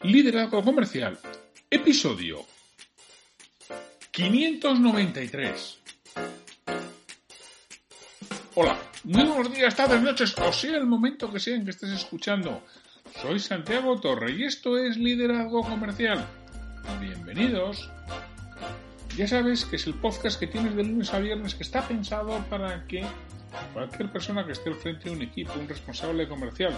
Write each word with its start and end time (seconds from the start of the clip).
Liderazgo 0.00 0.64
Comercial, 0.64 1.18
episodio 1.70 2.44
593. 4.10 5.78
Hola, 8.54 8.78
muy 9.04 9.24
buenos 9.24 9.54
días, 9.54 9.76
tardes, 9.76 10.02
noches, 10.02 10.34
o 10.38 10.52
sea 10.52 10.76
el 10.76 10.86
momento 10.86 11.32
que 11.32 11.38
sea 11.38 11.54
en 11.54 11.64
que 11.64 11.70
estés 11.70 11.90
escuchando. 11.90 12.62
Soy 13.20 13.38
Santiago 13.38 14.00
Torre 14.00 14.32
y 14.32 14.44
esto 14.44 14.78
es 14.78 14.96
Liderazgo 14.96 15.62
Comercial. 15.62 16.26
Bienvenidos. 17.00 17.88
Ya 19.16 19.28
sabes 19.28 19.64
que 19.66 19.76
es 19.76 19.86
el 19.86 19.94
podcast 19.94 20.40
que 20.40 20.46
tienes 20.46 20.74
de 20.74 20.84
lunes 20.84 21.12
a 21.14 21.20
viernes 21.20 21.54
que 21.54 21.62
está 21.62 21.86
pensado 21.86 22.44
para 22.50 22.86
que 22.86 23.04
cualquier 23.72 24.10
persona 24.10 24.44
que 24.44 24.52
esté 24.52 24.70
al 24.70 24.76
frente 24.76 25.10
de 25.10 25.16
un 25.16 25.22
equipo, 25.22 25.52
un 25.58 25.68
responsable 25.68 26.26
comercial 26.26 26.72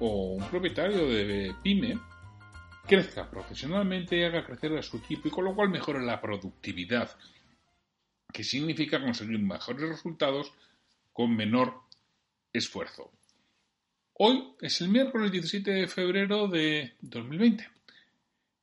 o 0.00 0.34
un 0.34 0.44
propietario 0.44 1.08
de 1.08 1.54
pyme, 1.62 1.98
crezca 2.88 3.30
profesionalmente 3.30 4.16
y 4.16 4.24
haga 4.24 4.44
crecer 4.44 4.76
a 4.76 4.82
su 4.82 4.96
equipo 4.96 5.28
y 5.28 5.30
con 5.30 5.44
lo 5.44 5.54
cual 5.54 5.68
mejore 5.68 6.04
la 6.04 6.20
productividad, 6.20 7.16
que 8.32 8.42
significa 8.42 9.00
conseguir 9.00 9.38
mejores 9.38 9.88
resultados 9.88 10.52
con 11.12 11.36
menor 11.36 11.82
esfuerzo. 12.52 13.12
Hoy 14.14 14.54
es 14.60 14.80
el 14.80 14.88
miércoles 14.88 15.30
17 15.30 15.70
de 15.70 15.86
febrero 15.86 16.48
de 16.48 16.94
2020 17.02 17.68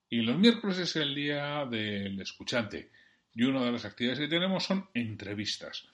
y 0.10 0.22
los 0.22 0.38
miércoles 0.38 0.80
es 0.80 0.96
el 0.96 1.14
día 1.14 1.66
del 1.66 2.20
escuchante 2.20 2.92
y 3.34 3.44
una 3.44 3.64
de 3.64 3.72
las 3.72 3.86
actividades 3.86 4.20
que 4.20 4.28
tenemos 4.28 4.64
son 4.64 4.90
entrevistas. 4.94 5.88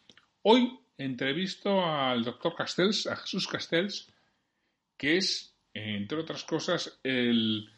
Hoy 0.44 0.80
entrevisto 0.98 1.86
al 1.86 2.24
doctor 2.24 2.56
Castells, 2.56 3.08
a 3.08 3.16
Jesús 3.18 3.48
Castells, 3.48 4.08
que 4.98 5.18
es, 5.18 5.54
entre 5.74 6.20
otras 6.20 6.44
cosas, 6.44 7.00
el 7.04 7.70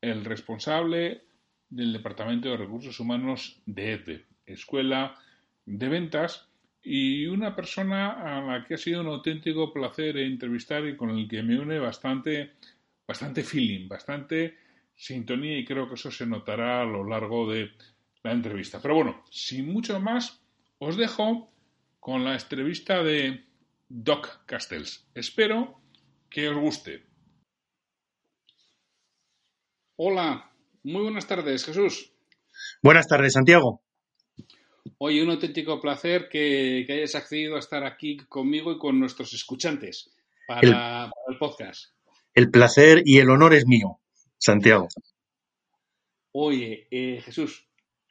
el 0.00 0.24
responsable 0.24 1.22
del 1.68 1.92
Departamento 1.92 2.48
de 2.48 2.56
Recursos 2.56 2.98
Humanos 3.00 3.60
de 3.66 3.92
EDVE, 3.92 4.26
Escuela 4.46 5.14
de 5.64 5.88
Ventas, 5.88 6.50
y 6.82 7.26
una 7.26 7.54
persona 7.54 8.38
a 8.38 8.40
la 8.40 8.64
que 8.64 8.74
ha 8.74 8.78
sido 8.78 9.02
un 9.02 9.08
auténtico 9.08 9.72
placer 9.72 10.16
entrevistar 10.16 10.86
y 10.86 10.96
con 10.96 11.10
el 11.10 11.28
que 11.28 11.42
me 11.42 11.58
une 11.58 11.78
bastante, 11.78 12.52
bastante 13.06 13.42
feeling, 13.42 13.86
bastante 13.86 14.56
sintonía 14.96 15.58
y 15.58 15.64
creo 15.64 15.88
que 15.88 15.94
eso 15.94 16.10
se 16.10 16.26
notará 16.26 16.82
a 16.82 16.84
lo 16.84 17.04
largo 17.04 17.50
de 17.50 17.70
la 18.22 18.32
entrevista. 18.32 18.80
Pero 18.80 18.94
bueno, 18.94 19.24
sin 19.30 19.70
mucho 19.70 20.00
más, 20.00 20.40
os 20.78 20.96
dejo 20.96 21.52
con 21.98 22.24
la 22.24 22.34
entrevista 22.34 23.02
de 23.02 23.44
Doc 23.88 24.44
Castells. 24.46 25.06
Espero 25.14 25.80
que 26.30 26.48
os 26.48 26.56
guste. 26.56 27.09
Hola, 30.02 30.50
muy 30.82 31.02
buenas 31.02 31.26
tardes, 31.26 31.62
Jesús. 31.62 32.10
Buenas 32.82 33.06
tardes, 33.06 33.34
Santiago. 33.34 33.82
Hoy 34.96 35.20
un 35.20 35.28
auténtico 35.28 35.78
placer 35.78 36.30
que, 36.30 36.86
hayas 36.88 37.14
accedido 37.16 37.56
a 37.56 37.58
estar 37.58 37.84
aquí 37.84 38.16
conmigo 38.16 38.72
y 38.72 38.78
con 38.78 38.98
nuestros 38.98 39.34
escuchantes 39.34 40.10
para 40.48 41.10
el, 41.28 41.36
podcast. 41.38 41.92
El 42.32 42.50
placer 42.50 43.02
y 43.04 43.18
el 43.18 43.28
honor 43.28 43.52
es 43.52 43.66
mío, 43.66 44.00
Santiago. 44.38 44.88
Oye, 46.32 46.88
eh, 46.90 47.20
Jesús, 47.22 47.68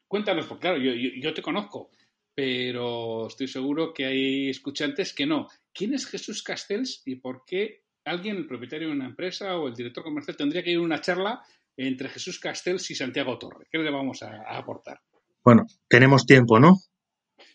cuéntanos, 0.08 0.46
porque 0.46 0.62
claro, 0.62 0.78
yo, 0.78 0.92
yo, 0.94 1.34
te 1.34 1.42
conozco, 1.42 1.90
pero 2.36 3.26
estoy 3.26 3.48
seguro 3.48 3.96
que 3.96 4.06
hay 4.06 4.50
escuchantes 4.52 5.12
que 5.12 5.26
no. 5.26 5.48
¿Quién 5.74 5.96
es 5.96 6.06
Jesús 6.06 6.44
Castells 6.44 7.02
y 7.08 7.16
por 7.16 7.46
qué 7.48 7.82
alguien, 8.06 8.38
el 8.38 8.48
propietario 8.48 8.90
de 8.90 8.94
una 8.94 9.06
empresa 9.06 9.58
o 9.58 9.68
el 9.68 9.74
director 9.74 10.04
comercial, 10.04 10.38
tendría 10.38 10.64
que 10.64 10.72
ir 10.72 10.78
a 10.78 10.82
una 10.82 11.02
charla 11.02 11.44
entre 11.80 12.10
Jesús 12.10 12.40
Castells 12.40 12.92
y 12.92 12.96
Santiago 12.96 13.38
Torre. 13.38 13.68
¿Qué 13.72 13.78
le 13.78 13.90
vamos 13.90 14.22
a, 14.22 14.58
aportar? 14.58 15.00
Bueno, 15.44 15.66
tenemos 15.88 16.26
tiempo, 16.26 16.60
¿no? 16.60 16.78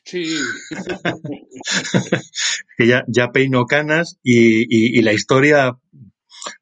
Sí. 0.02 0.34
que 2.78 2.86
ya, 2.86 3.04
ya 3.06 3.32
peino 3.32 3.66
canas 3.66 4.18
y, 4.22 5.02
la 5.02 5.12
historia 5.12 5.76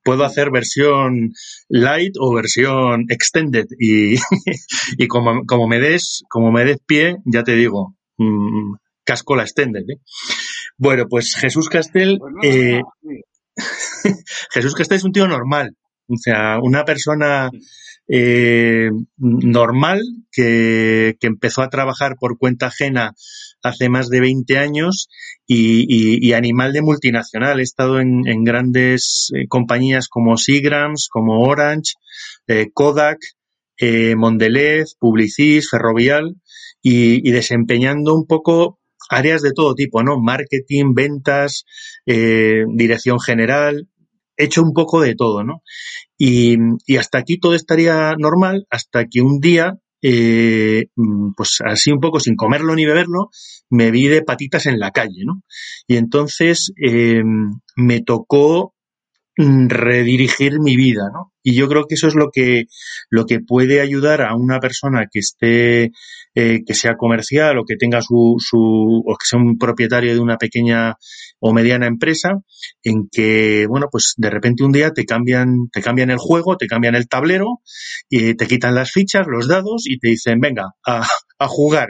puedo 0.03 0.25
hacer 0.25 0.51
versión 0.51 1.33
light 1.69 2.15
o 2.19 2.35
versión 2.35 3.07
extended 3.09 3.67
y, 3.79 4.17
como, 5.09 5.45
como, 5.47 5.69
me 5.69 5.79
des 5.79 6.25
como 6.29 6.53
me 6.53 6.65
des 6.65 6.79
pie 6.85 7.17
ya 7.25 7.43
te 7.43 7.57
digo 7.57 7.97
mm, 8.17 8.75
casco 9.05 9.35
la 9.35 9.43
extended 9.43 9.83
¿eh? 9.89 10.01
bueno 10.77 11.07
pues 11.09 11.35
Jesús 11.35 11.69
Castel 11.69 12.19
pues 12.21 12.33
eh, 12.45 12.81
Jesús 14.53 14.75
Castel 14.75 14.99
es 14.99 15.05
un 15.05 15.13
tío 15.13 15.27
normal 15.27 15.77
o 16.09 16.17
sea, 16.17 16.59
una 16.63 16.85
persona 16.85 17.51
eh, 18.09 18.91
normal 19.17 20.01
que, 20.31 21.17
empezó 21.23 21.63
a 21.63 21.71
trabajar 21.71 22.17
por 22.19 22.37
cuenta 22.37 22.67
ajena 22.67 23.15
hace 23.63 23.89
más 23.89 24.09
de 24.09 24.21
20 24.21 24.59
años 24.59 25.09
y, 25.47 26.33
animal 26.33 26.73
de 26.73 26.83
multinacional. 26.83 27.61
He 27.61 27.63
estado 27.63 28.01
en, 28.01 28.45
grandes 28.45 29.31
eh, 29.35 29.47
compañías 29.49 30.09
como 30.09 30.37
Seagrams, 30.37 31.09
como 31.11 31.41
Orange, 31.41 31.95
eh, 32.49 32.67
Kodak, 32.73 33.19
Mondelez, 34.17 34.95
Publicis, 34.99 35.69
Ferrovial 35.71 36.37
y, 36.83 37.31
desempeñando 37.31 38.15
un 38.15 38.27
poco 38.27 38.79
áreas 39.09 39.43
de 39.43 39.53
todo 39.53 39.75
tipo, 39.75 40.03
¿no? 40.03 40.21
Marketing, 40.21 40.95
ventas, 40.95 41.65
dirección 42.05 43.21
general, 43.21 43.89
hecho 44.43 44.63
un 44.63 44.73
poco 44.73 45.01
de 45.01 45.15
todo, 45.15 45.45
¿no? 45.45 45.63
Y, 46.19 46.57
hasta 46.99 47.19
aquí 47.19 47.39
todo 47.39 47.55
estaría 47.55 48.15
normal, 48.19 48.67
hasta 48.71 49.07
que 49.07 49.23
un 49.23 49.41
día, 49.41 49.75
eh, 50.03 50.87
pues 51.37 51.59
así 51.65 51.91
un 51.93 52.01
poco 52.01 52.21
sin 52.21 52.37
comerlo 52.37 52.75
ni 52.75 52.85
beberlo, 52.85 53.31
me 53.71 53.91
vi 53.91 54.09
de 54.09 54.23
patitas 54.23 54.67
en 54.67 54.79
la 54.79 54.91
calle, 54.91 55.25
¿no? 55.25 55.43
Y 55.87 55.97
entonces 55.97 56.73
eh, 56.83 57.23
me 57.77 58.01
tocó 58.03 58.75
mm, 58.75 58.82
redirigir 59.37 60.61
mi 60.61 60.77
vida, 60.77 61.05
¿no? 61.13 61.33
Y 61.43 61.55
yo 61.55 61.69
creo 61.69 61.87
que 61.87 61.95
eso 61.95 62.07
es 62.07 62.15
lo 62.15 62.31
que, 62.33 62.67
lo 63.11 63.27
que 63.27 63.41
puede 63.41 63.81
ayudar 63.81 64.23
a 64.23 64.37
una 64.37 64.61
persona 64.61 65.07
que 65.11 65.19
esté 65.21 65.91
eh, 66.35 66.61
que 66.67 66.75
sea 66.75 66.97
comercial 66.97 67.59
o 67.59 67.65
que 67.65 67.77
tenga 67.77 68.01
su, 68.01 68.37
su, 68.39 68.59
o 68.59 69.17
que 69.19 69.27
sea 69.27 69.39
un 69.39 69.59
propietario 69.59 70.15
de 70.15 70.21
una 70.21 70.37
pequeña 70.37 70.95
o 71.41 71.53
mediana 71.53 71.87
empresa, 71.87 72.39
en 72.83 73.09
que, 73.11 73.67
bueno, 73.69 73.89
pues 73.91 74.15
de 74.17 74.31
repente 74.31 74.65
un 74.65 74.73
día 74.73 74.93
te 74.93 75.05
cambian, 75.05 75.69
te 75.73 75.83
cambian 75.83 76.11
el 76.11 76.19
juego, 76.19 76.57
te 76.57 76.67
cambian 76.67 76.95
el 76.95 77.09
tablero, 77.09 77.61
y 78.09 78.35
te 78.35 78.47
quitan 78.47 78.75
las 78.75 78.93
fichas, 78.93 79.27
los 79.27 79.49
dados 79.49 79.83
y 79.87 79.99
te 79.99 80.09
dicen, 80.09 80.41
venga, 80.41 80.71
a, 80.87 81.07
a 81.39 81.49
jugar. 81.49 81.89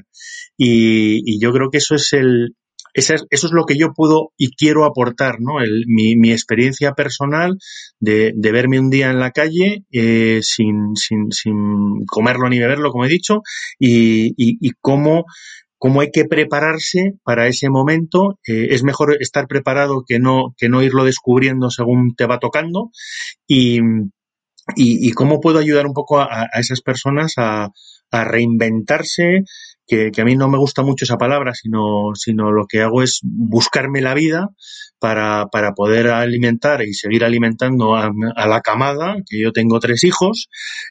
Y, 0.57 1.23
y 1.25 1.41
yo 1.41 1.53
creo 1.53 1.71
que 1.71 1.79
eso 1.79 1.95
es 1.95 2.13
el, 2.13 2.57
eso 2.95 3.15
es, 3.15 3.25
eso 3.31 3.47
es 3.47 3.53
lo 3.53 3.65
que 3.65 3.77
yo 3.77 3.93
puedo 3.95 4.33
y 4.37 4.55
quiero 4.55 4.85
aportar, 4.85 5.37
¿no? 5.41 5.61
El, 5.61 5.85
mi, 5.87 6.17
mi, 6.17 6.33
experiencia 6.33 6.93
personal 6.93 7.59
de, 8.01 8.35
verme 8.37 8.79
un 8.79 8.91
día 8.91 9.11
en 9.11 9.19
la 9.19 9.31
calle 9.31 9.85
eh, 9.93 10.41
sin, 10.43 10.95
sin, 10.97 11.31
sin, 11.31 12.05
comerlo 12.07 12.49
ni 12.49 12.59
beberlo, 12.59 12.91
como 12.91 13.05
he 13.05 13.09
dicho, 13.09 13.43
y, 13.79 14.35
y, 14.37 14.71
cómo, 14.81 15.25
cómo 15.79 16.03
hay 16.03 16.11
que 16.11 16.27
prepararse 16.27 17.15
para 17.25 17.47
ese 17.47 17.71
momento. 17.71 18.39
Eh, 18.47 18.69
es 18.71 18.83
mejor 18.83 19.17
estar 19.21 19.47
preparado 19.47 20.05
que 20.07 20.19
no, 20.19 20.55
que 20.59 20.69
no 20.69 20.83
irlo 20.83 21.05
descubriendo 21.05 21.71
según 21.71 22.15
te 22.15 22.27
va 22.27 22.39
tocando. 22.39 22.91
Y, 23.47 23.81
y, 24.77 25.09
y 25.09 25.13
cómo 25.13 25.41
puedo 25.41 25.59
ayudar 25.59 25.87
un 25.87 25.95
poco 25.95 26.21
a, 26.21 26.49
a 26.53 26.61
esas 26.61 26.83
personas 26.83 27.35
a, 27.39 27.71
a 28.13 28.25
reinventarse, 28.25 29.45
que, 29.87 30.11
a 30.17 30.25
mí 30.25 30.37
no 30.37 30.49
me 30.49 30.59
gusta 30.59 30.83
mucho 30.83 31.05
esa 31.05 31.19
palabra, 31.19 31.55
sino, 31.55 32.13
sino 32.15 32.51
lo 32.53 32.67
que 32.67 32.83
hago 32.83 33.03
es 33.03 33.21
buscarme 33.23 34.01
la 34.01 34.15
vida 34.15 34.49
para, 34.99 35.47
para 35.51 35.73
poder 35.73 36.09
alimentar 36.09 36.83
y 36.83 36.95
seguir 36.95 37.25
alimentando 37.25 37.97
a, 37.97 38.13
la 38.47 38.61
camada, 38.61 39.17
que 39.29 39.41
yo 39.41 39.53
tengo 39.53 39.81
tres 39.81 40.05
hijos, 40.05 40.49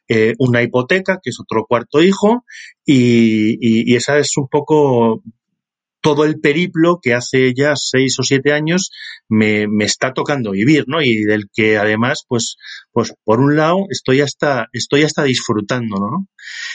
eh, 0.08 0.34
una 0.40 0.62
hipoteca, 0.62 1.20
que 1.22 1.30
es 1.30 1.40
otro 1.40 1.66
cuarto 1.68 2.02
hijo, 2.02 2.44
y, 2.86 3.58
y, 3.60 3.96
esa 3.96 4.18
es 4.18 4.36
un 4.38 4.48
poco 4.50 5.24
todo 6.02 6.26
el 6.26 6.40
periplo 6.40 7.00
que 7.02 7.14
hace 7.14 7.54
ya 7.56 7.76
seis 7.76 8.18
o 8.20 8.24
siete 8.24 8.52
años 8.52 8.90
me, 9.30 9.68
me, 9.68 9.86
está 9.86 10.14
tocando 10.14 10.52
vivir, 10.52 10.86
¿no? 10.88 11.02
Y 11.02 11.24
del 11.24 11.46
que 11.54 11.78
además, 11.78 12.26
pues, 12.28 12.58
pues 12.92 13.14
por 13.24 13.40
un 13.40 13.56
lado 13.56 13.86
estoy 13.90 14.22
hasta, 14.22 14.68
estoy 14.74 15.04
hasta 15.04 15.24
disfrutándolo, 15.24 16.10
¿no? 16.10 16.28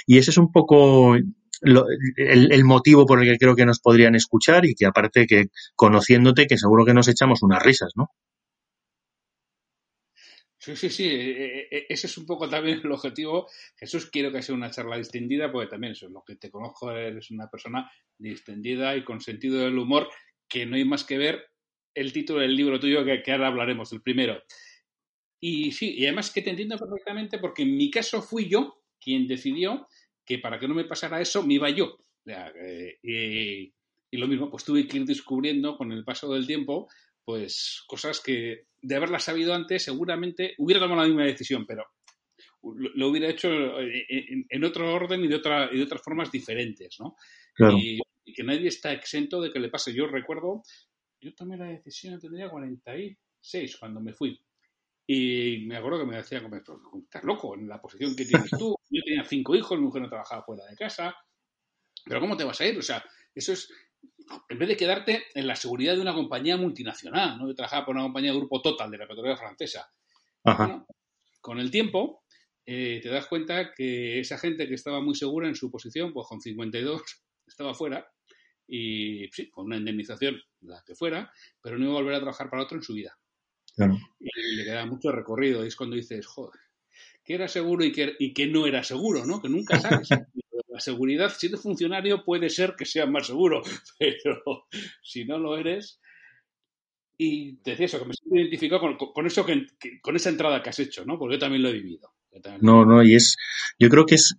Y 0.06 0.18
ese 0.18 0.30
es 0.30 0.38
un 0.38 0.52
poco 0.52 1.16
el, 1.62 2.64
motivo 2.64 3.06
por 3.06 3.22
el 3.22 3.30
que 3.30 3.38
creo 3.38 3.56
que 3.56 3.66
nos 3.66 3.80
podrían 3.80 4.14
escuchar 4.14 4.64
y 4.64 4.74
que 4.74 4.86
aparte 4.86 5.26
que 5.26 5.46
conociéndote, 5.74 6.46
que 6.46 6.58
seguro 6.58 6.84
que 6.84 6.94
nos 6.94 7.08
echamos 7.08 7.42
unas 7.42 7.62
risas, 7.62 7.92
¿no? 7.96 8.10
Sí, 10.58 10.74
sí, 10.74 10.90
sí, 10.90 11.04
e, 11.04 11.30
e, 11.30 11.68
e, 11.70 11.86
ese 11.88 12.08
es 12.08 12.18
un 12.18 12.26
poco 12.26 12.48
también 12.48 12.80
el 12.82 12.90
objetivo. 12.90 13.48
Jesús, 13.76 14.10
quiero 14.10 14.32
que 14.32 14.42
sea 14.42 14.54
una 14.54 14.70
charla 14.70 14.96
distendida, 14.96 15.52
porque 15.52 15.68
también 15.68 15.92
eso 15.92 16.06
es 16.06 16.12
lo 16.12 16.24
que 16.26 16.36
te 16.36 16.50
conozco, 16.50 16.90
eres 16.90 17.30
una 17.30 17.48
persona 17.48 17.88
distendida 18.18 18.96
y 18.96 19.04
con 19.04 19.20
sentido 19.20 19.60
del 19.60 19.78
humor, 19.78 20.08
que 20.48 20.66
no 20.66 20.74
hay 20.74 20.84
más 20.84 21.04
que 21.04 21.18
ver 21.18 21.46
el 21.94 22.12
título 22.12 22.40
del 22.40 22.56
libro 22.56 22.80
tuyo 22.80 23.04
que, 23.04 23.22
que 23.22 23.32
ahora 23.32 23.46
hablaremos, 23.46 23.92
el 23.92 24.02
primero. 24.02 24.42
Y 25.40 25.72
sí, 25.72 25.94
y 25.96 26.06
además 26.06 26.32
que 26.32 26.42
te 26.42 26.50
entiendo 26.50 26.78
perfectamente 26.78 27.38
porque 27.38 27.62
en 27.62 27.76
mi 27.76 27.90
caso 27.90 28.20
fui 28.22 28.48
yo 28.48 28.82
quien 29.00 29.28
decidió 29.28 29.86
que 30.26 30.38
para 30.38 30.58
que 30.58 30.68
no 30.68 30.74
me 30.74 30.84
pasara 30.84 31.20
eso 31.20 31.42
me 31.42 31.54
iba 31.54 31.70
yo. 31.70 31.98
Eh, 32.26 33.70
y 34.10 34.16
lo 34.16 34.26
mismo, 34.26 34.50
pues 34.50 34.64
tuve 34.64 34.86
que 34.86 34.98
ir 34.98 35.04
descubriendo 35.04 35.76
con 35.76 35.92
el 35.92 36.04
paso 36.04 36.32
del 36.32 36.46
tiempo, 36.46 36.88
pues 37.24 37.84
cosas 37.86 38.20
que 38.20 38.66
de 38.82 38.94
haberlas 38.94 39.24
sabido 39.24 39.54
antes 39.54 39.84
seguramente 39.84 40.54
hubiera 40.58 40.80
tomado 40.80 41.02
la 41.02 41.08
misma 41.08 41.24
decisión, 41.24 41.64
pero 41.66 41.84
lo, 42.62 43.08
hubiera 43.08 43.28
hecho 43.28 43.48
en, 43.80 44.64
otro 44.64 44.92
orden 44.92 45.24
y 45.24 45.28
de, 45.28 45.36
otra, 45.36 45.68
y 45.72 45.78
de 45.78 45.84
otras 45.84 46.02
formas 46.02 46.30
diferentes, 46.30 46.96
¿no? 46.98 47.16
Y, 47.78 48.00
que 48.34 48.42
nadie 48.42 48.68
está 48.68 48.92
exento 48.92 49.40
de 49.40 49.52
que 49.52 49.60
le 49.60 49.68
pase. 49.68 49.94
Yo 49.94 50.08
recuerdo, 50.08 50.62
yo 51.20 51.32
tomé 51.34 51.56
la 51.56 51.66
decisión, 51.66 52.20
tenía 52.20 52.50
46 52.50 53.76
cuando 53.76 54.00
me 54.00 54.12
fui. 54.12 54.38
Y 55.06 55.66
me 55.66 55.76
acuerdo 55.76 56.00
que 56.00 56.06
me 56.06 56.16
decía, 56.16 56.42
estás 57.00 57.24
loco 57.24 57.54
en 57.54 57.68
la 57.68 57.80
posición 57.80 58.16
que 58.16 58.24
tienes 58.24 58.50
tú. 58.50 58.74
Yo 58.90 59.02
tenía 59.04 59.24
cinco 59.24 59.54
hijos, 59.54 59.78
mi 59.78 59.84
mujer 59.84 60.02
no 60.02 60.08
trabajaba 60.08 60.42
fuera 60.42 60.64
de 60.66 60.76
casa. 60.76 61.14
Pero 62.04 62.20
¿cómo 62.20 62.36
te 62.36 62.44
vas 62.44 62.60
a 62.60 62.66
ir? 62.66 62.78
O 62.78 62.82
sea, 62.82 63.04
eso 63.34 63.52
es, 63.52 63.68
en 64.48 64.58
vez 64.58 64.68
de 64.68 64.76
quedarte 64.76 65.24
en 65.34 65.46
la 65.46 65.54
seguridad 65.54 65.94
de 65.94 66.00
una 66.00 66.14
compañía 66.14 66.56
multinacional, 66.56 67.38
¿no? 67.38 67.48
Yo 67.48 67.54
trabajaba 67.54 67.86
por 67.86 67.94
una 67.94 68.04
compañía 68.04 68.32
de 68.32 68.38
grupo 68.38 68.60
Total 68.62 68.90
de 68.90 68.98
la 68.98 69.06
petrolera 69.06 69.36
francesa. 69.36 69.88
con 71.40 71.60
el 71.60 71.70
tiempo, 71.70 72.24
eh, 72.64 72.98
te 73.00 73.08
das 73.08 73.26
cuenta 73.26 73.72
que 73.72 74.18
esa 74.18 74.38
gente 74.38 74.66
que 74.66 74.74
estaba 74.74 75.00
muy 75.00 75.14
segura 75.14 75.46
en 75.46 75.54
su 75.54 75.70
posición, 75.70 76.12
pues 76.12 76.26
con 76.28 76.40
52 76.40 77.02
estaba 77.46 77.74
fuera 77.74 78.06
y 78.66 79.28
sí, 79.30 79.48
con 79.50 79.66
una 79.66 79.76
indemnización, 79.76 80.40
la 80.62 80.82
que 80.84 80.96
fuera, 80.96 81.30
pero 81.62 81.78
no 81.78 81.84
iba 81.84 81.94
a 81.94 82.02
volver 82.02 82.14
a 82.14 82.20
trabajar 82.20 82.50
para 82.50 82.64
otro 82.64 82.76
en 82.76 82.82
su 82.82 82.94
vida. 82.94 83.16
Y 83.76 84.56
le 84.56 84.64
queda 84.64 84.86
mucho 84.86 85.12
recorrido. 85.12 85.64
Y 85.64 85.68
es 85.68 85.76
cuando 85.76 85.96
dices, 85.96 86.26
joder, 86.26 86.60
que 87.24 87.34
era 87.34 87.48
seguro 87.48 87.84
y 87.84 87.92
que, 87.92 88.14
y 88.18 88.32
que 88.32 88.46
no 88.46 88.66
era 88.66 88.82
seguro, 88.82 89.26
¿no? 89.26 89.40
Que 89.40 89.48
nunca 89.48 89.80
sabes. 89.80 90.08
La 90.68 90.80
seguridad, 90.80 91.32
si 91.34 91.46
eres 91.46 91.62
funcionario, 91.62 92.22
puede 92.22 92.50
ser 92.50 92.74
que 92.76 92.84
sea 92.84 93.06
más 93.06 93.26
seguro, 93.26 93.62
pero 93.98 94.66
si 95.02 95.24
no 95.24 95.38
lo 95.38 95.56
eres. 95.56 96.00
Y 97.16 97.56
te 97.62 97.70
decía 97.70 97.86
eso, 97.86 97.98
que 97.98 98.04
me 98.04 98.12
siento 98.12 98.36
identificado 98.36 98.80
con, 98.80 98.96
con 98.96 99.26
eso 99.26 99.46
que, 99.46 99.66
con 100.02 100.16
esa 100.16 100.28
entrada 100.28 100.62
que 100.62 100.68
has 100.68 100.78
hecho, 100.78 101.06
¿no? 101.06 101.18
Porque 101.18 101.36
yo 101.36 101.38
también 101.38 101.62
lo 101.62 101.70
he 101.70 101.72
vivido. 101.72 102.12
No, 102.60 102.84
no, 102.84 103.02
y 103.02 103.14
es, 103.14 103.36
yo 103.78 103.88
creo 103.88 104.04
que 104.04 104.16
es 104.16 104.36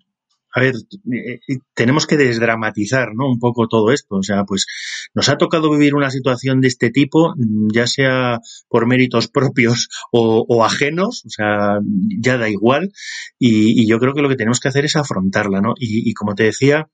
a 0.57 0.59
ver, 0.59 0.73
eh, 1.13 1.39
eh, 1.47 1.59
tenemos 1.75 2.07
que 2.07 2.17
desdramatizar, 2.17 3.09
¿no? 3.13 3.29
Un 3.29 3.39
poco 3.39 3.67
todo 3.67 3.91
esto. 3.91 4.15
O 4.15 4.23
sea, 4.23 4.43
pues 4.43 4.65
nos 5.13 5.29
ha 5.29 5.37
tocado 5.37 5.69
vivir 5.69 5.93
una 5.93 6.09
situación 6.09 6.61
de 6.61 6.67
este 6.67 6.89
tipo, 6.89 7.35
mm, 7.37 7.67
ya 7.71 7.85
sea 7.85 8.39
por 8.67 8.87
méritos 8.87 9.27
propios 9.31 9.87
o, 10.11 10.63
ajenos, 10.65 11.23
o 11.27 11.29
sea, 11.29 11.79
ya 12.19 12.37
da 12.37 12.49
igual. 12.49 12.91
Y, 13.37 13.87
yo 13.87 13.99
creo 13.99 14.13
que 14.15 14.21
lo 14.23 14.29
que 14.29 14.35
tenemos 14.35 14.59
que 14.59 14.69
hacer 14.69 14.85
es 14.85 14.95
afrontarla, 14.95 15.61
¿no? 15.61 15.75
y 15.77 16.13
como 16.13 16.33
te 16.35 16.43
decía, 16.43 16.89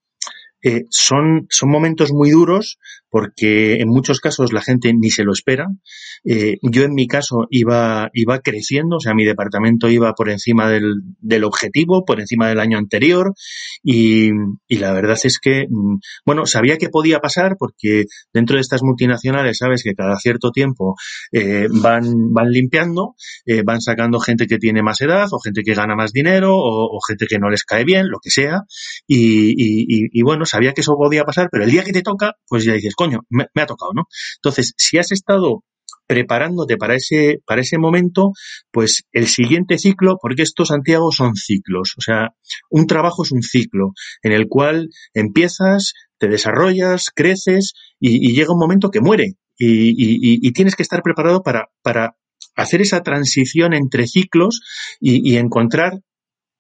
eh, 0.64 0.86
son, 0.90 1.46
son 1.50 1.70
momentos 1.70 2.12
muy 2.14 2.32
duros 2.32 2.78
porque 3.10 3.76
en 3.76 3.90
muchos 3.90 4.20
casos 4.20 4.54
la 4.54 4.62
gente 4.62 4.92
ni 4.92 5.12
se 5.12 5.24
lo 5.24 5.34
espera. 5.34 5.68
Eh, 6.26 6.56
yo 6.64 6.84
en 6.84 6.94
mi 6.96 7.06
caso 7.06 7.46
iba, 7.52 8.10
iba 8.14 8.40
creciendo, 8.40 8.96
o 8.96 9.00
sea, 9.00 9.14
mi 9.14 9.24
departamento 9.24 9.88
iba 9.88 10.14
por 10.14 10.32
encima 10.32 10.68
del, 10.68 10.96
del 11.20 11.44
objetivo, 11.44 12.06
por 12.06 12.20
encima 12.20 12.48
del 12.48 12.60
año 12.60 12.80
anterior 12.80 13.34
y, 13.84 14.30
y, 14.68 14.78
la 14.78 14.94
verdad 14.94 15.18
es 15.24 15.38
que, 15.38 15.68
mm, 15.70 15.98
bueno, 16.26 16.48
sabía 16.48 16.78
que 16.78 16.90
podía 16.90 17.20
pasar 17.20 17.56
porque 17.60 18.06
dentro 18.34 18.56
de 18.56 18.62
estas 18.62 18.82
multinacionales 18.82 19.60
sabes 19.60 19.84
que 19.84 19.94
cada 19.94 20.18
cierto 20.18 20.50
tiempo 20.50 20.96
eh, 21.32 21.68
van, 21.70 22.32
van 22.32 22.50
limpiando, 22.50 23.16
van 23.64 23.82
sacando 23.82 24.20
gente 24.20 24.48
que 24.48 24.58
tiene 24.58 24.82
más 24.82 25.02
edad 25.02 25.28
o 25.32 25.40
gente 25.40 25.62
que 25.64 25.76
gana 25.76 25.96
más 25.96 26.14
dinero 26.14 26.56
o, 26.56 26.86
o 26.96 27.00
gente 27.08 27.28
que 27.28 27.38
no 27.38 27.50
les 27.50 27.64
cae 27.64 27.84
bien, 27.84 28.08
lo 28.10 28.18
que 28.24 28.32
sea. 28.32 28.62
Y, 29.06 29.52
y, 29.52 30.08
y 30.12 30.22
bueno, 30.24 30.46
sabía 30.54 30.74
que 30.74 30.82
eso 30.82 30.96
podía 30.96 31.24
pasar, 31.24 31.50
pero 31.52 31.64
el 31.64 31.72
día 31.72 31.84
que 31.84 31.92
te 31.92 32.04
toca, 32.04 32.34
pues 32.48 32.64
ya 32.64 32.74
dices, 32.74 32.94
coño, 32.96 33.22
me, 33.30 33.46
ha 33.56 33.66
tocado, 33.66 33.92
¿no? 33.94 34.04
Entonces, 34.38 34.74
si 34.78 35.00
has 35.00 35.12
estado 35.12 35.64
preparándote 36.06 36.78
para 36.78 36.96
ese, 36.96 37.40
para 37.46 37.62
ese 37.62 37.80
momento, 37.80 38.34
pues 38.72 39.04
el 39.14 39.28
siguiente 39.28 39.80
ciclo, 39.80 40.18
porque 40.22 40.44
estos, 40.44 40.68
Santiago, 40.68 41.12
son 41.12 41.36
ciclos. 41.36 41.94
O 41.98 42.02
sea, 42.02 42.36
un 42.70 42.86
trabajo 42.86 43.24
es 43.24 43.32
un 43.32 43.42
ciclo 43.42 43.94
en 44.22 44.32
el 44.32 44.48
cual 44.48 44.90
empiezas, 45.14 45.94
te 46.20 46.28
desarrollas, 46.28 47.10
creces 47.16 47.74
y, 48.00 48.34
llega 48.36 48.54
un 48.54 48.60
momento 48.60 48.92
que 48.92 49.02
muere. 49.02 49.34
Y, 49.58 50.52
tienes 50.52 50.76
que 50.76 50.84
estar 50.84 51.02
preparado 51.02 51.42
para, 51.42 51.70
para 51.82 52.16
hacer 52.56 52.82
esa 52.82 53.02
transición 53.02 53.74
entre 53.74 54.08
ciclos 54.08 54.62
y, 55.00 55.38
encontrar 55.38 56.00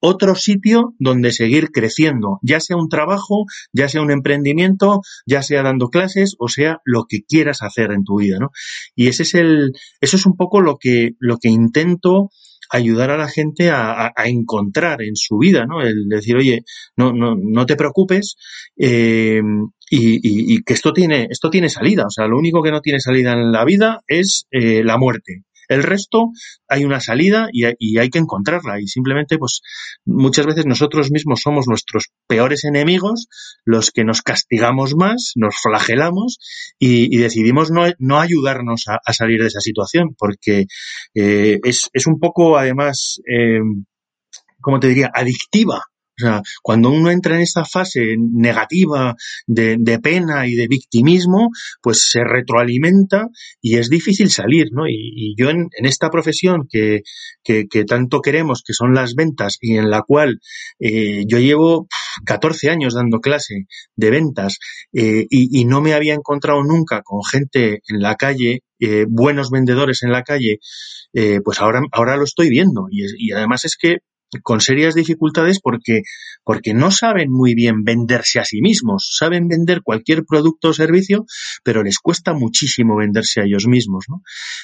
otro 0.05 0.35
sitio 0.35 0.95
donde 0.99 1.31
seguir 1.31 1.71
creciendo, 1.71 2.39
ya 2.41 2.59
sea 2.59 2.75
un 2.75 2.89
trabajo, 2.89 3.45
ya 3.71 3.87
sea 3.87 4.01
un 4.01 4.11
emprendimiento, 4.11 4.99
ya 5.25 5.41
sea 5.41 5.63
dando 5.63 5.87
clases, 5.87 6.35
o 6.39 6.49
sea 6.49 6.81
lo 6.83 7.05
que 7.07 7.21
quieras 7.25 7.61
hacer 7.61 7.93
en 7.93 8.03
tu 8.03 8.17
vida, 8.17 8.37
¿no? 8.37 8.49
Y 8.97 9.07
ese 9.07 9.23
es 9.23 9.33
el, 9.33 9.71
eso 10.01 10.17
es 10.17 10.25
un 10.25 10.35
poco 10.35 10.59
lo 10.59 10.75
que, 10.77 11.11
lo 11.19 11.37
que 11.37 11.47
intento 11.47 12.31
ayudar 12.69 13.11
a 13.11 13.17
la 13.17 13.29
gente 13.29 13.69
a, 13.71 14.11
encontrar 14.25 15.01
en 15.03 15.15
su 15.15 15.37
vida, 15.37 15.65
¿no? 15.65 15.81
El 15.81 16.09
decir, 16.09 16.35
oye, 16.35 16.65
no, 16.97 17.13
no, 17.13 17.35
no 17.41 17.65
te 17.65 17.77
preocupes, 17.77 18.35
eh, 18.77 19.41
y, 19.89 20.55
y, 20.55 20.63
que 20.63 20.73
esto 20.73 20.91
tiene, 20.91 21.27
esto 21.29 21.49
tiene 21.49 21.69
salida. 21.69 22.05
O 22.07 22.09
sea, 22.09 22.27
lo 22.27 22.37
único 22.37 22.61
que 22.61 22.71
no 22.71 22.81
tiene 22.81 22.99
salida 22.99 23.31
en 23.33 23.53
la 23.53 23.63
vida 23.63 24.01
es 24.07 24.47
eh, 24.51 24.83
la 24.83 24.97
muerte. 24.97 25.43
El 25.67 25.83
resto 25.83 26.31
hay 26.67 26.85
una 26.85 26.99
salida 26.99 27.47
y, 27.51 27.65
hay 27.97 28.09
que 28.09 28.19
encontrarla. 28.19 28.79
Y 28.81 28.87
simplemente 28.87 29.37
pues 29.37 29.61
muchas 30.05 30.45
veces 30.45 30.65
nosotros 30.65 31.11
mismos 31.11 31.41
somos 31.41 31.67
nuestros 31.67 32.09
peores 32.27 32.65
enemigos, 32.65 33.27
los 33.65 33.91
que 33.91 34.03
nos 34.03 34.21
castigamos 34.21 34.95
más, 34.95 35.33
nos 35.35 35.55
flagelamos 35.61 36.39
y, 36.79 37.17
decidimos 37.17 37.71
no, 37.71 38.19
ayudarnos 38.19 38.85
a, 38.87 39.13
salir 39.13 39.41
de 39.41 39.47
esa 39.47 39.59
situación 39.59 40.15
porque 40.17 40.65
eh, 41.13 41.59
es, 41.63 41.89
es, 41.93 42.07
un 42.07 42.19
poco 42.19 42.57
además, 42.57 43.21
eh, 43.27 43.59
como 44.59 44.79
te 44.79 44.87
diría, 44.87 45.11
adictiva 45.13 45.83
sea, 46.23 46.41
cuando 46.61 46.89
uno 46.89 47.11
entra 47.11 47.35
en 47.35 47.41
esa 47.41 47.65
fase 47.65 48.15
negativa 48.17 49.15
de, 49.47 49.77
de, 49.79 49.99
pena 49.99 50.47
y 50.47 50.55
de 50.55 50.67
victimismo, 50.67 51.49
pues 51.81 52.09
se 52.09 52.23
retroalimenta 52.23 53.27
y 53.61 53.77
es 53.77 53.89
difícil 53.89 54.29
salir, 54.29 54.67
¿no? 54.71 54.87
Y, 54.87 55.35
yo 55.37 55.49
en, 55.49 55.69
en, 55.77 55.85
esta 55.85 56.09
profesión 56.09 56.67
que, 56.69 57.03
tanto 57.87 58.21
queremos, 58.21 58.63
que 58.65 58.73
son 58.73 58.93
las 58.93 59.15
ventas, 59.15 59.57
y 59.61 59.77
en 59.77 59.89
la 59.89 60.01
cual 60.01 60.39
eh, 60.79 61.23
yo 61.27 61.39
llevo 61.39 61.87
14 62.25 62.69
años 62.69 62.93
dando 62.93 63.19
clase 63.19 63.65
de 63.95 64.09
ventas 64.09 64.59
eh, 64.93 65.25
y, 65.29 65.59
y, 65.59 65.65
no 65.65 65.81
me 65.81 65.93
había 65.93 66.13
encontrado 66.13 66.63
nunca 66.63 67.01
con 67.03 67.21
gente 67.23 67.81
en 67.87 68.01
la 68.01 68.15
calle, 68.15 68.63
eh, 68.79 69.05
buenos 69.07 69.49
vendedores 69.49 70.03
en 70.03 70.11
la 70.11 70.23
calle, 70.23 70.59
eh, 71.13 71.39
pues 71.43 71.59
ahora, 71.61 71.81
ahora 71.91 72.17
lo 72.17 72.23
estoy 72.23 72.49
viendo. 72.49 72.87
Y, 72.91 73.05
y 73.17 73.31
además 73.31 73.65
es 73.65 73.77
que 73.77 73.99
con 74.41 74.61
serias 74.61 74.95
dificultades 74.95 75.59
porque, 75.61 76.01
porque 76.43 76.73
no 76.73 76.91
saben 76.91 77.31
muy 77.31 77.55
bien 77.55 77.83
venderse 77.83 78.39
a 78.39 78.45
sí 78.45 78.61
mismos. 78.61 79.15
Saben 79.17 79.47
vender 79.47 79.81
cualquier 79.83 80.23
producto 80.25 80.69
o 80.69 80.73
servicio, 80.73 81.25
pero 81.63 81.83
les 81.83 81.99
cuesta 81.99 82.33
muchísimo 82.33 82.95
venderse 82.95 83.41
a 83.41 83.45
ellos 83.45 83.67
mismos, 83.67 84.05
¿no? 84.09 84.21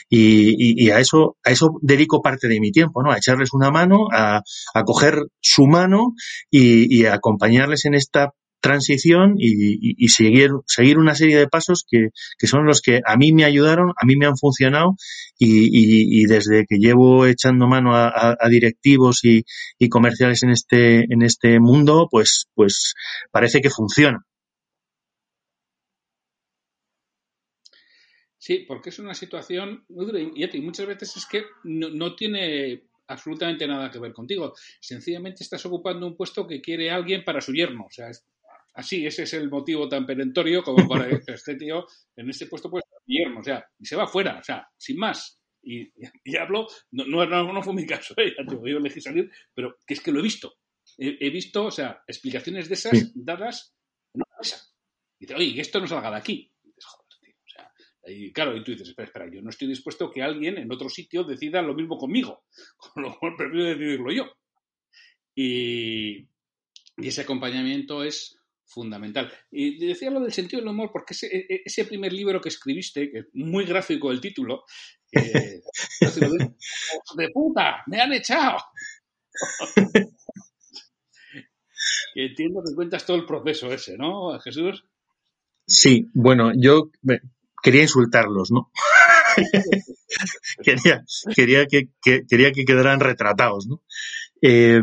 Y, 0.10 0.84
y, 0.84 0.90
a 0.90 1.00
eso, 1.00 1.38
a 1.44 1.52
eso 1.52 1.78
dedico 1.82 2.22
parte 2.22 2.48
de 2.48 2.60
mi 2.60 2.72
tiempo, 2.72 3.04
¿no? 3.04 3.12
A 3.12 3.18
echarles 3.18 3.54
una 3.54 3.72
mano, 3.72 4.08
a, 4.12 4.42
a 4.74 4.84
coger 4.84 5.24
su 5.42 5.68
mano 5.68 6.14
y, 6.50 6.96
y 6.96 7.06
a 7.06 7.14
acompañarles 7.14 7.86
en 7.86 7.94
esta 7.94 8.34
transición 8.60 9.36
y, 9.38 10.08
seguir, 10.10 10.52
seguir 10.66 10.98
una 10.98 11.16
serie 11.16 11.38
de 11.38 11.48
pasos 11.48 11.86
que, 11.90 12.10
son 12.48 12.66
los 12.66 12.82
que 12.82 13.02
a 13.06 13.16
mí 13.18 13.32
me 13.32 13.46
ayudaron, 13.46 13.92
a 13.92 14.06
mí 14.06 14.16
me 14.16 14.26
han 14.26 14.38
funcionado 14.38 14.96
y, 15.38 16.26
desde 16.26 16.66
que 16.68 16.78
llevo 16.78 17.26
echando 17.26 17.68
mano 17.68 17.96
a, 17.96 18.38
directivos 18.50 19.20
y, 19.24 19.44
comerciales 19.90 20.44
en 20.44 20.52
este, 20.52 21.06
en 21.12 21.22
este 21.22 21.60
mundo, 21.60 22.08
pues, 22.10 22.48
pues 22.54 22.94
parece 23.32 23.62
que 23.62 23.70
funciona. 23.70 24.26
Sí, 28.38 28.66
porque 28.68 28.90
es 28.90 29.00
una 29.00 29.14
situación 29.14 29.84
muy 29.90 30.06
dura 30.06 30.20
y 30.20 30.62
muchas 30.62 30.88
veces 30.88 31.16
es 31.18 31.26
que 31.26 31.44
no, 31.64 31.90
no 31.90 32.16
tiene 32.16 32.90
absolutamente 33.10 33.68
nada 33.68 33.92
que 33.92 34.00
ver 34.00 34.14
contigo. 34.14 34.54
Sencillamente 34.80 35.44
estás 35.44 35.66
ocupando 35.66 36.08
un 36.08 36.16
puesto 36.16 36.48
que 36.48 36.62
quiere 36.62 36.90
alguien 36.90 37.24
para 37.24 37.42
su 37.42 37.52
yerno. 37.54 37.88
Así, 38.74 39.06
ese 39.06 39.24
es 39.24 39.34
el 39.34 39.50
motivo 39.50 39.90
tan 39.90 40.06
perentorio 40.06 40.64
como 40.64 40.88
para 40.88 41.10
este 41.10 41.56
tío 41.56 41.86
en 42.16 42.30
este 42.30 42.46
puesto 42.46 42.70
pues 42.70 42.84
Guillermo, 43.06 43.40
o 43.40 43.44
sea, 43.44 43.66
y 43.80 43.86
se 43.86 43.96
va 43.96 44.08
fuera, 44.08 44.40
o 44.40 44.44
sea, 44.44 44.68
sin 44.78 44.98
más. 44.98 45.42
Y, 45.62 45.92
hablo, 46.38 46.68
no, 46.92 47.06
no, 47.06 47.54
no, 47.54 47.64
fue 47.64 47.74
mi 47.74 47.86
caso, 47.86 48.14
¿eh? 48.18 48.34
yo 48.48 48.78
elegí 48.78 49.02
salir, 49.02 49.30
pero 49.54 49.78
que 49.86 49.94
es 49.96 50.02
que 50.02 50.12
lo 50.12 50.20
he 50.20 50.24
visto. 50.24 50.54
He, 50.98 51.30
visto, 51.30 51.66
o 51.66 51.72
sea, 51.72 52.04
explicaciones 52.08 52.68
de 52.68 52.74
esas 52.74 53.12
dadas 53.14 53.76
en 54.14 54.22
una 54.22 54.38
mesa. 54.40 54.58
Y 55.20 55.26
dice, 55.26 55.36
oye, 55.36 55.62
esto 55.62 55.80
no 55.80 55.88
salga 55.88 56.10
de 56.10 56.18
aquí. 56.18 56.52
Y 56.64 56.68
dices, 56.68 56.86
joder, 56.86 57.08
tío, 57.22 57.36
o 57.36 57.50
sea, 57.50 57.72
Y 58.08 58.34
claro, 58.34 58.56
y 58.58 58.64
tú 58.64 58.72
dices, 58.72 58.90
espera, 58.90 59.06
espera, 59.06 59.32
yo 59.32 59.42
no 59.42 59.50
estoy 59.50 59.68
dispuesto 59.68 60.06
a 60.06 60.12
que 60.12 60.24
alguien 60.24 60.58
en 60.58 60.72
otro 60.72 60.90
sitio 60.90 61.24
decida 61.24 61.62
lo 61.62 61.76
mismo 61.76 61.98
conmigo, 61.98 62.46
con 62.78 63.04
lo 63.04 63.18
cual 63.20 63.36
prefiero 63.38 63.66
decidirlo 63.66 64.12
yo. 64.12 64.32
Y, 65.36 66.28
y 66.98 67.08
ese 67.08 67.22
acompañamiento 67.22 68.04
es 68.04 68.39
fundamental. 68.70 69.32
Y 69.52 69.86
decía 69.86 70.12
lo 70.12 70.20
del 70.22 70.32
sentido 70.32 70.62
del 70.62 70.70
humor 70.70 70.92
porque 70.94 71.14
ese, 71.14 71.28
e, 71.28 71.46
e, 71.50 71.62
ese 71.66 71.86
primer 71.86 72.14
libro 72.14 72.40
que 72.40 72.50
escribiste, 72.50 73.12
que 73.12 73.20
es 73.20 73.26
muy 73.34 73.66
gráfico 73.66 74.12
el 74.12 74.22
título, 74.22 74.64
eh, 75.12 75.62
de 77.18 77.30
puta, 77.34 77.84
me 77.88 78.00
han 78.00 78.14
echado. 78.14 78.58
que 82.14 82.26
entiendo 82.26 82.62
que 82.66 82.76
cuentas 82.76 83.06
todo 83.06 83.18
el 83.18 83.26
proceso 83.26 83.74
ese, 83.74 83.98
¿no, 83.98 84.40
Jesús? 84.40 84.86
Sí, 85.66 86.10
bueno, 86.14 86.52
yo 86.56 86.92
quería 87.62 87.82
insultarlos, 87.84 88.52
¿no? 88.52 88.72
quería, 90.64 91.04
quería, 91.36 91.68
que, 91.68 91.90
quería 92.02 92.52
que 92.52 92.66
quedaran 92.66 93.00
retratados, 93.00 93.68
¿no? 93.68 93.84
Eh, 94.42 94.82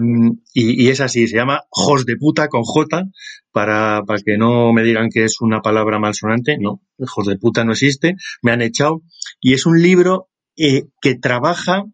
y, 0.52 0.88
es 0.88 1.00
así, 1.00 1.26
se 1.26 1.36
llama 1.36 1.62
Jos 1.70 2.04
de 2.04 2.16
puta 2.16 2.48
con 2.48 2.62
J, 2.62 3.04
para, 3.52 4.02
para 4.06 4.20
que 4.22 4.36
no 4.36 4.72
me 4.72 4.82
digan 4.82 5.08
que 5.10 5.24
es 5.24 5.40
una 5.40 5.60
palabra 5.60 5.98
malsonante. 5.98 6.58
No, 6.58 6.82
Jos 6.98 7.26
de 7.26 7.38
puta 7.38 7.64
no 7.64 7.72
existe, 7.72 8.16
me 8.42 8.52
han 8.52 8.62
echado. 8.62 9.02
Y 9.40 9.54
es 9.54 9.66
un 9.66 9.80
libro 9.80 10.28
eh, 10.56 10.84
que 11.00 11.14
trabaja 11.16 11.84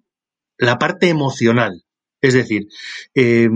la 0.59 0.78
parte 0.78 1.09
emocional 1.09 1.83
es 2.23 2.35
decir, 2.35 2.69
eh, 3.14 3.49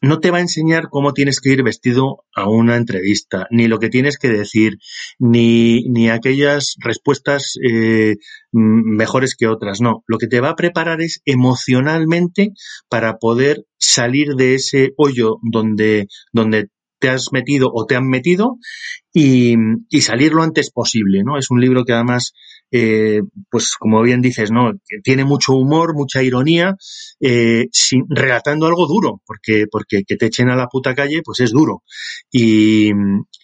no 0.00 0.20
te 0.20 0.30
va 0.30 0.38
a 0.38 0.42
enseñar 0.42 0.88
cómo 0.90 1.12
tienes 1.12 1.40
que 1.40 1.50
ir 1.50 1.64
vestido 1.64 2.24
a 2.34 2.48
una 2.48 2.76
entrevista, 2.76 3.48
ni 3.50 3.66
lo 3.66 3.80
que 3.80 3.88
tienes 3.88 4.16
que 4.16 4.28
decir, 4.28 4.78
ni, 5.18 5.82
ni 5.88 6.08
aquellas 6.08 6.76
respuestas 6.78 7.58
eh, 7.68 8.14
mejores 8.52 9.34
que 9.36 9.48
otras. 9.48 9.80
No, 9.80 10.04
lo 10.06 10.18
que 10.18 10.28
te 10.28 10.40
va 10.40 10.50
a 10.50 10.56
preparar 10.56 11.02
es 11.02 11.20
emocionalmente 11.24 12.50
para 12.88 13.18
poder 13.18 13.64
salir 13.76 14.36
de 14.36 14.54
ese 14.54 14.92
hoyo 14.96 15.38
donde, 15.42 16.06
donde 16.32 16.68
te 17.02 17.08
has 17.10 17.32
metido 17.32 17.68
o 17.74 17.84
te 17.84 17.96
han 17.96 18.08
metido 18.08 18.58
y, 19.12 19.56
salir 20.00 20.32
lo 20.32 20.44
antes 20.44 20.70
posible, 20.70 21.22
¿no? 21.24 21.36
Es 21.36 21.50
un 21.50 21.60
libro 21.60 21.84
que 21.84 21.92
además 21.92 22.32
eh, 22.70 23.20
pues 23.50 23.72
como 23.78 24.00
bien 24.02 24.22
dices, 24.22 24.50
¿no? 24.52 24.70
tiene 25.02 25.24
mucho 25.24 25.52
humor, 25.52 25.94
mucha 25.94 26.22
ironía, 26.22 26.76
eh, 27.20 27.66
sin, 27.72 28.04
relatando 28.08 28.66
algo 28.66 28.86
duro, 28.86 29.20
porque, 29.26 29.66
porque 29.70 30.04
que 30.06 30.16
te 30.16 30.26
echen 30.26 30.48
a 30.48 30.56
la 30.56 30.68
puta 30.68 30.94
calle, 30.94 31.22
pues 31.24 31.40
es 31.40 31.50
duro. 31.50 31.82
Y, 32.30 32.92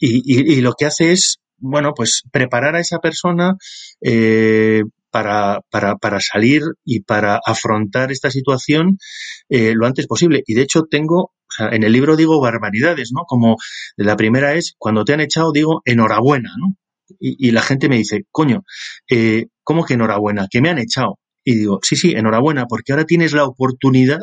y, 0.00 0.52
y 0.54 0.60
lo 0.60 0.72
que 0.72 0.86
hace 0.86 1.12
es, 1.12 1.40
bueno, 1.58 1.92
pues 1.94 2.22
preparar 2.30 2.76
a 2.76 2.80
esa 2.80 3.00
persona 3.00 3.56
eh, 4.00 4.82
para, 5.10 5.60
para, 5.70 5.96
para, 5.96 6.20
salir 6.20 6.62
y 6.84 7.00
para 7.00 7.40
afrontar 7.44 8.12
esta 8.12 8.30
situación 8.30 8.98
eh, 9.48 9.72
lo 9.74 9.86
antes 9.86 10.06
posible. 10.06 10.42
Y 10.46 10.54
de 10.54 10.62
hecho 10.62 10.84
tengo, 10.90 11.32
o 11.60 11.64
en 11.72 11.84
el 11.84 11.92
libro 11.92 12.16
digo 12.16 12.40
barbaridades, 12.40 13.10
¿no? 13.12 13.24
Como 13.26 13.56
la 13.96 14.16
primera 14.16 14.54
es, 14.54 14.74
cuando 14.78 15.04
te 15.04 15.12
han 15.14 15.20
echado, 15.20 15.52
digo 15.52 15.82
enhorabuena, 15.84 16.50
¿no? 16.58 16.76
y, 17.18 17.50
la 17.50 17.62
gente 17.62 17.88
me 17.88 17.96
dice, 17.96 18.26
coño, 18.30 18.64
eh, 19.08 19.46
¿cómo 19.62 19.84
que 19.84 19.94
enhorabuena? 19.94 20.46
Que 20.50 20.60
me 20.60 20.70
han 20.70 20.78
echado. 20.78 21.18
Y 21.44 21.54
digo, 21.54 21.80
sí, 21.82 21.96
sí, 21.96 22.12
enhorabuena, 22.12 22.66
porque 22.66 22.92
ahora 22.92 23.04
tienes 23.04 23.32
la 23.32 23.44
oportunidad 23.44 24.20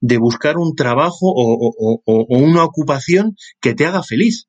de 0.00 0.18
buscar 0.18 0.58
un 0.58 0.76
trabajo 0.76 1.32
o, 1.34 2.04
una 2.28 2.64
ocupación 2.64 3.36
que 3.60 3.74
te 3.74 3.86
haga 3.86 4.02
feliz, 4.02 4.46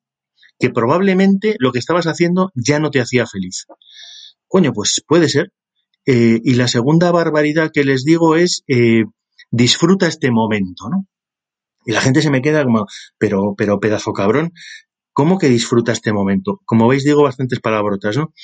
que 0.58 0.70
probablemente 0.70 1.56
lo 1.58 1.72
que 1.72 1.80
estabas 1.80 2.06
haciendo 2.06 2.50
ya 2.54 2.78
no 2.78 2.90
te 2.90 3.00
hacía 3.00 3.26
feliz. 3.26 3.66
Coño, 4.46 4.72
pues 4.72 5.02
puede 5.06 5.28
ser. 5.28 5.50
Eh, 6.06 6.40
y 6.44 6.54
la 6.54 6.68
segunda 6.68 7.10
barbaridad 7.10 7.70
que 7.72 7.84
les 7.84 8.04
digo 8.04 8.36
es, 8.36 8.62
eh, 8.68 9.04
disfruta 9.50 10.06
este 10.06 10.30
momento, 10.30 10.88
¿no? 10.90 11.06
Y 11.86 11.92
la 11.92 12.00
gente 12.00 12.22
se 12.22 12.30
me 12.30 12.42
queda 12.42 12.64
como, 12.64 12.86
pero, 13.18 13.54
pero 13.56 13.80
pedazo 13.80 14.12
cabrón, 14.12 14.52
¿Cómo 15.16 15.38
que 15.38 15.48
disfruta 15.48 15.92
este 15.92 16.12
momento? 16.12 16.60
Como 16.64 16.88
veis, 16.88 17.04
digo 17.04 17.22
bastantes 17.22 17.60
palabrotas, 17.60 18.16
¿no? 18.16 18.34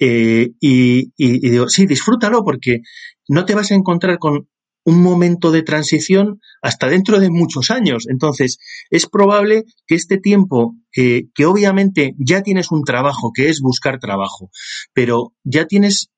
Eh, 0.00 0.50
y, 0.58 1.12
y, 1.16 1.50
digo, 1.50 1.68
sí, 1.68 1.86
disfrútalo 1.86 2.42
porque 2.42 2.80
no 3.28 3.44
te 3.44 3.54
vas 3.54 3.70
a 3.70 3.76
encontrar 3.76 4.18
con 4.18 4.48
un 4.84 5.02
momento 5.02 5.52
de 5.52 5.62
transición 5.62 6.40
hasta 6.62 6.88
dentro 6.88 7.20
de 7.20 7.30
muchos 7.30 7.70
años. 7.70 8.06
Entonces, 8.08 8.58
es 8.90 9.06
probable 9.06 9.66
que 9.86 9.94
este 9.94 10.18
tiempo, 10.18 10.74
que 10.92 11.46
obviamente 11.46 12.14
ya 12.18 12.42
tienes 12.42 12.72
un 12.72 12.82
trabajo, 12.82 13.30
que 13.32 13.48
es 13.48 13.60
buscar 13.60 14.00
trabajo, 14.00 14.50
pero 14.94 15.32
ya 15.44 15.66
tienes 15.66 16.10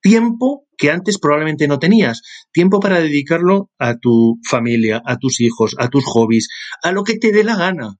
tiempo 0.00 0.66
que 0.76 0.90
antes 0.90 1.18
probablemente 1.18 1.68
no 1.68 1.78
tenías, 1.78 2.22
tiempo 2.52 2.80
para 2.80 3.00
dedicarlo 3.00 3.70
a 3.78 3.96
tu 3.96 4.38
familia, 4.48 5.02
a 5.04 5.16
tus 5.16 5.40
hijos, 5.40 5.74
a 5.78 5.88
tus 5.88 6.04
hobbies, 6.04 6.48
a 6.82 6.92
lo 6.92 7.02
que 7.02 7.18
te 7.18 7.32
dé 7.32 7.44
la 7.44 7.56
gana 7.56 7.96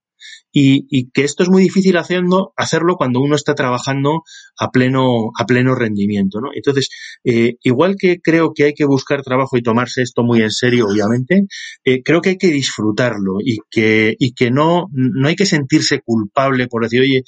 y, 0.52 1.11
que 1.11 1.25
esto 1.25 1.43
es 1.43 1.49
muy 1.49 1.62
difícil 1.62 1.97
haciendo, 1.97 2.52
hacerlo 2.57 2.97
cuando 2.97 3.21
uno 3.21 3.37
está 3.37 3.55
trabajando 3.55 4.23
a 4.59 4.71
pleno, 4.71 5.31
a 5.38 5.47
pleno 5.47 5.75
rendimiento, 5.75 6.40
¿no? 6.40 6.49
Entonces, 6.55 6.88
eh, 7.25 7.55
igual 7.62 7.97
que 7.99 8.21
creo 8.21 8.52
que 8.55 8.64
hay 8.64 8.75
que 8.75 8.85
buscar 8.85 9.23
trabajo 9.23 9.57
y 9.57 9.62
tomarse 9.62 10.02
esto 10.02 10.23
muy 10.23 10.43
en 10.43 10.50
serio, 10.50 10.87
obviamente, 10.87 11.47
eh, 11.85 12.02
creo 12.02 12.21
que 12.21 12.31
hay 12.31 12.38
que 12.38 12.49
disfrutarlo 12.49 13.37
y 13.45 13.59
que, 13.71 14.14
y 14.19 14.33
que 14.33 14.50
no, 14.50 14.87
no 14.93 15.28
hay 15.28 15.37
que 15.37 15.47
sentirse 15.47 16.00
culpable 16.00 16.67
por 16.67 16.83
decir, 16.83 17.02
oye, 17.02 17.23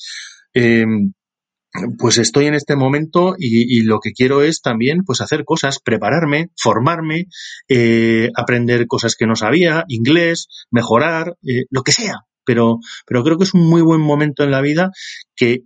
eh, 0.54 0.84
pues 1.98 2.18
estoy 2.18 2.46
en 2.46 2.54
este 2.54 2.76
momento 2.76 3.34
y, 3.38 3.78
y, 3.78 3.82
lo 3.82 4.00
que 4.00 4.12
quiero 4.12 4.42
es 4.42 4.60
también 4.60 5.04
pues 5.04 5.20
hacer 5.20 5.44
cosas, 5.44 5.78
prepararme, 5.78 6.50
formarme, 6.56 7.26
eh, 7.68 8.30
aprender 8.34 8.86
cosas 8.86 9.14
que 9.14 9.26
no 9.26 9.36
sabía, 9.36 9.84
inglés, 9.88 10.48
mejorar, 10.70 11.36
eh, 11.46 11.66
lo 11.70 11.82
que 11.82 11.92
sea, 11.92 12.24
pero, 12.44 12.78
pero 13.06 13.22
creo 13.22 13.38
que 13.38 13.44
es 13.44 13.54
un 13.54 13.68
muy 13.68 13.82
buen 13.82 14.00
momento 14.00 14.42
en 14.42 14.50
la 14.50 14.60
vida 14.60 14.90
que 15.36 15.60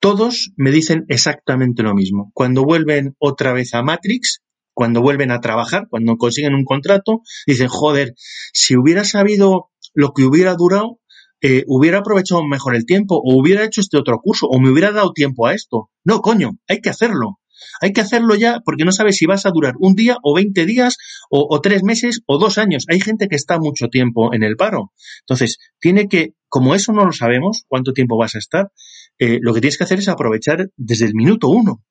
todos 0.00 0.50
me 0.56 0.70
dicen 0.70 1.04
exactamente 1.08 1.82
lo 1.82 1.94
mismo. 1.94 2.30
Cuando 2.34 2.64
vuelven 2.64 3.14
otra 3.18 3.52
vez 3.52 3.74
a 3.74 3.82
Matrix, 3.82 4.42
cuando 4.74 5.00
vuelven 5.00 5.30
a 5.30 5.40
trabajar, 5.40 5.86
cuando 5.88 6.16
consiguen 6.16 6.54
un 6.54 6.64
contrato, 6.64 7.22
dicen, 7.46 7.68
joder, 7.68 8.14
si 8.52 8.76
hubiera 8.76 9.04
sabido 9.04 9.70
lo 9.94 10.12
que 10.12 10.24
hubiera 10.24 10.54
durado, 10.56 10.98
eh, 11.46 11.62
hubiera 11.66 11.98
aprovechado 11.98 12.42
mejor 12.42 12.74
el 12.74 12.86
tiempo, 12.86 13.16
o 13.16 13.38
hubiera 13.38 13.64
hecho 13.64 13.82
este 13.82 13.98
otro 13.98 14.18
curso, 14.18 14.46
o 14.46 14.58
me 14.60 14.70
hubiera 14.70 14.92
dado 14.92 15.12
tiempo 15.12 15.46
a 15.46 15.52
esto. 15.52 15.90
No, 16.02 16.22
coño, 16.22 16.52
hay 16.66 16.80
que 16.80 16.88
hacerlo. 16.88 17.38
Hay 17.82 17.92
que 17.92 18.00
hacerlo 18.00 18.34
ya 18.34 18.60
porque 18.64 18.86
no 18.86 18.92
sabes 18.92 19.16
si 19.18 19.26
vas 19.26 19.44
a 19.44 19.50
durar 19.50 19.74
un 19.78 19.94
día 19.94 20.16
o 20.22 20.34
20 20.34 20.64
días 20.64 20.96
o, 21.28 21.60
tres 21.60 21.82
meses 21.82 22.22
o 22.24 22.38
dos 22.38 22.56
años. 22.56 22.86
Hay 22.88 22.98
gente 22.98 23.28
que 23.28 23.36
está 23.36 23.58
mucho 23.58 23.88
tiempo 23.88 24.32
en 24.32 24.42
el 24.42 24.56
paro. 24.56 24.92
Entonces, 25.20 25.58
tiene 25.80 26.08
que, 26.08 26.30
como 26.48 26.74
eso 26.74 26.94
no 26.94 27.04
lo 27.04 27.12
sabemos, 27.12 27.64
cuánto 27.68 27.92
tiempo 27.92 28.16
vas 28.16 28.36
a 28.36 28.38
estar, 28.38 28.72
eh, 29.18 29.38
lo 29.42 29.52
que 29.52 29.60
tienes 29.60 29.76
que 29.76 29.84
hacer 29.84 29.98
es 29.98 30.08
aprovechar 30.08 30.70
desde 30.78 31.04
el 31.04 31.14
minuto 31.14 31.48
uno. 31.48 31.84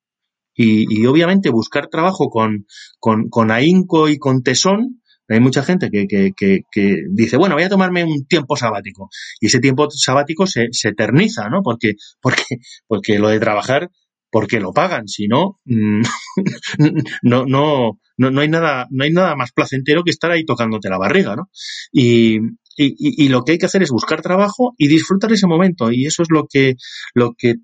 Y, 0.55 1.05
obviamente 1.05 1.51
buscar 1.51 1.89
trabajo 1.89 2.29
con, 2.29 2.65
con, 2.99 3.29
con 3.29 3.51
ahínco 3.51 4.09
y 4.09 4.17
con 4.17 4.41
tesón, 4.41 5.02
hay 5.33 5.39
mucha 5.39 5.63
gente 5.63 5.89
que, 5.89 6.07
que, 6.07 6.61
que, 6.71 6.97
dice, 7.09 7.37
bueno, 7.37 7.55
voy 7.55 7.63
a 7.63 7.69
tomarme 7.69 8.03
un 8.03 8.25
tiempo 8.25 8.55
sabático. 8.55 9.09
Y 9.39 9.47
ese 9.47 9.59
tiempo 9.59 9.87
sabático 9.89 10.47
se, 10.47 10.67
se 10.71 10.89
eterniza, 10.89 11.49
¿no? 11.49 11.61
Porque, 11.63 11.93
porque, 12.21 12.57
porque 12.87 13.19
lo 13.19 13.29
de 13.29 13.39
trabajar 13.39 13.89
porque 14.31 14.59
lo 14.59 14.73
pagan, 14.73 15.07
si 15.07 15.27
no, 15.27 15.59
mm, 15.65 16.01
no, 17.21 17.45
no, 17.45 17.99
no, 18.17 18.31
no, 18.31 18.41
hay 18.41 18.49
nada, 18.49 18.87
no 18.89 19.03
hay 19.03 19.11
nada 19.11 19.35
más 19.35 19.51
placentero 19.51 20.03
que 20.03 20.09
estar 20.09 20.31
ahí 20.31 20.43
tocándote 20.43 20.89
la 20.89 20.97
barriga, 20.97 21.35
¿no? 21.35 21.51
Y, 21.91 22.37
y, 22.75 22.95
y, 22.97 23.29
lo 23.29 23.43
que 23.43 23.51
hay 23.51 23.57
que 23.59 23.67
hacer 23.67 23.83
es 23.83 23.91
buscar 23.91 24.23
trabajo 24.23 24.73
y 24.79 24.87
disfrutar 24.87 25.31
ese 25.31 25.45
momento. 25.45 25.91
Y 25.91 26.07
eso 26.07 26.23
es 26.23 26.29
lo 26.31 26.47
que, 26.51 26.73
lo 27.13 27.35
que 27.37 27.57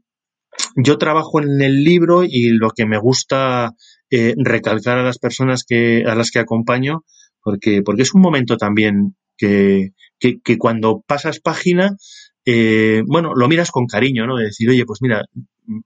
yo 0.76 1.00
trabajo 1.00 1.42
en 1.42 1.60
el 1.60 1.84
libro 1.84 2.24
y 2.24 2.50
lo 2.50 2.70
que 2.70 2.86
me 2.86 3.00
gusta 3.00 3.72
eh, 4.12 4.34
recalcar 4.38 4.98
a 4.98 5.04
las 5.04 5.20
personas 5.20 5.64
que, 5.64 6.04
a 6.06 6.16
las 6.16 6.32
que 6.32 6.40
acompaño, 6.40 7.04
porque, 7.50 7.82
porque 7.82 8.03
es 8.03 8.13
un 8.13 8.22
momento 8.22 8.58
también 8.58 9.15
que, 9.36 9.94
que, 10.20 10.58
cuando 10.60 11.01
pasas 11.08 11.39
página, 11.39 11.98
eh, 12.46 13.01
bueno, 13.08 13.34
lo 13.34 13.48
miras 13.48 13.72
con 13.72 13.88
cariño, 13.88 14.27
¿no? 14.27 14.38
De 14.38 14.46
decir, 14.46 14.70
oye, 14.70 14.86
pues 14.86 15.01
mira, 15.01 15.25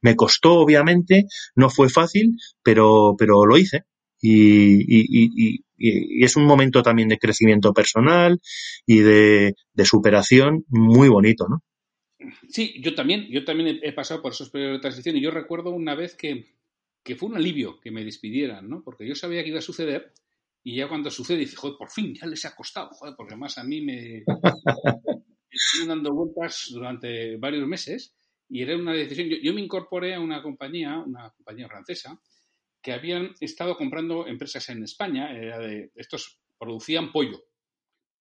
me 0.01 0.17
costó, 0.17 0.55
obviamente, 0.55 1.24
no 1.55 1.70
fue 1.70 1.88
fácil, 1.88 2.36
pero, 2.63 3.15
pero 3.17 3.46
lo 3.46 3.58
hice. 3.58 3.84
Y, 4.22 4.82
y, 4.82 5.05
y, 5.10 5.60
y, 5.77 6.25
es 6.25 6.36
un 6.36 6.43
momento 6.43 6.84
también 6.84 7.08
de 7.08 7.17
crecimiento 7.17 7.74
personal 7.74 8.41
y 8.86 9.00
de, 9.00 9.53
de, 9.74 9.86
superación 9.86 10.65
muy 10.67 11.08
bonito, 11.08 11.48
¿no? 11.48 11.63
Sí, 12.50 12.82
yo 12.82 12.93
también, 12.93 13.27
yo 13.29 13.46
también 13.46 13.79
he, 13.82 13.93
pasado 13.93 14.22
por 14.22 14.34
esos 14.34 14.50
periodos 14.50 14.77
de 14.77 14.82
transición 14.82 15.15
y 15.15 15.22
yo 15.22 15.32
recuerdo 15.32 15.72
una 15.72 15.96
vez 15.96 16.15
que, 16.15 16.55
que, 17.03 17.15
fue 17.15 17.29
un 17.29 17.38
alivio 17.38 17.79
que 17.79 17.91
me 17.91 18.03
despidieran, 18.03 18.70
¿no? 18.70 18.84
Porque 18.84 19.08
yo 19.08 19.15
sabía 19.15 19.43
que 19.43 19.50
iba 19.50 19.60
a 19.60 19.62
suceder 19.62 20.12
y 20.63 20.77
ya 20.77 20.88
cuando 20.88 21.12
sucede 21.12 21.39
dije, 21.39 21.55
joder, 21.55 21.77
por 21.77 21.89
fin, 21.89 22.15
ya 22.15 22.25
les 22.25 22.46
ha 22.46 22.55
costado, 22.55 22.89
joder, 22.91 23.15
porque 23.17 23.36
más 23.36 23.58
a 23.58 23.63
mí 23.63 23.82
me, 23.82 24.24
estuve 25.53 25.88
dando 25.88 26.13
vueltas 26.13 26.70
durante 26.72 27.38
varios 27.38 27.67
meses 27.67 28.15
Y 28.50 28.62
era 28.62 28.75
una 28.75 28.93
decisión. 28.93 29.29
Yo, 29.41 29.53
me 29.53 29.62
incorporé 29.62 30.15
a 30.15 30.20
una 30.20 30.41
compañía, 30.41 31.00
una 31.00 31.32
compañía 31.32 31.67
francesa, 31.67 32.20
que 32.82 32.93
habían 32.93 33.34
estado 33.39 33.77
comprando 33.77 34.27
empresas 34.27 34.70
en 34.70 34.84
España. 34.84 35.32
Era 35.32 35.60
de, 35.60 35.91
estos 35.96 36.39
producían 36.58 37.12
pollo. 37.12 37.43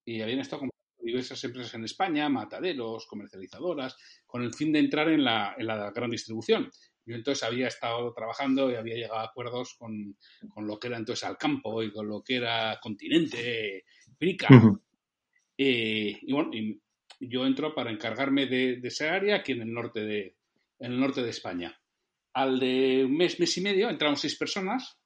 Y 0.04 0.20
habían 0.20 0.40
estado 0.40 0.60
comprando 0.60 0.72
diversas 0.98 1.42
empresas 1.44 1.74
en 1.74 1.84
España, 1.84 2.28
mataderos, 2.28 3.06
comercializadoras, 3.06 3.96
con 4.26 4.42
el 4.42 4.54
fin 4.54 4.72
de 4.72 4.78
entrar 4.78 5.08
en 5.08 5.24
la, 5.24 5.54
en 5.58 5.66
la 5.66 5.90
gran 5.90 6.10
distribución. 6.10 6.70
Yo 7.04 7.16
entonces 7.16 7.42
había 7.42 7.68
estado 7.68 8.12
trabajando 8.12 8.70
y 8.70 8.76
había 8.76 8.94
llegado 8.94 9.20
a 9.20 9.24
acuerdos 9.24 9.74
con, 9.74 10.16
con 10.48 10.66
lo 10.66 10.78
que 10.78 10.88
era 10.88 10.96
entonces 10.96 11.24
Alcampo 11.24 11.82
y 11.82 11.92
con 11.92 12.08
lo 12.08 12.22
que 12.22 12.36
era 12.36 12.78
Continente, 12.80 13.84
Prica. 14.18 14.48
Eh, 15.58 16.18
y 16.22 16.32
bueno, 16.32 16.50
yo 17.20 17.46
entro 17.46 17.74
para 17.74 17.90
encargarme 17.90 18.46
de, 18.46 18.80
esa 18.82 19.14
área 19.14 19.36
aquí 19.36 19.52
en 19.52 19.62
el 19.62 19.72
norte 19.72 20.00
de, 20.00 20.36
en 20.78 20.92
el 20.92 21.00
norte 21.00 21.22
de 21.22 21.30
España. 21.30 21.78
Al 22.32 22.58
de 22.58 23.04
un 23.04 23.16
mes, 23.16 23.38
mes 23.38 23.56
y 23.58 23.60
medio, 23.60 23.90
entramos 23.90 24.20
seis 24.20 24.36
personas. 24.36 24.98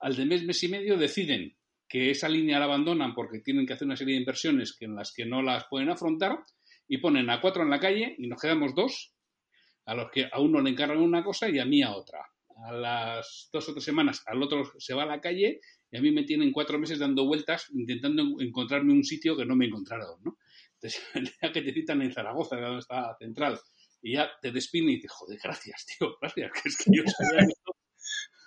Al 0.00 0.16
de 0.16 0.26
mes, 0.26 0.44
mes 0.44 0.62
y 0.64 0.68
medio 0.68 0.98
deciden 0.98 1.56
que 1.88 2.10
esa 2.10 2.28
línea 2.28 2.58
la 2.58 2.64
abandonan 2.64 3.14
porque 3.14 3.40
tienen 3.40 3.66
que 3.66 3.74
hacer 3.74 3.86
una 3.86 3.96
serie 3.96 4.14
de 4.14 4.20
inversiones 4.20 4.76
que 4.76 4.86
en 4.86 4.96
las 4.96 5.12
que 5.12 5.26
no 5.26 5.42
las 5.42 5.66
pueden 5.68 5.90
afrontar 5.90 6.38
y 6.88 6.98
ponen 6.98 7.30
a 7.30 7.40
cuatro 7.40 7.62
en 7.62 7.70
la 7.70 7.78
calle 7.78 8.14
y 8.18 8.26
nos 8.26 8.40
quedamos 8.40 8.74
dos, 8.74 9.14
a 9.84 9.94
los 9.94 10.10
que 10.10 10.28
a 10.30 10.40
uno 10.40 10.60
le 10.60 10.70
encargan 10.70 10.98
una 10.98 11.24
cosa 11.24 11.48
y 11.48 11.58
a 11.58 11.64
mí 11.64 11.82
a 11.82 11.94
otra. 11.94 12.20
A 12.64 12.72
las 12.72 13.48
dos 13.52 13.68
o 13.68 13.72
tres 13.72 13.84
semanas 13.84 14.22
al 14.26 14.42
otro 14.42 14.70
se 14.78 14.94
va 14.94 15.02
a 15.02 15.06
la 15.06 15.20
calle 15.20 15.60
y 15.90 15.96
a 15.96 16.00
mí 16.00 16.12
me 16.12 16.24
tienen 16.24 16.52
cuatro 16.52 16.78
meses 16.78 16.98
dando 16.98 17.26
vueltas 17.26 17.68
intentando 17.74 18.40
encontrarme 18.40 18.92
un 18.92 19.04
sitio 19.04 19.36
que 19.36 19.44
no 19.44 19.56
me 19.56 19.66
encontraron, 19.66 20.20
¿no? 20.22 20.38
Entonces, 20.74 21.02
el 21.42 21.52
que 21.52 21.62
te 21.62 21.72
citan 21.72 22.02
en 22.02 22.12
Zaragoza, 22.12 22.56
donde 22.56 22.80
está 22.80 23.16
Central, 23.18 23.58
y 24.02 24.14
ya 24.14 24.30
te 24.40 24.50
despiden 24.50 24.90
y 24.90 24.94
dices, 24.96 25.12
joder, 25.12 25.38
gracias, 25.42 25.86
tío, 25.86 26.16
gracias, 26.20 26.52
que 26.52 26.68
es 26.68 26.76
que 26.76 26.90
yo 26.92 27.02
sabía 27.06 27.46
que 27.46 27.52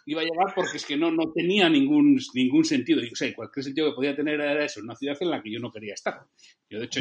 iba 0.07 0.21
a 0.21 0.25
llegar 0.25 0.53
porque 0.53 0.77
es 0.77 0.85
que 0.85 0.97
no, 0.97 1.11
no 1.11 1.31
tenía 1.33 1.67
ningún, 1.69 2.19
ningún 2.33 2.63
sentido. 2.63 3.01
Y, 3.03 3.11
o 3.11 3.15
sea, 3.15 3.33
cualquier 3.33 3.63
sentido 3.63 3.89
que 3.89 3.95
podía 3.95 4.15
tener 4.15 4.39
era 4.39 4.63
eso, 4.63 4.81
una 4.81 4.95
ciudad 4.95 5.17
en 5.19 5.31
la 5.31 5.41
que 5.41 5.51
yo 5.51 5.59
no 5.59 5.71
quería 5.71 5.95
estar. 5.95 6.21
Yo, 6.69 6.79
de 6.79 6.85
hecho, 6.85 6.99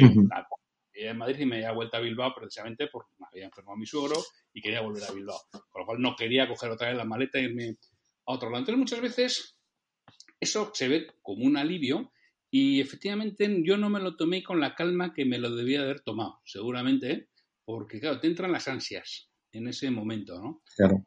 en 0.95 1.17
Madrid 1.17 1.39
y 1.39 1.45
me 1.45 1.57
había 1.57 1.71
vuelto 1.71 1.97
a 1.97 1.99
Bilbao 1.99 2.33
precisamente 2.33 2.87
porque 2.87 3.11
me 3.19 3.27
había 3.27 3.45
enfermado 3.45 3.77
mi 3.77 3.85
suegro 3.85 4.23
y 4.53 4.61
quería 4.61 4.81
volver 4.81 5.03
a 5.03 5.11
Bilbao. 5.11 5.39
Con 5.51 5.81
lo 5.81 5.85
cual 5.85 6.01
no 6.01 6.15
quería 6.15 6.47
coger 6.47 6.71
otra 6.71 6.87
vez 6.87 6.97
la 6.97 7.05
maleta 7.05 7.39
e 7.39 7.43
irme 7.43 7.77
a 8.25 8.33
otro 8.33 8.49
lado. 8.49 8.59
Entonces, 8.59 8.79
muchas 8.79 9.01
veces 9.01 9.59
eso 10.39 10.71
se 10.73 10.87
ve 10.87 11.07
como 11.21 11.45
un 11.45 11.57
alivio 11.57 12.11
y 12.51 12.79
efectivamente 12.79 13.63
yo 13.63 13.77
no 13.77 13.89
me 13.89 13.99
lo 13.99 14.15
tomé 14.15 14.43
con 14.43 14.59
la 14.59 14.75
calma 14.75 15.13
que 15.13 15.25
me 15.25 15.39
lo 15.39 15.53
debía 15.53 15.81
haber 15.81 16.01
tomado, 16.01 16.41
seguramente, 16.45 17.29
porque 17.65 17.99
claro, 17.99 18.19
te 18.19 18.27
entran 18.27 18.51
las 18.51 18.67
ansias 18.67 19.29
en 19.51 19.67
ese 19.67 19.91
momento, 19.91 20.39
¿no? 20.41 20.61
Claro. 20.77 21.05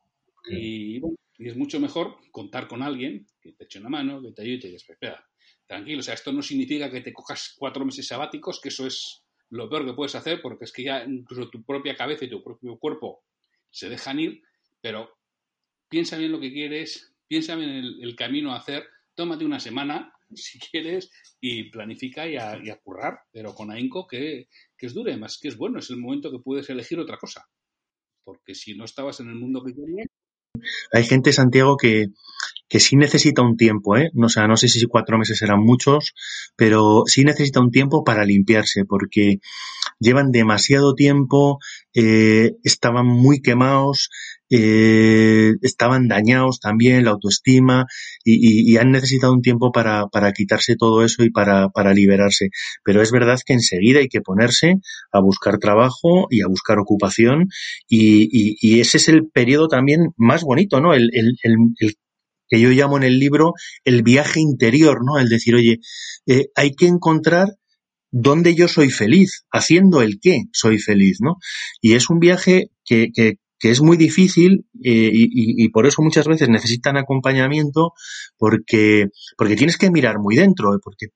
Y, 0.51 1.01
es 1.39 1.57
mucho 1.57 1.79
mejor 1.79 2.17
contar 2.33 2.67
con 2.67 2.83
alguien 2.83 3.27
que 3.41 3.53
te 3.53 3.65
eche 3.65 3.79
una 3.79 3.89
mano, 3.89 4.21
que 4.21 4.33
te 4.33 4.43
ayude 4.43 4.55
y 4.57 4.61
te 4.61 4.67
diga, 4.67 4.77
espera, 4.77 5.25
tranquilo, 5.67 6.01
o 6.01 6.03
sea, 6.03 6.15
esto 6.15 6.33
no 6.33 6.43
significa 6.43 6.91
que 6.91 7.01
te 7.01 7.13
cojas 7.13 7.55
cuatro 7.57 7.85
meses 7.85 8.09
sabáticos, 8.09 8.61
que 8.61 8.71
eso 8.71 8.87
es 8.87 9.23
lo 9.51 9.69
peor 9.69 9.85
que 9.85 9.95
puedes 9.95 10.15
hacer, 10.15 10.41
porque 10.43 10.65
es 10.65 10.73
que 10.73 10.85
ya 10.85 11.05
incluso 11.05 11.49
tu 11.51 11.63
propia 11.65 11.97
cabeza 11.97 12.25
y 12.25 12.31
tu 12.31 12.43
propio 12.43 12.79
cuerpo 12.79 13.25
se 13.71 13.89
dejan 13.89 14.21
ir, 14.21 14.43
pero 14.81 15.11
piensa 15.89 16.17
bien 16.19 16.33
lo 16.33 16.41
que 16.41 16.53
quieres, 16.53 17.15
piensa 17.27 17.57
bien 17.57 17.71
el 17.71 18.17
camino 18.17 18.53
a 18.53 18.59
hacer, 18.59 18.87
tómate 19.15 19.45
una 19.45 19.61
semana, 19.61 20.13
si 20.35 20.59
quieres, 20.59 21.11
y 21.41 21.71
planifica 21.71 22.27
y 22.29 22.37
a, 22.37 22.81
currar, 22.83 23.21
pero 23.33 23.55
con 23.55 23.71
ahínco 23.71 24.07
que, 24.07 24.49
que 24.77 24.87
es 24.87 24.95
dure, 24.95 25.17
más 25.17 25.39
que 25.39 25.49
es 25.49 25.57
bueno, 25.57 25.79
es 25.79 25.91
el 25.91 25.99
momento 25.99 26.31
que 26.31 26.39
puedes 26.39 26.69
elegir 26.71 26.99
otra 26.99 27.19
cosa. 27.19 27.49
Porque 28.25 28.55
si 28.55 28.75
no 28.75 28.85
estabas 28.85 29.21
en 29.21 29.29
el 29.29 29.37
mundo 29.37 29.63
que 29.65 29.75
querías. 29.75 30.09
Hay 30.93 31.05
gente, 31.05 31.33
Santiago, 31.33 31.77
que, 31.77 32.07
que 32.69 32.81
sí 32.81 32.97
necesita 32.97 33.43
un 33.43 33.57
tiempo, 33.57 33.97
¿eh? 33.97 34.11
O 34.23 34.29
sea, 34.29 34.47
no 34.47 34.57
sé 34.57 34.69
si 34.69 34.85
cuatro 34.87 35.19
meses 35.19 35.41
eran 35.43 35.61
muchos, 35.61 36.15
pero 36.57 37.05
sí 37.07 37.25
necesita 37.25 37.61
un 37.61 37.71
tiempo 37.71 38.05
para 38.05 38.25
limpiarse, 38.25 38.85
porque 38.85 39.39
llevan 39.99 40.31
demasiado 40.31 40.95
tiempo, 40.95 41.59
eh, 41.95 42.53
estaban 42.63 43.07
muy 43.07 43.41
quemados, 43.41 44.11
eh, 44.51 45.55
estaban 45.63 46.09
dañados 46.09 46.61
también, 46.61 47.05
la 47.05 47.11
autoestima, 47.11 47.87
y, 48.25 48.77
han 48.77 48.93
necesitado 48.93 49.33
un 49.33 49.43
tiempo 49.43 49.73
para, 49.73 50.07
para 50.09 50.33
quitarse 50.33 50.77
todo 50.77 51.05
eso 51.05 51.25
y 51.25 51.31
para, 51.31 51.69
para, 51.71 51.95
liberarse. 51.95 52.51
Pero 52.85 53.03
es 53.03 53.11
verdad 53.11 53.39
que 53.45 53.55
enseguida 53.55 54.01
hay 54.01 54.09
que 54.09 54.21
ponerse 54.21 54.77
a 55.13 55.21
buscar 55.21 55.59
trabajo 55.59 56.29
y 56.31 56.43
a 56.43 56.49
buscar 56.49 56.79
ocupación, 56.79 57.49
y, 57.89 58.57
y 58.61 58.81
ese 58.81 58.99
es 58.99 59.09
el 59.09 59.29
periodo 59.29 59.69
también 59.69 60.13
más 60.17 60.43
bonito, 60.43 60.81
¿no? 60.81 60.95
El, 60.95 61.11
el, 61.13 61.37
el, 61.43 61.95
que 62.49 62.61
yo 62.61 62.71
llamo 62.71 62.97
en 62.97 63.05
el 63.05 63.19
libro 63.19 63.53
el 63.85 64.03
viaje 64.03 64.41
interior, 64.41 65.01
¿no? 65.05 65.19
El 65.19 65.29
decir, 65.29 65.55
oye, 65.55 65.79
eh, 66.27 66.47
hay 66.55 66.73
que 66.73 66.87
encontrar 66.87 67.49
dónde 68.11 68.55
yo 68.55 68.69
soy 68.69 68.91
feliz, 68.91 69.45
haciendo 69.53 70.03
el 70.03 70.19
qué 70.21 70.45
soy 70.53 70.79
feliz, 70.79 71.19
¿no? 71.21 71.37
Y 71.81 71.95
es 71.95 72.11
un 72.11 72.19
viaje 72.21 72.71
que, 72.85 73.09
que, 73.15 73.37
es 73.61 73.81
muy 73.83 73.97
difícil 73.97 74.67
eh, 74.85 75.11
y, 75.13 75.65
y, 75.65 75.69
por 75.71 75.87
eso 75.87 76.01
muchas 76.01 76.29
veces 76.29 76.49
necesitan 76.49 76.97
acompañamiento 76.97 77.93
porque, 78.37 79.07
porque 79.37 79.57
tienes 79.57 79.77
que 79.77 79.91
mirar 79.91 80.21
muy 80.21 80.37
dentro, 80.37 80.75
¿eh? 80.75 80.79
porque 80.83 81.09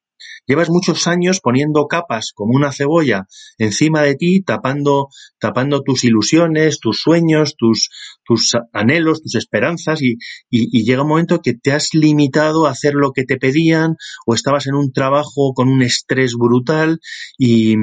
Llevas 0.46 0.70
muchos 0.70 1.06
años 1.06 1.40
poniendo 1.40 1.86
capas 1.86 2.32
como 2.34 2.56
una 2.56 2.72
cebolla 2.72 3.26
encima 3.58 4.02
de 4.02 4.16
ti, 4.16 4.42
tapando, 4.42 5.08
tapando 5.38 5.82
tus 5.82 6.04
ilusiones, 6.04 6.80
tus 6.80 7.00
sueños, 7.00 7.54
tus, 7.56 7.90
tus 8.24 8.52
anhelos, 8.72 9.22
tus 9.22 9.34
esperanzas 9.36 10.00
y, 10.02 10.16
llega 10.50 11.02
un 11.02 11.08
momento 11.08 11.40
que 11.40 11.54
te 11.54 11.72
has 11.72 11.90
limitado 11.92 12.66
a 12.66 12.70
hacer 12.70 12.94
lo 12.94 13.12
que 13.12 13.24
te 13.24 13.36
pedían 13.36 13.94
o 14.26 14.34
estabas 14.34 14.66
en 14.66 14.74
un 14.74 14.92
trabajo 14.92 15.52
con 15.54 15.68
un 15.68 15.82
estrés 15.82 16.32
brutal 16.34 16.98
y, 17.38 17.74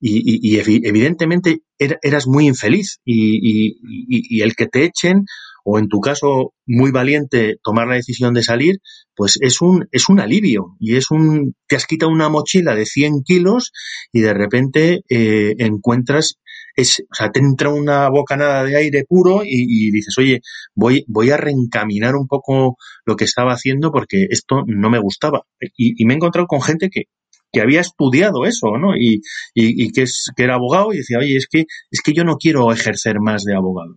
y 0.00 0.58
evidentemente 0.58 1.62
eras 1.78 2.26
muy 2.26 2.46
infeliz 2.46 3.00
y, 3.04 4.40
el 4.42 4.54
que 4.54 4.66
te 4.66 4.84
echen 4.84 5.24
o 5.64 5.78
en 5.78 5.88
tu 5.88 6.00
caso 6.00 6.52
muy 6.66 6.92
valiente 6.92 7.56
tomar 7.62 7.88
la 7.88 7.96
decisión 7.96 8.34
de 8.34 8.42
salir, 8.42 8.76
pues 9.16 9.38
es 9.40 9.60
un, 9.60 9.88
es 9.92 10.08
un 10.08 10.20
alivio 10.20 10.76
y 10.78 10.96
es 10.96 11.10
un, 11.10 11.54
te 11.66 11.76
has 11.76 11.86
quitado 11.86 12.12
una 12.12 12.28
mochila 12.28 12.74
de 12.74 12.84
100 12.84 13.22
kilos 13.24 13.72
y 14.12 14.20
de 14.20 14.34
repente 14.34 15.00
eh, 15.08 15.54
encuentras, 15.58 16.34
es, 16.76 17.00
o 17.00 17.14
sea, 17.14 17.30
te 17.30 17.40
entra 17.40 17.70
una 17.70 18.08
bocanada 18.10 18.62
de 18.64 18.76
aire 18.76 19.04
puro 19.08 19.40
y, 19.42 19.90
dices, 19.90 20.14
oye, 20.18 20.40
voy, 20.74 21.04
voy 21.08 21.30
a 21.30 21.38
reencaminar 21.38 22.14
un 22.14 22.26
poco 22.26 22.76
lo 23.06 23.16
que 23.16 23.24
estaba 23.24 23.52
haciendo 23.52 23.90
porque 23.90 24.26
esto 24.30 24.64
no 24.66 24.90
me 24.90 24.98
gustaba. 24.98 25.42
Y, 25.76 26.04
me 26.04 26.14
he 26.14 26.16
encontrado 26.16 26.46
con 26.46 26.60
gente 26.60 26.90
que, 26.90 27.04
que 27.52 27.60
había 27.62 27.80
estudiado 27.80 28.44
eso, 28.44 28.76
¿no? 28.78 28.96
Y, 28.96 29.22
y, 29.54 29.84
y, 29.84 29.92
que, 29.92 30.02
es, 30.02 30.30
que 30.36 30.44
era 30.44 30.56
abogado 30.56 30.92
y 30.92 30.98
decía, 30.98 31.18
oye, 31.18 31.36
es 31.36 31.46
que, 31.48 31.64
es 31.90 32.00
que 32.02 32.12
yo 32.12 32.24
no 32.24 32.36
quiero 32.36 32.70
ejercer 32.72 33.20
más 33.20 33.44
de 33.44 33.54
abogado 33.54 33.96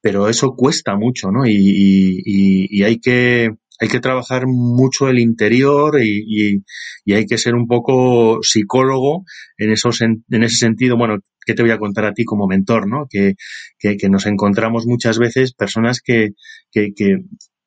pero 0.00 0.28
eso 0.28 0.54
cuesta 0.56 0.96
mucho, 0.96 1.30
¿no? 1.30 1.46
Y, 1.46 2.22
y, 2.24 2.82
hay 2.82 2.98
que 2.98 3.50
hay 3.80 3.88
que 3.88 4.00
trabajar 4.00 4.44
mucho 4.46 5.08
el 5.08 5.18
interior 5.18 6.02
y, 6.02 6.62
y, 7.06 7.12
hay 7.14 7.26
que 7.26 7.38
ser 7.38 7.54
un 7.54 7.66
poco 7.66 8.40
psicólogo 8.42 9.24
en, 9.56 9.72
esos, 9.72 10.02
en, 10.02 10.22
ese 10.30 10.56
sentido. 10.56 10.96
Bueno, 10.98 11.18
¿qué 11.46 11.54
te 11.54 11.62
voy 11.62 11.70
a 11.70 11.78
contar 11.78 12.04
a 12.04 12.12
ti 12.12 12.24
como 12.24 12.46
mentor, 12.46 12.86
no? 12.88 13.06
Que, 13.08 13.34
que, 13.78 14.08
nos 14.10 14.26
encontramos 14.26 14.86
muchas 14.86 15.18
veces 15.18 15.54
personas 15.54 16.00
que, 16.02 16.30
que, 16.70 16.92
que 16.94 17.16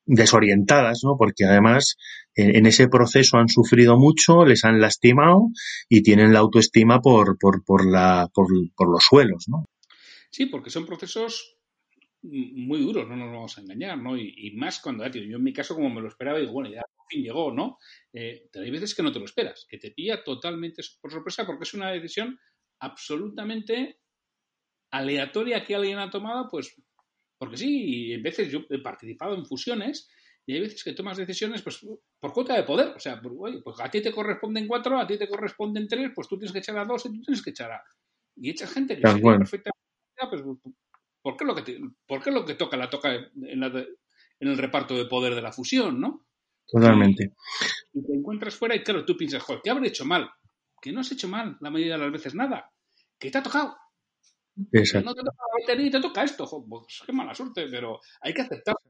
desorientadas, 0.06 1.02
¿no? 1.04 1.15
Porque 1.17 1.46
además 1.46 1.96
en, 2.36 2.58
en, 2.58 2.65
ese 2.67 2.88
proceso 2.88 3.38
han 3.38 3.50
sufrido 3.50 3.98
mucho, 3.98 4.46
les 4.46 4.65
han 4.65 4.80
lastimado 4.80 5.48
y 5.89 6.04
tienen 6.04 6.32
la 6.32 6.39
autoestima 6.39 7.00
por, 7.00 7.38
por, 7.39 7.63
por, 7.65 7.89
la, 7.89 8.30
por, 8.34 8.48
por 8.76 8.91
los 8.91 9.04
suelos, 9.04 9.46
¿no? 9.48 9.65
Sí, 10.30 10.46
porque 10.48 10.69
son 10.69 10.86
procesos 10.86 11.58
muy 12.23 12.79
duros, 12.79 13.07
no 13.07 13.15
nos 13.15 13.31
vamos 13.31 13.57
a 13.57 13.62
engañar, 13.62 13.97
¿no? 13.97 14.17
Y, 14.17 14.51
más 14.55 14.79
cuando, 14.79 15.09
tío, 15.12 15.23
yo 15.23 15.38
en 15.38 15.43
mi 15.43 15.53
caso, 15.53 15.75
como 15.75 15.89
me 15.89 16.01
lo 16.01 16.07
esperaba, 16.07 16.39
digo, 16.39 16.53
bueno, 16.53 16.69
ya 16.69 16.81
por 16.95 17.05
fin 17.09 17.21
llegó, 17.21 17.51
¿no? 17.51 17.77
Eh, 18.13 18.49
hay 18.53 18.71
veces 18.71 18.95
que 18.95 19.03
no 19.03 19.12
te 19.12 19.19
lo 19.19 19.25
esperas, 19.25 19.65
que 19.69 19.77
te 19.77 19.91
pilla 19.91 20.23
totalmente 20.23 20.81
por 21.01 21.12
sorpresa 21.12 21.45
porque 21.45 21.63
es 21.63 21.73
una 21.73 21.91
decisión 21.91 22.39
absolutamente 22.79 23.99
aleatoria 24.91 25.65
que 25.65 25.75
alguien 25.75 25.99
ha 25.99 26.09
tomado, 26.09 26.47
pues, 26.49 26.75
porque 27.38 27.57
sí, 27.57 27.83
y 27.83 28.13
en 28.13 28.23
veces 28.23 28.49
yo 28.49 28.62
he 28.69 28.79
participado 28.79 29.36
en 29.36 29.45
fusiones 29.45 30.09
y 30.45 30.53
hay 30.53 30.62
veces 30.62 30.83
que 30.83 30.93
tomas 30.93 31.17
decisiones, 31.17 31.62
pues, 31.62 31.86
por 32.19 32.31
cuota 32.31 32.55
de 32.55 32.63
poder, 32.63 32.89
o 32.95 32.99
sea, 32.99 33.21
pues, 33.21 33.62
pues 33.63 33.79
a 33.81 33.89
ti 33.89 34.01
te 34.01 34.13
corresponden 34.13 34.67
cuatro, 34.67 34.97
a 34.97 35.07
ti 35.07 35.17
te 35.17 35.27
corresponden 35.27 35.88
tres, 35.88 36.12
pues 36.15 36.27
tú 36.27 36.38
tienes 36.38 36.53
que 36.53 36.59
echar 36.59 36.77
a 36.77 36.86
dos 36.86 37.05
y 37.05 37.09
tú 37.09 37.21
tienes 37.21 37.43
que 37.43 37.49
echar 37.49 37.71
a... 37.71 37.83
Y 38.36 38.49
echas 38.49 38.71
gente 38.73 38.95
que 38.95 39.01
perfectamente, 39.01 39.79
pues, 40.29 40.41
¿Por 41.23 41.38
qué 41.38 41.45
lo 41.45 41.55
que, 41.55 41.79
por 42.05 42.31
lo 42.31 42.45
que 42.45 42.55
toca 42.55 42.75
la 42.75 42.89
toca 42.89 43.15
en, 43.15 43.63
el 44.39 44.57
reparto 44.57 44.95
de 44.95 45.05
poder 45.05 45.33
de 45.33 45.41
la 45.41 45.53
fusión, 45.53 45.99
¿no? 45.99 46.27
Totalmente. 46.67 47.33
Y, 47.93 48.05
te 48.05 48.13
encuentras 48.13 48.55
fuera 48.55 48.75
y 48.75 48.83
claro, 48.83 49.05
tú 49.05 49.15
piensas, 49.15 49.41
joder, 49.41 49.62
¿qué 49.63 49.69
habré 49.69 49.88
hecho 49.88 50.03
mal? 50.03 50.29
Que 50.81 50.91
no 50.91 50.99
has 50.99 51.12
hecho 51.13 51.29
mal 51.29 51.57
la 51.62 51.69
mayoría 51.69 51.93
de 51.93 52.03
las 52.03 52.12
veces 52.12 52.36
nada. 52.36 52.69
Que 53.17 53.31
te 53.31 53.38
ha 53.38 53.43
tocado. 53.43 53.73
Exacto. 54.73 55.09
No 55.09 55.15
te 55.15 55.21
toca 55.21 55.38
la 55.39 55.62
batería 55.62 55.88
y 55.88 55.91
te 55.91 56.01
toca 56.01 56.23
esto, 56.23 56.65
pues 56.69 57.01
qué 57.05 57.13
mala 57.13 57.33
suerte, 57.33 57.67
pero 57.71 58.01
hay 58.21 58.33
que 58.33 58.41
aceptarlo. 58.41 58.81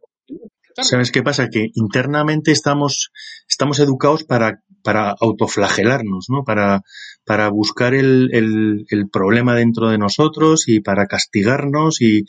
¿Sabes 0.82 1.12
qué 1.12 1.22
pasa? 1.22 1.50
Que 1.50 1.70
internamente 1.76 2.52
estamos, 2.52 3.12
estamos 3.48 3.80
educados 3.80 4.24
para, 4.24 4.63
para 4.84 5.16
autoflagelarnos, 5.20 6.28
¿no? 6.30 6.44
Para, 6.44 6.82
para 7.26 7.50
buscar 7.50 7.94
el, 7.94 8.30
el, 8.34 8.86
el, 8.90 9.10
problema 9.10 9.56
dentro 9.56 9.90
de 9.90 9.98
nosotros 9.98 10.68
y 10.68 10.82
para 10.82 11.08
castigarnos 11.08 12.02
y, 12.02 12.26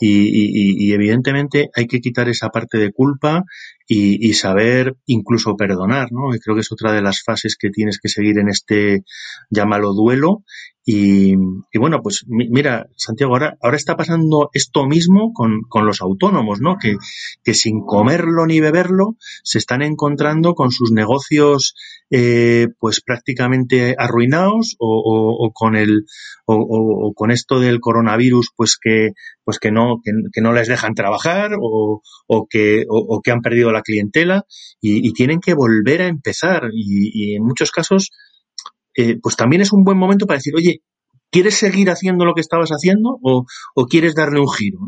y, 0.00 0.08
y, 0.08 0.86
y 0.88 0.92
evidentemente 0.92 1.70
hay 1.74 1.86
que 1.86 2.00
quitar 2.00 2.28
esa 2.28 2.48
parte 2.48 2.78
de 2.78 2.92
culpa 2.92 3.44
y, 3.90 4.34
saber 4.34 4.96
incluso 5.06 5.56
perdonar, 5.56 6.12
¿no? 6.12 6.34
Y 6.34 6.38
creo 6.38 6.54
que 6.54 6.60
es 6.60 6.70
otra 6.70 6.92
de 6.92 7.00
las 7.00 7.22
fases 7.22 7.56
que 7.58 7.70
tienes 7.70 7.98
que 7.98 8.10
seguir 8.10 8.38
en 8.38 8.48
este, 8.48 9.02
llámalo 9.48 9.94
duelo, 9.94 10.42
y, 10.90 11.34
y, 11.70 11.78
bueno, 11.78 12.00
pues 12.02 12.24
mira, 12.28 12.86
Santiago, 12.96 13.34
ahora, 13.34 13.58
ahora 13.60 13.76
está 13.76 13.94
pasando 13.94 14.48
esto 14.54 14.86
mismo 14.86 15.34
con, 15.34 15.60
con 15.68 15.84
los 15.84 16.00
autónomos, 16.00 16.60
¿no? 16.62 16.78
Que, 16.78 16.96
que, 17.44 17.52
sin 17.52 17.84
comerlo 17.84 18.46
ni 18.46 18.60
beberlo 18.60 19.16
se 19.42 19.58
están 19.58 19.82
encontrando 19.82 20.54
con 20.54 20.70
sus 20.70 20.90
negocios 20.90 21.74
eh, 22.10 22.68
pues 22.78 23.02
prácticamente 23.02 23.94
arruinados 23.98 24.76
o, 24.78 24.88
o, 24.88 25.46
o 25.46 25.52
con 25.52 25.76
el 25.76 26.06
o, 26.46 26.54
o, 26.56 27.12
con 27.12 27.30
esto 27.30 27.60
del 27.60 27.80
coronavirus 27.80 28.52
pues 28.56 28.78
que 28.82 29.10
pues 29.48 29.58
que 29.58 29.70
no 29.72 30.02
que, 30.04 30.42
no 30.42 30.52
les 30.52 30.68
dejan 30.68 30.92
trabajar 30.92 31.52
o, 31.58 32.02
o 32.26 32.46
que 32.50 32.84
o, 32.86 33.22
que 33.24 33.30
han 33.30 33.40
perdido 33.40 33.72
la 33.72 33.80
clientela 33.80 34.44
y, 34.78 35.10
tienen 35.14 35.40
que 35.40 35.54
volver 35.54 36.02
a 36.02 36.06
empezar 36.06 36.64
y, 36.70 37.34
en 37.34 37.44
muchos 37.44 37.70
casos 37.70 38.10
eh, 38.94 39.16
pues 39.22 39.36
también 39.36 39.62
es 39.62 39.72
un 39.72 39.84
buen 39.84 39.96
momento 39.96 40.26
para 40.26 40.36
decir, 40.36 40.54
oye, 40.54 40.82
¿quieres 41.30 41.54
seguir 41.54 41.88
haciendo 41.88 42.26
lo 42.26 42.34
que 42.34 42.42
estabas 42.42 42.68
haciendo 42.68 43.18
o, 43.22 43.46
quieres 43.88 44.14
darle 44.14 44.38
un 44.38 44.50
giro? 44.50 44.80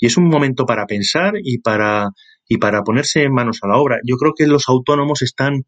Y 0.00 0.06
es 0.06 0.16
un 0.16 0.28
momento 0.28 0.66
para 0.66 0.86
pensar 0.86 1.34
y 1.40 1.58
para, 1.58 2.08
y 2.48 2.58
para 2.58 2.82
ponerse 2.82 3.28
manos 3.28 3.60
a 3.62 3.68
la 3.68 3.76
obra. 3.76 4.00
Yo 4.04 4.16
creo 4.16 4.32
que 4.36 4.48
los 4.48 4.68
autónomos 4.68 5.22
están, 5.22 5.66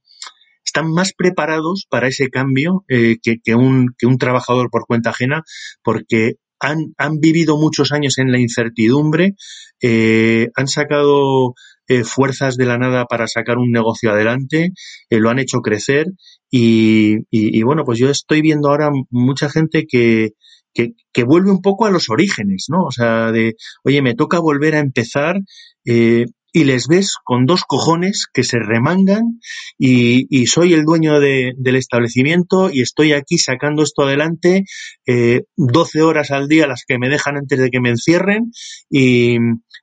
están 0.65 0.91
más 0.91 1.13
preparados 1.17 1.87
para 1.89 2.09
ese 2.09 2.29
cambio 2.29 2.85
eh, 2.89 3.19
que, 3.23 3.37
que, 3.41 3.55
un, 3.55 3.95
que 3.97 4.07
un 4.07 4.19
trabajador 4.19 4.69
por 4.69 4.85
cuenta 4.85 5.11
ajena 5.11 5.45
porque 5.85 6.39
han, 6.63 6.95
han 6.97 7.19
vivido 7.19 7.59
muchos 7.59 7.93
años 7.93 8.19
en 8.19 8.31
la 8.31 8.39
incertidumbre, 8.39 9.35
eh, 9.83 10.49
han 10.55 10.69
sacado 10.69 11.55
eh, 11.89 12.05
fuerzas 12.05 12.57
de 12.57 12.67
la 12.67 12.79
nada 12.79 13.05
para 13.07 13.27
sacar 13.27 13.59
un 13.59 13.73
negocio 13.73 14.13
adelante, 14.13 14.71
eh, 15.11 15.19
lo 15.19 15.29
han 15.29 15.41
hecho 15.41 15.59
crecer 15.59 16.07
y, 16.51 17.17
y, 17.31 17.59
y, 17.59 17.63
bueno, 17.65 17.85
pues 17.85 17.99
yo 17.99 18.09
estoy 18.11 18.43
viendo 18.43 18.69
ahora 18.69 18.91
mucha 19.11 19.51
gente 19.51 19.87
que, 19.89 20.31
que, 20.73 20.93
que, 21.13 21.25
vuelve 21.25 21.51
un 21.51 21.63
poco 21.63 21.85
a 21.85 21.91
los 21.91 22.11
orígenes, 22.11 22.67
¿no? 22.69 22.85
O 22.85 22.93
sea, 22.93 23.33
de, 23.33 23.57
oye, 23.83 24.01
me 24.01 24.15
toca 24.15 24.39
volver 24.39 24.77
a 24.77 24.81
empezar 24.81 25.41
eh, 25.85 26.27
y 26.53 26.65
les 26.65 26.87
ves 26.87 27.15
con 27.25 27.47
dos 27.47 27.63
cojones 27.67 28.27
que 28.33 28.45
se 28.45 28.59
remangan 28.59 29.41
y, 29.79 30.27
y 30.29 30.47
soy 30.47 30.75
el 30.75 30.85
dueño 30.85 31.19
de, 31.19 31.55
del 31.57 31.77
establecimiento 31.77 32.71
y 32.71 32.83
estoy 32.83 33.15
aquí 33.15 33.39
sacando 33.39 33.83
esto 33.83 34.03
adelante 34.03 34.65
eh, 35.07 35.43
12 35.57 36.03
horas 36.03 36.31
al 36.31 36.49
día 36.49 36.67
las 36.67 36.85
que 36.87 36.99
me 36.99 37.09
dejan 37.09 37.37
antes 37.37 37.59
de 37.59 37.71
que 37.71 37.81
me 37.81 37.89
encierren 37.91 38.53
y, 38.91 39.37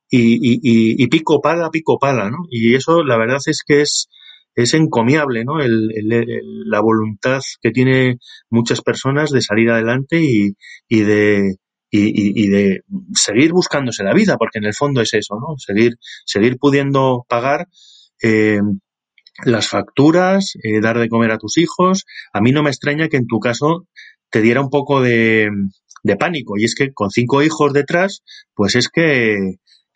y, 0.09 1.03
y 1.03 1.07
pico 1.07 1.41
pala, 1.41 1.69
pico 1.71 1.97
pala, 1.99 2.29
¿no? 2.29 2.37
Y 2.49 2.75
eso 2.75 3.03
la 3.03 3.17
verdad 3.17 3.39
es 3.45 3.63
que 3.65 3.81
es, 3.81 4.07
es 4.55 4.73
encomiable, 4.75 5.43
¿no? 5.45 5.59
El, 5.59 5.89
el, 5.95 6.25
la 6.65 6.81
voluntad 6.81 7.41
que 7.61 7.71
tiene 7.71 8.17
muchas 8.49 8.81
personas 8.81 9.31
de 9.31 9.41
salir 9.41 9.71
adelante 9.71 10.21
y 10.21 11.01
de 11.01 11.55
y, 11.91 12.45
y, 12.45 12.47
de 12.49 12.81
seguir 13.13 13.51
buscándose 13.51 14.03
la 14.03 14.13
vida, 14.13 14.37
porque 14.37 14.59
en 14.59 14.65
el 14.65 14.73
fondo 14.73 15.01
es 15.01 15.13
eso, 15.13 15.35
¿no? 15.39 15.57
Seguir, 15.57 15.97
seguir 16.25 16.57
pudiendo 16.57 17.25
pagar 17.27 17.67
eh, 18.21 18.59
las 19.43 19.67
facturas, 19.67 20.53
eh, 20.63 20.81
dar 20.81 20.99
de 20.99 21.09
comer 21.09 21.31
a 21.31 21.37
tus 21.37 21.57
hijos. 21.57 22.05
A 22.33 22.41
mí 22.41 22.51
no 22.51 22.63
me 22.63 22.69
extraña 22.69 23.07
que 23.07 23.17
en 23.17 23.27
tu 23.27 23.39
caso 23.39 23.87
te 24.29 24.41
diera 24.41 24.61
un 24.61 24.69
poco 24.69 25.01
de, 25.01 25.49
de 26.03 26.15
pánico. 26.15 26.57
Y 26.57 26.65
es 26.65 26.75
que 26.75 26.93
con 26.93 27.09
cinco 27.09 27.41
hijos 27.41 27.73
detrás, 27.73 28.23
pues 28.53 28.75
es 28.75 28.89
que 28.89 29.37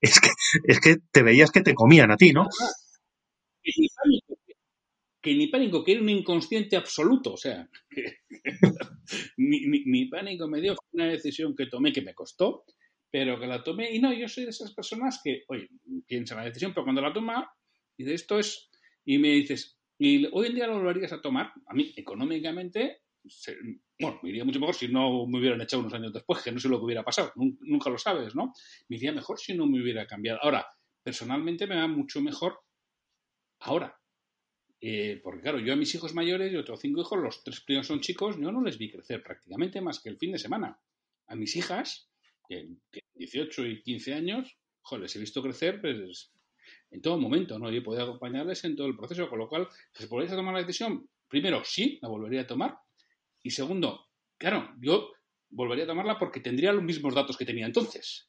es, 0.00 0.20
que 0.20 0.30
es 0.64 0.80
que 0.80 0.96
te 1.12 1.22
veías 1.22 1.50
que 1.50 1.62
te 1.62 1.74
comían 1.74 2.10
a 2.10 2.16
ti, 2.16 2.32
¿no? 2.32 2.46
Que, 5.20 5.34
ni 5.34 5.48
pánico, 5.48 5.84
que 5.84 5.92
era 5.92 6.00
un 6.00 6.08
inconsciente 6.08 6.76
absoluto, 6.76 7.34
o 7.34 7.36
sea, 7.36 7.68
que, 7.90 8.18
mi, 9.36 9.60
mi, 9.66 10.06
pánico 10.06 10.48
me 10.48 10.60
dio 10.60 10.76
una 10.92 11.06
decisión 11.06 11.54
que 11.54 11.66
tomé 11.66 11.92
que 11.92 12.02
me 12.02 12.14
costó, 12.14 12.64
pero 13.10 13.38
que 13.38 13.46
la 13.46 13.62
tomé, 13.62 13.94
y 13.94 14.00
no, 14.00 14.12
yo 14.12 14.28
soy 14.28 14.44
de 14.44 14.50
esas 14.50 14.72
personas 14.72 15.20
que, 15.22 15.42
oye, 15.48 15.68
piensa 16.06 16.36
la 16.36 16.44
decisión, 16.44 16.72
pero 16.72 16.84
cuando 16.84 17.02
la 17.02 17.12
toma, 17.12 17.52
de 17.98 18.14
esto 18.14 18.38
es, 18.38 18.70
y 19.04 19.18
me 19.18 19.28
dices, 19.30 19.78
y 19.98 20.26
hoy 20.32 20.46
en 20.46 20.54
día 20.54 20.66
lo 20.66 20.78
volverías 20.78 21.12
a 21.12 21.20
tomar, 21.20 21.52
a 21.66 21.74
mí, 21.74 21.92
económicamente, 21.96 23.02
bueno, 23.98 24.18
me 24.22 24.30
iría 24.30 24.44
mucho 24.44 24.60
mejor 24.60 24.74
si 24.74 24.88
no 24.88 25.26
me 25.26 25.38
hubieran 25.38 25.60
echado 25.60 25.82
unos 25.82 25.92
años 25.92 26.12
después, 26.12 26.42
que 26.42 26.52
no 26.52 26.58
sé 26.58 26.68
lo 26.68 26.78
que 26.78 26.86
hubiera 26.86 27.04
pasado, 27.04 27.32
nunca 27.36 27.90
lo 27.90 27.98
sabes, 27.98 28.34
¿no? 28.34 28.54
Me 28.88 28.96
iría 28.96 29.12
mejor 29.12 29.38
si 29.38 29.54
no 29.54 29.66
me 29.66 29.82
hubiera 29.82 30.06
cambiado. 30.06 30.38
Ahora, 30.42 30.66
personalmente 31.02 31.66
me 31.66 31.76
va 31.76 31.86
mucho 31.86 32.22
mejor 32.22 32.60
Ahora, 33.60 33.99
eh, 34.80 35.20
porque 35.22 35.42
claro, 35.42 35.58
yo 35.58 35.72
a 35.72 35.76
mis 35.76 35.94
hijos 35.94 36.14
mayores, 36.14 36.52
yo 36.52 36.64
tengo 36.64 36.78
cinco 36.78 37.00
hijos, 37.02 37.18
los 37.20 37.44
tres 37.44 37.60
primeros 37.60 37.86
son 37.86 38.00
chicos, 38.00 38.36
yo 38.38 38.50
no 38.50 38.62
les 38.62 38.78
vi 38.78 38.90
crecer 38.90 39.22
prácticamente 39.22 39.80
más 39.80 40.00
que 40.00 40.08
el 40.08 40.16
fin 40.16 40.32
de 40.32 40.38
semana. 40.38 40.80
A 41.26 41.36
mis 41.36 41.54
hijas, 41.56 42.08
que, 42.48 42.68
que 42.90 43.00
18 43.14 43.66
y 43.66 43.82
15 43.82 44.14
años, 44.14 44.56
joder, 44.82 45.02
les 45.02 45.16
he 45.16 45.18
visto 45.18 45.42
crecer 45.42 45.80
pues, 45.80 46.32
en 46.90 47.00
todo 47.02 47.18
momento, 47.18 47.58
¿no? 47.58 47.70
Yo 47.70 47.82
podía 47.82 48.04
acompañarles 48.04 48.64
en 48.64 48.76
todo 48.76 48.86
el 48.86 48.96
proceso, 48.96 49.28
con 49.28 49.38
lo 49.38 49.48
cual, 49.48 49.68
si 49.92 50.06
volvéis 50.06 50.32
a 50.32 50.36
tomar 50.36 50.54
la 50.54 50.60
decisión, 50.60 51.08
primero, 51.28 51.62
sí, 51.64 51.98
la 52.02 52.08
volvería 52.08 52.42
a 52.42 52.46
tomar, 52.46 52.78
y 53.42 53.50
segundo, 53.50 54.06
claro, 54.36 54.74
yo 54.80 55.10
volvería 55.50 55.84
a 55.84 55.88
tomarla 55.88 56.18
porque 56.18 56.40
tendría 56.40 56.72
los 56.72 56.82
mismos 56.84 57.14
datos 57.14 57.36
que 57.36 57.44
tenía 57.44 57.66
entonces. 57.66 58.28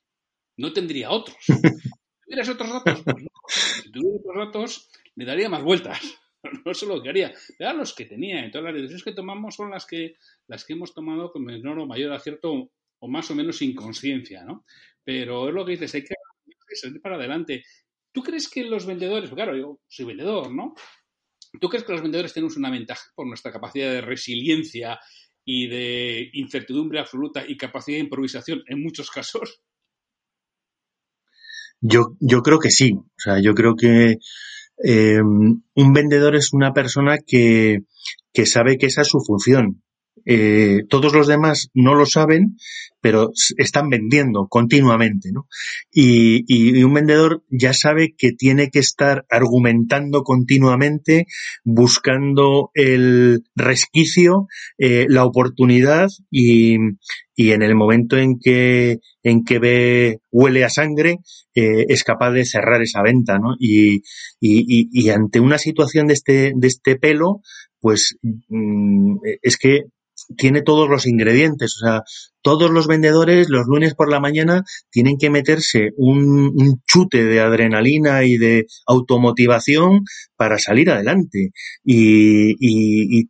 No 0.57 0.73
tendría 0.73 1.11
otros. 1.11 1.37
Si 2.23 2.35
tuvieras 2.35 2.49
otros 2.55 2.69
datos, 2.71 3.03
pues 3.03 3.23
no. 3.23 3.29
Si 3.83 3.91
tuviera 3.91 4.19
otros 4.19 4.45
datos, 4.45 4.89
le 5.15 5.25
daría 5.25 5.49
más 5.49 5.63
vueltas. 5.63 5.99
No 6.65 6.73
sé 6.73 6.85
lo 6.85 7.01
que 7.01 7.09
haría. 7.09 7.33
Pero 7.57 7.73
los 7.73 7.93
que 7.93 8.05
tenía. 8.05 8.43
Entonces 8.43 8.63
las 8.63 8.73
decisiones 8.73 9.03
que 9.03 9.13
tomamos 9.13 9.55
son 9.55 9.71
las 9.71 9.85
que, 9.85 10.15
las 10.47 10.65
que 10.65 10.73
hemos 10.73 10.93
tomado 10.93 11.31
con 11.31 11.43
menor 11.43 11.79
o 11.79 11.87
mayor 11.87 12.13
acierto 12.13 12.71
o 12.99 13.07
más 13.07 13.29
o 13.31 13.35
menos 13.35 13.61
inconsciencia, 13.61 14.43
¿no? 14.43 14.65
Pero 15.03 15.49
es 15.49 15.55
lo 15.55 15.65
que 15.65 15.71
dices, 15.71 15.95
hay 15.95 16.03
que 16.03 16.15
salir 16.75 17.01
para 17.01 17.15
adelante. 17.15 17.63
¿Tú 18.11 18.21
crees 18.21 18.49
que 18.49 18.63
los 18.63 18.85
vendedores, 18.85 19.29
claro, 19.31 19.55
yo 19.57 19.79
soy 19.87 20.05
vendedor, 20.05 20.53
¿no? 20.53 20.75
¿Tú 21.59 21.69
crees 21.69 21.83
que 21.83 21.93
los 21.93 22.01
vendedores 22.01 22.33
tenemos 22.33 22.57
una 22.57 22.69
ventaja 22.69 23.09
por 23.15 23.27
nuestra 23.27 23.51
capacidad 23.51 23.91
de 23.91 24.01
resiliencia 24.01 24.99
y 25.43 25.67
de 25.67 26.29
incertidumbre 26.33 26.99
absoluta 26.99 27.43
y 27.47 27.57
capacidad 27.57 27.97
de 27.97 28.03
improvisación 28.03 28.63
en 28.67 28.83
muchos 28.83 29.09
casos? 29.09 29.61
Yo, 31.81 32.15
yo 32.19 32.41
creo 32.41 32.59
que 32.59 32.69
sí. 32.69 32.93
O 32.93 33.17
sea, 33.17 33.41
yo 33.41 33.53
creo 33.53 33.75
que 33.75 34.17
eh, 34.83 35.21
un 35.21 35.93
vendedor 35.93 36.35
es 36.35 36.53
una 36.53 36.73
persona 36.73 37.17
que, 37.25 37.83
que 38.33 38.45
sabe 38.45 38.77
que 38.77 38.87
esa 38.87 39.01
es 39.01 39.07
su 39.07 39.19
función. 39.19 39.81
Eh, 40.25 40.83
todos 40.89 41.13
los 41.13 41.27
demás 41.27 41.69
no 41.73 41.95
lo 41.95 42.05
saben, 42.05 42.57
pero 43.01 43.31
están 43.57 43.89
vendiendo 43.89 44.47
continuamente, 44.47 45.31
¿no? 45.33 45.47
Y, 45.91 46.43
y, 46.47 46.83
un 46.83 46.93
vendedor 46.93 47.43
ya 47.49 47.73
sabe 47.73 48.13
que 48.15 48.31
tiene 48.31 48.69
que 48.69 48.79
estar 48.79 49.25
argumentando 49.29 50.23
continuamente, 50.23 51.25
buscando 51.63 52.69
el 52.75 53.43
resquicio, 53.55 54.47
eh, 54.77 55.07
la 55.09 55.25
oportunidad 55.25 56.09
y, 56.29 56.77
y, 57.35 57.51
en 57.51 57.63
el 57.63 57.75
momento 57.75 58.17
en 58.17 58.37
que, 58.39 58.99
en 59.23 59.43
que 59.43 59.59
ve, 59.59 60.19
huele 60.31 60.63
a 60.63 60.69
sangre, 60.69 61.17
eh, 61.55 61.85
es 61.89 62.03
capaz 62.03 62.31
de 62.31 62.45
cerrar 62.45 62.81
esa 62.83 63.01
venta, 63.01 63.39
¿no? 63.39 63.55
Y, 63.59 64.03
y, 64.39 65.09
ante 65.09 65.39
una 65.39 65.57
situación 65.57 66.07
de 66.07 66.13
este, 66.13 66.53
de 66.55 66.67
este 66.67 66.97
pelo, 66.97 67.41
pues 67.79 68.15
mm, 68.21 69.17
es 69.41 69.57
que 69.57 69.85
tiene 70.37 70.61
todos 70.61 70.89
los 70.89 71.07
ingredientes. 71.07 71.75
O 71.77 71.85
sea, 71.85 72.03
todos 72.41 72.71
los 72.71 72.87
vendedores 72.87 73.49
los 73.49 73.67
lunes 73.67 73.93
por 73.95 74.09
la 74.09 74.19
mañana 74.19 74.63
tienen 74.89 75.17
que 75.17 75.29
meterse 75.29 75.91
un, 75.97 76.81
chute 76.85 77.23
de 77.23 77.39
adrenalina 77.39 78.23
y 78.23 78.37
de 78.37 78.65
automotivación 78.87 80.01
para 80.35 80.57
salir 80.57 80.89
adelante. 80.89 81.51
Y 81.83 83.29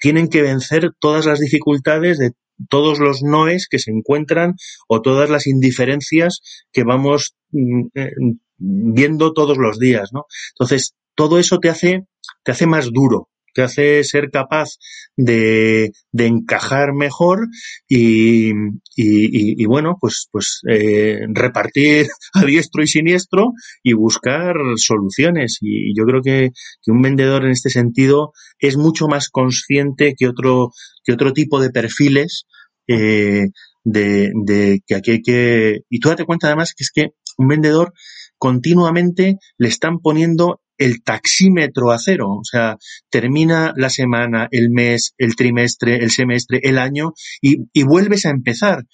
tienen 0.00 0.28
que 0.28 0.42
vencer 0.42 0.90
todas 0.98 1.26
las 1.26 1.40
dificultades 1.40 2.18
de 2.18 2.32
todos 2.68 2.98
los 2.98 3.22
noes 3.22 3.66
que 3.68 3.78
se 3.78 3.90
encuentran 3.90 4.54
o 4.88 5.02
todas 5.02 5.30
las 5.30 5.46
indiferencias 5.46 6.40
que 6.72 6.84
vamos 6.84 7.34
mm, 7.50 7.86
eh, 7.94 8.12
viendo 8.58 9.32
todos 9.32 9.58
los 9.58 9.78
días, 9.78 10.10
¿no? 10.12 10.26
Entonces, 10.54 10.94
todo 11.14 11.38
eso 11.38 11.58
te 11.58 11.68
hace, 11.68 12.06
te 12.44 12.52
hace 12.52 12.66
más 12.66 12.90
duro, 12.92 13.28
te 13.52 13.62
hace 13.62 14.04
ser 14.04 14.30
capaz 14.30 14.70
de, 15.16 15.90
de 16.10 16.26
encajar 16.26 16.92
mejor 16.94 17.48
y, 17.88 18.50
y, 18.50 19.62
y, 19.62 19.66
bueno, 19.66 19.96
pues, 20.00 20.28
pues 20.30 20.60
eh, 20.68 21.20
repartir 21.28 22.06
a 22.34 22.44
diestro 22.44 22.82
y 22.82 22.86
siniestro 22.86 23.52
y 23.82 23.92
buscar 23.92 24.54
soluciones. 24.76 25.58
Y 25.60 25.96
yo 25.96 26.04
creo 26.04 26.22
que, 26.22 26.50
que, 26.82 26.90
un 26.90 27.02
vendedor 27.02 27.44
en 27.44 27.50
este 27.52 27.70
sentido 27.70 28.32
es 28.58 28.76
mucho 28.76 29.08
más 29.08 29.28
consciente 29.28 30.14
que 30.16 30.28
otro, 30.28 30.70
que 31.04 31.12
otro 31.12 31.32
tipo 31.32 31.60
de 31.60 31.70
perfiles. 31.70 32.44
Eh, 32.88 33.46
de, 33.84 34.30
de 34.44 34.80
que 34.86 34.94
aquí 34.94 35.10
hay 35.12 35.22
que... 35.22 35.80
Y 35.88 36.00
tú 36.00 36.08
date 36.08 36.24
cuenta 36.24 36.46
además 36.46 36.74
que 36.76 36.84
es 36.84 36.90
que 36.92 37.10
un 37.36 37.48
vendedor 37.48 37.92
continuamente 38.38 39.36
le 39.58 39.68
están 39.68 40.00
poniendo 40.00 40.60
el 40.84 41.02
taxímetro 41.02 41.90
a 41.90 41.98
cero. 41.98 42.28
O 42.30 42.44
sea, 42.44 42.76
termina 43.10 43.72
la 43.76 43.90
semana, 43.90 44.48
el 44.50 44.70
mes, 44.70 45.14
el 45.18 45.36
trimestre, 45.36 45.96
el 45.96 46.10
semestre, 46.10 46.60
el 46.62 46.78
año 46.78 47.12
y, 47.40 47.82
vuelves 47.84 48.26
a 48.26 48.30
empezar. 48.30 48.84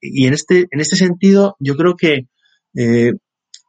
Y 0.00 0.26
en 0.26 0.34
este, 0.34 0.66
en 0.70 0.80
este 0.80 0.96
sentido, 0.96 1.56
yo 1.58 1.76
creo 1.76 1.96
que 1.96 2.26
eh, 2.76 3.12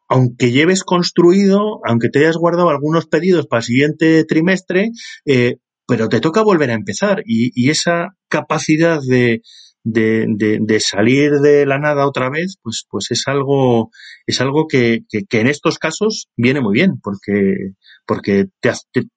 aunque 0.10 0.52
lleves 0.52 0.84
construido, 0.84 1.80
aunque 1.88 2.10
te 2.10 2.20
hayas 2.20 2.38
guardado 2.38 2.70
algunos 2.70 3.08
pedidos 3.08 3.48
para 3.48 3.62
el 3.62 3.66
siguiente 3.66 4.26
trimestre, 4.26 4.92
eh, 5.26 5.56
pero 5.88 6.08
te 6.08 6.20
toca 6.20 6.44
volver 6.44 6.70
a 6.70 6.76
empezar. 6.76 7.24
Y 7.26 7.70
esa 7.70 8.16
capacidad 8.30 9.00
de, 9.02 9.42
de, 9.84 10.26
de, 10.30 10.60
de, 10.62 10.80
salir 10.80 11.32
de 11.42 11.66
la 11.66 11.78
nada 11.78 12.08
otra 12.08 12.30
vez, 12.30 12.58
pues, 12.62 12.86
pues 12.90 13.12
es 13.12 13.24
algo, 13.28 13.92
es 14.26 14.40
algo 14.40 14.68
que, 14.68 15.02
que, 15.10 15.40
en 15.40 15.48
estos 15.48 15.78
casos 15.78 16.30
viene 16.38 16.62
muy 16.62 16.74
bien, 16.74 17.00
porque, 17.02 17.74
porque 18.06 18.46
te, 18.62 18.72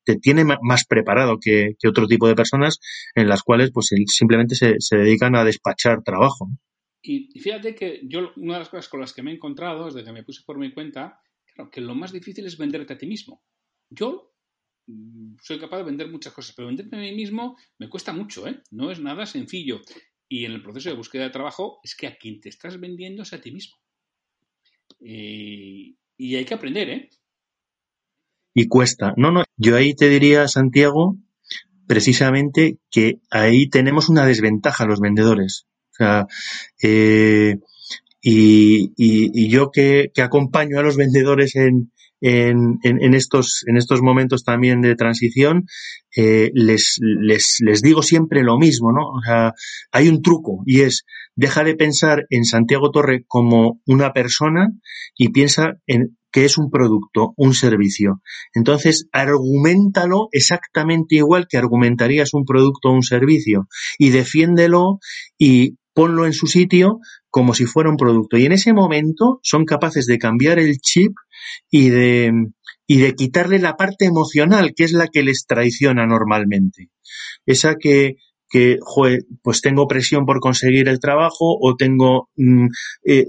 te, 0.05 0.16
tiene 0.16 0.44
más 0.44 0.85
preparado 0.87 1.38
que, 1.40 1.74
que, 1.79 1.88
otro 1.88 2.07
tipo 2.07 2.26
de 2.26 2.35
personas 2.35 2.79
en 3.14 3.29
las 3.29 3.42
cuales 3.42 3.70
pues 3.72 3.90
simplemente 4.07 4.57
se, 4.57 4.74
se 4.79 4.96
dedican 4.96 5.37
a 5.37 5.44
despachar 5.44 6.02
trabajo. 6.02 6.48
Y, 7.02 7.31
y, 7.33 7.40
fíjate 7.40 7.74
que 7.74 8.00
yo, 8.05 8.33
una 8.37 8.55
de 8.55 8.59
las 8.61 8.68
cosas 8.68 8.88
con 8.88 9.00
las 9.00 9.12
que 9.12 9.22
me 9.22 9.31
he 9.31 9.35
encontrado 9.35 9.87
desde 9.87 10.05
que 10.05 10.12
me 10.12 10.24
puse 10.24 10.42
por 10.44 10.59
mi 10.59 10.72
cuenta, 10.72 11.20
claro, 11.55 11.70
que 11.70 11.81
lo 11.81 11.94
más 11.94 12.12
difícil 12.12 12.44
es 12.46 12.59
venderte 12.59 12.94
a 12.94 12.98
ti 12.98 13.07
mismo. 13.07 13.40
Yo 13.88 14.35
mm, 14.88 15.37
soy 15.40 15.61
capaz 15.61 15.79
de 15.79 15.85
vender 15.85 16.11
muchas 16.11 16.33
cosas, 16.33 16.55
pero 16.57 16.66
venderme 16.66 16.98
a 16.98 17.00
mí 17.02 17.14
mismo 17.14 17.57
me 17.79 17.88
cuesta 17.88 18.12
mucho, 18.12 18.48
¿eh? 18.48 18.61
No 18.72 18.90
es 18.90 18.98
nada 18.98 19.26
sencillo. 19.26 19.81
Y 20.28 20.44
en 20.44 20.52
el 20.52 20.62
proceso 20.62 20.90
de 20.90 20.96
búsqueda 20.96 21.24
de 21.24 21.30
trabajo 21.30 21.78
es 21.84 21.94
que 21.94 22.06
a 22.06 22.16
quien 22.16 22.40
te 22.40 22.48
estás 22.48 22.80
vendiendo 22.80 23.22
es 23.22 23.32
a 23.32 23.40
ti 23.40 23.52
mismo. 23.52 23.76
Y, 25.00 25.98
y 26.16 26.36
hay 26.36 26.44
que 26.44 26.54
aprender, 26.54 26.90
¿eh? 26.90 27.10
Y 28.54 28.68
cuesta. 28.68 29.12
No, 29.16 29.30
no, 29.30 29.44
yo 29.56 29.76
ahí 29.76 29.94
te 29.94 30.08
diría, 30.08 30.48
Santiago, 30.48 31.16
precisamente 31.86 32.78
que 32.90 33.20
ahí 33.30 33.68
tenemos 33.68 34.08
una 34.08 34.24
desventaja 34.24 34.86
los 34.86 35.00
vendedores. 35.00 35.66
O 35.92 35.94
sea, 35.96 36.26
eh, 36.82 37.56
y, 38.20 38.92
y, 38.96 39.30
y, 39.32 39.50
yo 39.50 39.70
que, 39.70 40.10
que, 40.12 40.22
acompaño 40.22 40.78
a 40.78 40.82
los 40.82 40.96
vendedores 40.96 41.54
en, 41.54 41.92
en, 42.20 42.79
en, 42.83 43.02
en, 43.02 43.14
estos, 43.14 43.64
en 43.66 43.76
estos 43.76 44.02
momentos 44.02 44.44
también 44.44 44.81
de 44.81 44.96
transición, 44.96 45.66
eh, 46.16 46.50
les, 46.55 46.98
les, 47.00 47.59
les 47.61 47.83
digo 47.83 48.02
siempre 48.02 48.42
lo 48.42 48.59
mismo, 48.59 48.92
¿no? 48.92 49.09
O 49.09 49.20
sea, 49.24 49.52
hay 49.92 50.09
un 50.09 50.22
truco 50.22 50.62
y 50.64 50.81
es, 50.81 51.05
deja 51.35 51.62
de 51.64 51.74
pensar 51.74 52.26
en 52.31 52.44
Santiago 52.44 52.90
Torre 52.90 53.24
como 53.26 53.81
una 53.87 54.12
persona 54.12 54.68
y 55.16 55.29
piensa 55.29 55.74
en 55.87 56.16
que 56.33 56.44
es 56.44 56.59
un 56.59 56.70
producto, 56.70 57.33
un 57.37 57.55
servicio. 57.55 58.20
Entonces, 58.55 59.09
argumentalo 59.12 60.29
exactamente 60.33 61.16
igual 61.16 61.46
que 61.48 61.57
argumentarías 61.57 62.35
un 62.35 62.44
producto 62.44 62.90
o 62.90 62.92
un 62.92 63.02
servicio 63.02 63.68
y 63.98 64.11
defiéndelo 64.11 64.98
y 65.38 65.79
ponlo 65.94 66.26
en 66.26 66.35
su 66.35 66.46
sitio 66.46 66.98
como 67.37 67.53
si 67.53 67.66
fuera 67.66 67.90
un 67.90 67.99
producto. 67.99 68.38
Y 68.38 68.46
en 68.46 68.53
ese 68.53 68.72
momento 68.72 69.40
son 69.42 69.66
capaces 69.66 70.07
de 70.07 70.16
cambiar 70.16 70.59
el 70.59 70.79
chip 70.79 71.12
y 71.70 71.90
de, 71.90 72.33
y 72.87 72.96
de 72.96 73.12
quitarle 73.12 73.59
la 73.59 73.75
parte 73.75 74.07
emocional, 74.07 74.72
que 74.75 74.85
es 74.85 74.92
la 74.92 75.09
que 75.09 75.22
les 75.22 75.44
traiciona 75.46 76.07
normalmente. 76.07 76.88
Esa 77.44 77.75
que, 77.75 78.14
que 78.49 78.79
pues 79.42 79.61
tengo 79.61 79.87
presión 79.87 80.25
por 80.25 80.40
conseguir 80.40 80.88
el 80.88 80.99
trabajo 80.99 81.59
o 81.61 81.77
tengo 81.77 82.31
mm, 82.37 82.68
eh, 83.05 83.27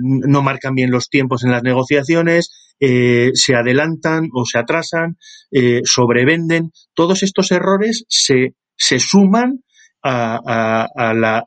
no 0.00 0.42
marcan 0.42 0.74
bien 0.74 0.90
los 0.90 1.08
tiempos 1.08 1.44
en 1.44 1.52
las 1.52 1.62
negociaciones, 1.62 2.50
eh, 2.80 3.30
se 3.34 3.54
adelantan 3.54 4.24
o 4.34 4.44
se 4.44 4.58
atrasan, 4.58 5.18
eh, 5.52 5.82
sobrevenden. 5.84 6.72
Todos 6.94 7.22
estos 7.22 7.52
errores 7.52 8.06
se, 8.08 8.56
se 8.76 8.98
suman 8.98 9.60
a, 10.06 10.86
a, 10.94 11.14
la 11.14 11.44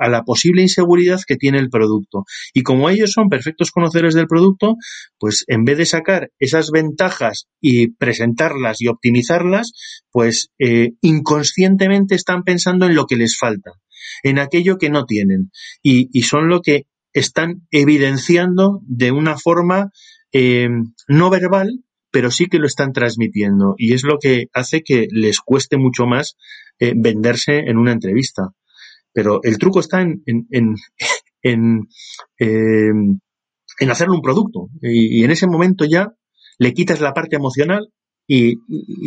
a, 0.00 0.08
la 0.08 0.22
posible 0.22 0.62
inseguridad 0.62 1.20
que 1.26 1.36
tiene 1.36 1.58
el 1.58 1.68
producto. 1.68 2.24
Y 2.54 2.62
como 2.62 2.88
ellos 2.88 3.12
son 3.12 3.28
perfectos 3.28 3.70
conocedores 3.70 4.14
del 4.14 4.26
producto, 4.26 4.76
pues 5.18 5.44
en 5.48 5.64
vez 5.64 5.78
de 5.78 5.86
sacar 5.86 6.30
esas 6.38 6.70
ventajas 6.70 7.46
y 7.60 7.88
presentarlas 7.92 8.80
y 8.80 8.88
optimizarlas, 8.88 9.72
pues 10.10 10.48
eh, 10.58 10.92
inconscientemente 11.02 12.14
están 12.14 12.42
pensando 12.42 12.86
en 12.86 12.94
lo 12.94 13.06
que 13.06 13.16
les 13.16 13.36
falta, 13.38 13.72
en 14.22 14.38
aquello 14.38 14.78
que 14.78 14.90
no 14.90 15.04
tienen. 15.04 15.50
Y, 15.82 16.08
y 16.12 16.22
son 16.22 16.48
lo 16.48 16.62
que 16.62 16.84
están 17.12 17.66
evidenciando 17.70 18.80
de 18.86 19.12
una 19.12 19.36
forma 19.36 19.90
eh, 20.32 20.68
no 21.08 21.30
verbal, 21.30 21.80
pero 22.10 22.30
sí 22.30 22.46
que 22.46 22.58
lo 22.58 22.66
están 22.66 22.92
transmitiendo 22.92 23.74
y 23.78 23.94
es 23.94 24.04
lo 24.04 24.18
que 24.18 24.46
hace 24.52 24.82
que 24.82 25.06
les 25.10 25.40
cueste 25.40 25.76
mucho 25.76 26.06
más 26.06 26.36
eh, 26.78 26.92
venderse 26.96 27.58
en 27.58 27.78
una 27.78 27.92
entrevista. 27.92 28.50
Pero 29.12 29.40
el 29.42 29.58
truco 29.58 29.80
está 29.80 30.00
en, 30.00 30.22
en, 30.26 30.74
en, 31.42 31.88
eh, 32.38 32.90
en 33.80 33.90
hacerlo 33.90 34.14
un 34.14 34.22
producto 34.22 34.68
y, 34.82 35.24
en 35.24 35.30
ese 35.30 35.46
momento 35.46 35.84
ya 35.84 36.12
le 36.58 36.74
quitas 36.74 37.00
la 37.00 37.14
parte 37.14 37.36
emocional 37.36 37.88
y, 38.26 38.56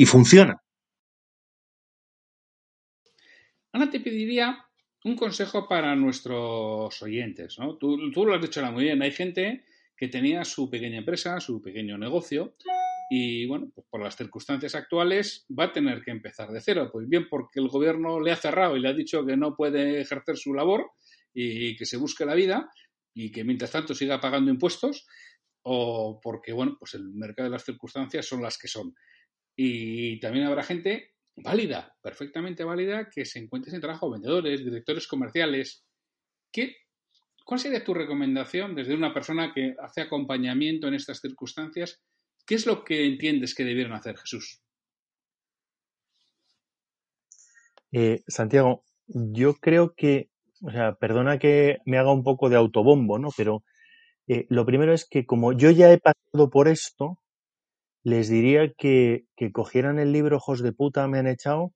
funciona. 0.06 0.62
Ahora 3.72 3.89
te 3.89 4.02
pediría 4.02 4.66
un 5.06 5.16
consejo 5.16 5.68
para 5.68 5.96
nuestros 5.96 7.02
oyentes. 7.02 7.58
¿no? 7.60 7.78
Tú, 7.78 8.12
tú 8.12 8.26
lo 8.26 8.36
has 8.36 8.42
dicho 8.42 8.62
muy 8.72 8.84
bien. 8.84 9.02
Hay 9.02 9.12
gente 9.12 9.63
que 9.96 10.10
tenía 10.10 10.44
su 10.44 10.70
pequeña 10.70 10.98
empresa, 10.98 11.39
su 11.39 11.62
pequeño 11.62 11.98
negocio, 11.98 12.56
y 13.10 13.46
bueno, 13.46 13.70
pues 13.74 13.86
por 13.89 14.02
las 14.02 14.16
circunstancias 14.16 14.76
actuales 14.76 15.46
va 15.58 15.66
a 15.66 15.72
tener 15.72 16.02
que 16.02 16.12
empezar 16.12 16.50
de 16.52 16.62
cero. 16.62 16.89
Pues 16.92 17.08
bien, 17.08 17.28
porque 17.30 17.60
el 17.60 17.68
gobierno 17.68 18.20
le 18.20 18.32
ha 18.32 18.36
cerrado 18.36 18.76
y 18.76 18.82
le 18.82 18.89
ha 18.89 18.94
dicho 18.94 19.26
que 19.26 19.38
no 19.38 19.56
puede 19.56 20.02
ejercer 20.02 20.38
su 20.38 20.54
labor 20.54 20.92
y 21.34 21.76
que 21.76 21.86
se 21.86 21.98
busque 21.98 22.26
la 22.26 22.36
vida 22.36 22.70
y 23.13 23.32
que 23.32 23.44
mientras 23.44 23.72
tanto 23.72 23.94
siga 23.94 24.20
pagando 24.20 24.52
impuestos, 24.52 25.06
o 25.63 26.20
porque, 26.22 26.52
bueno, 26.52 26.76
pues 26.80 26.94
el 26.96 27.13
mercado 27.13 27.48
de 27.50 27.54
las 27.54 27.63
circunstancias 27.63 28.26
son 28.26 28.42
las 28.42 28.58
que 28.58 28.68
son. 28.68 28.96
Y 29.56 30.20
también 30.20 30.46
habrá 30.46 30.63
gente 30.63 31.13
válida, 31.36 31.96
perfectamente 32.02 32.63
válida, 32.63 33.10
que 33.10 33.26
se 33.26 33.39
encuentre 33.39 33.72
sin 33.72 33.82
trabajo, 33.82 34.10
vendedores, 34.10 34.63
directores 34.63 35.08
comerciales. 35.08 35.86
¿Qué, 36.52 36.76
¿Cuál 37.46 37.60
sería 37.60 37.84
tu 37.84 37.94
recomendación 37.94 38.76
desde 38.76 38.96
una 38.96 39.13
persona 39.13 39.54
que 39.54 39.76
hace 39.82 40.02
acompañamiento 40.02 40.88
en 40.88 40.96
estas 40.96 41.20
circunstancias? 41.20 42.02
¿Qué 42.45 42.56
es 42.56 42.65
lo 42.65 42.84
que 42.84 43.06
entiendes 43.06 43.56
que 43.56 43.63
debieron 43.63 43.93
hacer, 43.93 44.17
Jesús? 44.17 44.62
Eh, 47.91 48.21
Santiago, 48.27 48.84
yo 49.08 49.53
creo 49.56 49.93
que, 49.95 50.29
o 50.62 50.71
sea, 50.71 50.95
perdona 50.95 51.39
que 51.39 51.77
me 51.86 51.97
haga 51.97 52.12
un 52.12 52.23
poco 52.23 52.49
de 52.49 52.58
autobombo, 52.58 53.19
¿no? 53.19 53.29
Pero 53.38 53.63
eh, 54.27 54.45
lo 54.49 54.65
primero 54.65 54.93
es 54.93 55.08
que 55.08 55.25
como 55.25 55.53
yo 55.53 55.69
ya 55.69 55.91
he 55.91 55.99
pasado 55.99 56.49
por 56.49 56.67
esto, 56.67 57.19
les 58.03 58.29
diría 58.29 58.73
que, 58.77 59.25
que 59.38 59.51
cogieran 59.51 59.99
el 59.99 60.12
libro 60.12 60.38
Ojos 60.38 60.62
de 60.62 60.73
puta 60.73 61.08
me 61.08 61.19
han 61.19 61.27
echado 61.27 61.73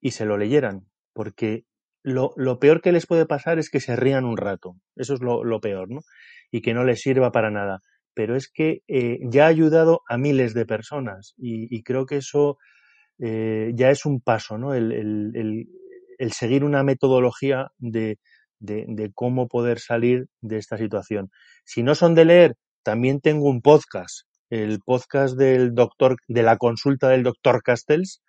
y 0.00 0.12
se 0.12 0.24
lo 0.24 0.38
leyeran, 0.38 0.86
porque 1.12 1.64
lo, 2.02 2.32
lo, 2.36 2.58
peor 2.58 2.80
que 2.80 2.92
les 2.92 3.06
puede 3.06 3.26
pasar 3.26 3.58
es 3.58 3.68
que 3.68 3.80
se 3.80 3.96
rían 3.96 4.24
un 4.24 4.38
rato, 4.38 4.76
eso 4.96 5.14
es 5.14 5.20
lo, 5.20 5.44
lo 5.44 5.60
peor, 5.60 5.90
¿no? 5.90 6.00
Y 6.50 6.62
que 6.62 6.72
no 6.72 6.84
les 6.84 7.00
sirva 7.00 7.32
para 7.32 7.50
nada 7.50 7.80
pero 8.18 8.34
es 8.34 8.48
que 8.48 8.82
eh, 8.88 9.20
ya 9.30 9.44
ha 9.44 9.46
ayudado 9.46 10.02
a 10.08 10.18
miles 10.18 10.52
de 10.52 10.66
personas 10.66 11.34
y, 11.38 11.84
creo 11.84 12.04
que 12.04 12.16
eso 12.16 12.58
eh, 13.20 13.70
ya 13.76 13.90
es 13.90 14.04
un 14.06 14.20
paso, 14.20 14.58
¿no? 14.58 14.74
El, 14.74 14.90
el, 16.18 16.32
seguir 16.32 16.64
una 16.64 16.82
metodología 16.82 17.70
de, 17.78 18.18
de, 18.58 18.86
de, 18.88 19.12
cómo 19.14 19.46
poder 19.46 19.78
salir 19.78 20.26
de 20.40 20.56
esta 20.58 20.76
situación. 20.76 21.30
Si 21.64 21.84
no 21.84 21.94
son 21.94 22.16
de 22.16 22.24
leer, 22.24 22.56
también 22.82 23.20
tengo 23.20 23.48
un 23.48 23.62
podcast, 23.62 24.26
el 24.50 24.80
podcast 24.80 25.36
del 25.36 25.72
doctor, 25.76 26.16
de 26.26 26.42
la 26.42 26.56
consulta 26.56 27.10
del 27.10 27.22
doctor 27.22 27.62
Castells, 27.62 28.20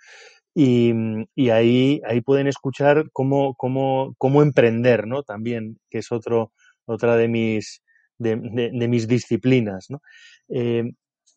y, 0.54 0.94
y, 1.34 1.50
ahí, 1.50 2.00
ahí 2.06 2.22
pueden 2.22 2.46
escuchar 2.46 3.10
cómo, 3.12 3.56
cómo, 3.56 4.14
cómo 4.20 4.44
emprender, 4.44 5.08
¿no? 5.08 5.24
También, 5.24 5.80
que 5.90 5.98
es 5.98 6.12
otro, 6.12 6.52
otra 6.86 7.16
de 7.16 7.28
mis, 7.28 7.82
de, 8.20 8.36
de, 8.36 8.72
de 8.72 8.88
mis 8.88 9.08
disciplinas. 9.08 9.88
¿no? 9.90 10.02
Eh, 10.50 10.84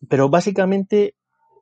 pero 0.09 0.29
básicamente 0.29 1.15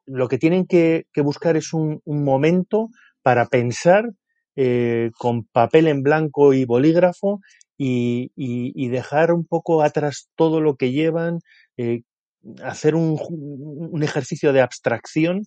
lo 0.06 0.28
que 0.28 0.38
tienen 0.38 0.66
que, 0.66 1.06
buscar 1.18 1.58
es 1.58 1.74
un, 1.74 2.02
momento 2.06 2.90
para 3.22 3.46
pensar 3.46 4.12
eh, 4.56 5.12
con 5.18 5.46
papel 5.46 5.88
en 5.88 6.04
blanco 6.04 6.54
y 6.54 6.66
bolígrafo 6.66 7.40
y, 7.78 8.90
dejar 8.90 9.32
un 9.32 9.46
poco 9.46 9.82
atrás 9.82 10.30
todo 10.36 10.60
lo 10.60 10.76
que 10.76 10.92
llevan, 10.92 11.40
eh, 11.78 12.02
hacer 12.64 12.96
un, 12.96 13.20
un, 13.30 14.04
ejercicio 14.04 14.54
de 14.54 14.62
abstracción 14.62 15.44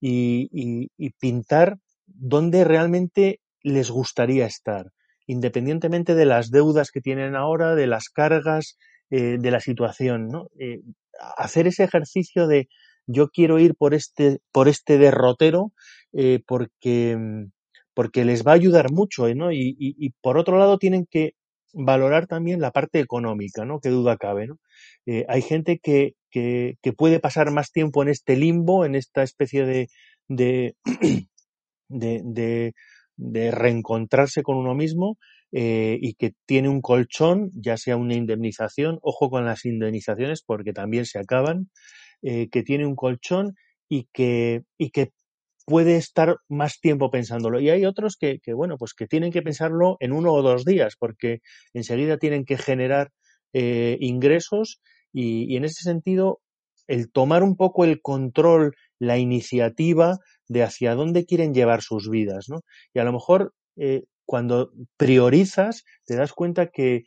y, 0.00 0.88
pintar 1.20 1.78
dónde 2.06 2.64
realmente 2.64 3.40
les 3.62 3.90
gustaría 3.90 4.46
estar, 4.46 4.90
independientemente 5.26 6.14
de 6.14 6.26
las 6.26 6.50
deudas 6.50 6.90
que 6.90 7.00
tienen 7.00 7.36
ahora, 7.36 7.74
de 7.74 7.86
las 7.86 8.08
cargas, 8.08 8.78
eh, 9.10 9.36
de 9.38 9.50
la 9.50 9.60
situación. 9.60 10.28
¿no? 10.28 10.48
Eh, 10.58 10.80
hacer 11.36 11.66
ese 11.66 11.84
ejercicio 11.84 12.46
de 12.46 12.68
yo 13.06 13.28
quiero 13.28 13.58
ir 13.58 13.74
por 13.74 13.94
este, 13.94 14.40
por 14.52 14.68
este 14.68 14.98
derrotero 14.98 15.72
porque, 16.46 17.16
porque 17.94 18.24
les 18.24 18.46
va 18.46 18.52
a 18.52 18.54
ayudar 18.54 18.90
mucho. 18.92 19.32
¿no? 19.34 19.52
Y, 19.52 19.76
y, 19.78 20.10
por 20.20 20.36
otro 20.36 20.58
lado 20.58 20.78
tienen 20.78 21.06
que 21.10 21.34
valorar 21.72 22.26
también 22.26 22.60
la 22.60 22.70
parte 22.70 23.00
económica, 23.00 23.64
¿no? 23.64 23.80
Qué 23.80 23.90
duda 23.90 24.16
cabe, 24.16 24.46
¿no? 24.46 24.58
Eh, 25.06 25.24
hay 25.28 25.42
gente 25.42 25.78
que, 25.78 26.14
que, 26.30 26.76
que, 26.82 26.92
puede 26.92 27.20
pasar 27.20 27.50
más 27.50 27.72
tiempo 27.72 28.02
en 28.02 28.08
este 28.08 28.36
limbo, 28.36 28.84
en 28.84 28.94
esta 28.94 29.22
especie 29.22 29.64
de, 29.64 29.88
de, 30.28 30.76
de, 31.88 32.72
de, 33.16 33.50
reencontrarse 33.50 34.42
con 34.42 34.56
uno 34.56 34.74
mismo 34.74 35.18
eh, 35.52 35.98
y 36.00 36.14
que 36.14 36.32
tiene 36.46 36.68
un 36.68 36.80
colchón, 36.80 37.50
ya 37.54 37.76
sea 37.76 37.96
una 37.96 38.14
indemnización, 38.14 38.98
ojo 39.02 39.30
con 39.30 39.44
las 39.44 39.64
indemnizaciones 39.64 40.42
porque 40.42 40.72
también 40.72 41.06
se 41.06 41.18
acaban, 41.18 41.70
eh, 42.22 42.48
que 42.50 42.62
tiene 42.62 42.86
un 42.86 42.96
colchón 42.96 43.54
y 43.88 44.08
que, 44.12 44.62
y 44.76 44.90
que 44.90 45.12
puede 45.64 45.96
estar 45.96 46.36
más 46.48 46.80
tiempo 46.80 47.10
pensándolo. 47.10 47.60
Y 47.60 47.70
hay 47.70 47.84
otros 47.84 48.16
que, 48.16 48.40
bueno, 48.54 48.76
pues 48.78 48.94
que 48.94 49.06
tienen 49.06 49.32
que 49.32 49.42
pensarlo 49.42 49.96
en 50.00 50.12
uno 50.12 50.32
o 50.32 50.42
dos 50.42 50.64
días, 50.64 50.94
porque 50.98 51.40
enseguida 51.74 52.18
tienen 52.18 52.44
que 52.44 52.56
generar 52.56 53.10
eh, 53.52 53.96
ingresos 54.00 54.80
y, 55.12 55.56
en 55.56 55.64
ese 55.64 55.82
sentido, 55.82 56.40
el 56.86 57.10
tomar 57.10 57.42
un 57.42 57.56
poco 57.56 57.84
el 57.84 58.00
control, 58.00 58.74
la 58.98 59.18
iniciativa 59.18 60.18
de 60.48 60.62
hacia 60.62 60.94
dónde 60.94 61.26
quieren 61.26 61.52
llevar 61.54 61.82
sus 61.82 62.08
vidas, 62.08 62.46
¿no? 62.48 62.62
Y 62.94 62.98
a 62.98 63.04
lo 63.04 63.12
mejor 63.12 63.52
cuando 64.28 64.72
priorizas, 64.98 65.86
te 66.04 66.14
das 66.14 66.34
cuenta 66.34 66.66
que, 66.66 67.04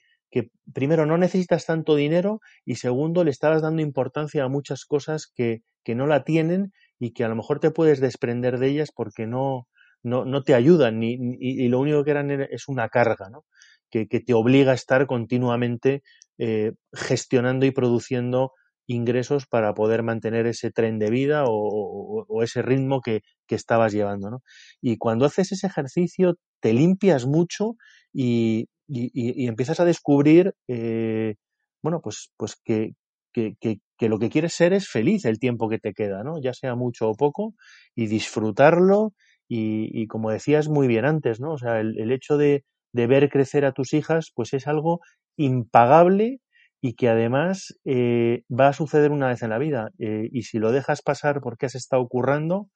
primero 0.73 1.05
no 1.05 1.19
necesitas 1.19 1.67
tanto 1.67 1.95
dinero 1.95 2.39
y 2.65 2.75
segundo 2.75 3.23
le 3.23 3.29
estabas 3.29 3.61
dando 3.61 3.83
importancia 3.83 4.43
a 4.43 4.47
muchas 4.47 4.85
cosas 4.85 5.27
que, 5.27 5.61
que 5.83 5.93
no 5.93 6.07
la 6.07 6.23
tienen 6.23 6.71
y 6.97 7.11
que 7.11 7.23
a 7.23 7.27
lo 7.27 7.35
mejor 7.35 7.59
te 7.59 7.69
puedes 7.69 7.99
desprender 7.99 8.57
de 8.57 8.69
ellas 8.69 8.91
porque 8.95 9.27
no, 9.27 9.67
no, 10.01 10.25
no 10.25 10.41
te 10.41 10.55
ayudan 10.55 10.99
ni, 10.99 11.15
y, 11.39 11.67
lo 11.67 11.79
único 11.79 12.03
que 12.03 12.09
eran 12.09 12.31
es 12.31 12.67
una 12.67 12.89
carga, 12.89 13.29
¿no? 13.29 13.45
Que, 13.91 14.07
que 14.07 14.19
te 14.19 14.33
obliga 14.33 14.71
a 14.71 14.75
estar 14.75 15.05
continuamente 15.05 16.01
eh, 16.39 16.71
gestionando 16.91 17.67
y 17.67 17.71
produciendo 17.71 18.53
ingresos 18.87 19.45
para 19.45 19.75
poder 19.75 20.01
mantener 20.01 20.47
ese 20.47 20.71
tren 20.71 20.97
de 20.97 21.11
vida 21.11 21.43
o, 21.45 22.25
o, 22.27 22.41
ese 22.41 22.63
ritmo 22.63 23.01
que, 23.01 23.21
que, 23.45 23.55
estabas 23.55 23.93
llevando. 23.93 24.31
¿no? 24.31 24.41
Y 24.81 24.97
cuando 24.97 25.25
haces 25.25 25.51
ese 25.51 25.67
ejercicio 25.67 26.37
te 26.61 26.73
limpias 26.73 27.25
mucho 27.25 27.75
y, 28.13 28.67
y, 28.87 29.11
y 29.43 29.47
empiezas 29.47 29.79
a 29.79 29.85
descubrir, 29.85 30.53
eh, 30.67 31.35
bueno, 31.83 32.01
pues, 32.01 32.31
pues 32.37 32.55
que, 32.63 32.93
que, 33.33 33.55
que, 33.59 34.09
lo 34.09 34.19
que 34.19 34.29
quieres 34.29 34.53
ser 34.53 34.73
es 34.73 34.87
feliz 34.89 35.25
el 35.25 35.39
tiempo 35.39 35.69
que 35.69 35.79
te 35.79 35.93
queda, 35.93 36.23
¿no? 36.23 36.41
Ya 36.41 36.53
sea 36.53 36.75
mucho 36.75 37.09
o 37.09 37.15
poco, 37.15 37.53
y 37.95 38.07
disfrutarlo, 38.07 39.13
y, 39.47 39.89
y 39.93 40.07
como 40.07 40.31
decías 40.31 40.69
muy 40.69 40.87
bien 40.87 41.05
antes, 41.05 41.39
¿no? 41.39 41.53
O 41.53 41.57
sea, 41.57 41.79
el, 41.79 41.99
el 41.99 42.11
hecho 42.11 42.37
de, 42.37 42.63
de, 42.93 43.07
ver 43.07 43.29
crecer 43.29 43.65
a 43.65 43.73
tus 43.73 43.93
hijas, 43.93 44.31
pues 44.35 44.53
es 44.53 44.67
algo 44.67 44.99
impagable 45.37 46.39
y 46.81 46.93
que 46.95 47.09
además 47.09 47.77
eh, 47.85 48.43
va 48.49 48.69
a 48.69 48.73
suceder 48.73 49.11
una 49.11 49.27
vez 49.27 49.43
en 49.43 49.49
la 49.51 49.59
vida. 49.59 49.91
Eh, 49.99 50.29
y 50.31 50.43
si 50.43 50.57
lo 50.59 50.71
dejas 50.71 51.01
pasar 51.01 51.41
porque 51.41 51.67
has 51.67 51.75
estado 51.75 52.07
currando, 52.07 52.69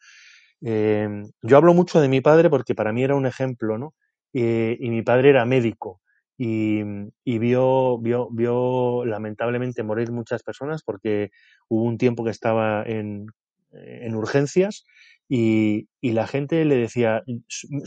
eh, 0.62 1.24
yo 1.42 1.58
hablo 1.58 1.74
mucho 1.74 2.02
de 2.02 2.10
mi 2.10 2.22
padre 2.22 2.50
porque 2.50 2.76
para 2.76 2.94
mí 2.94 3.04
era 3.04 3.16
un 3.16 3.26
ejemplo, 3.26 3.78
¿no? 3.78 3.94
Eh, 4.34 4.78
y 4.80 4.90
mi 4.90 5.02
padre 5.02 5.30
era 5.30 5.46
médico 5.46 6.02
y, 6.38 6.82
y 7.24 7.38
vio, 7.40 7.98
vio, 8.00 8.30
vio 8.32 9.06
lamentablemente 9.06 9.84
morir 9.84 10.12
muchas 10.12 10.44
personas 10.44 10.84
porque 10.84 11.32
hubo 11.70 11.84
un 11.84 11.98
tiempo 11.98 12.24
que 12.26 12.32
estaba 12.32 12.84
en, 12.84 13.28
en 13.72 14.16
urgencias 14.16 14.86
y, 15.30 15.88
y, 16.02 16.12
la 16.12 16.28
gente 16.28 16.66
le 16.66 16.76
decía, 16.76 17.24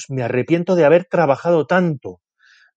me 0.09 0.22
arrepiento 0.22 0.74
de 0.74 0.85
haber 0.85 1.04
trabajado 1.04 1.66
tanto, 1.66 2.20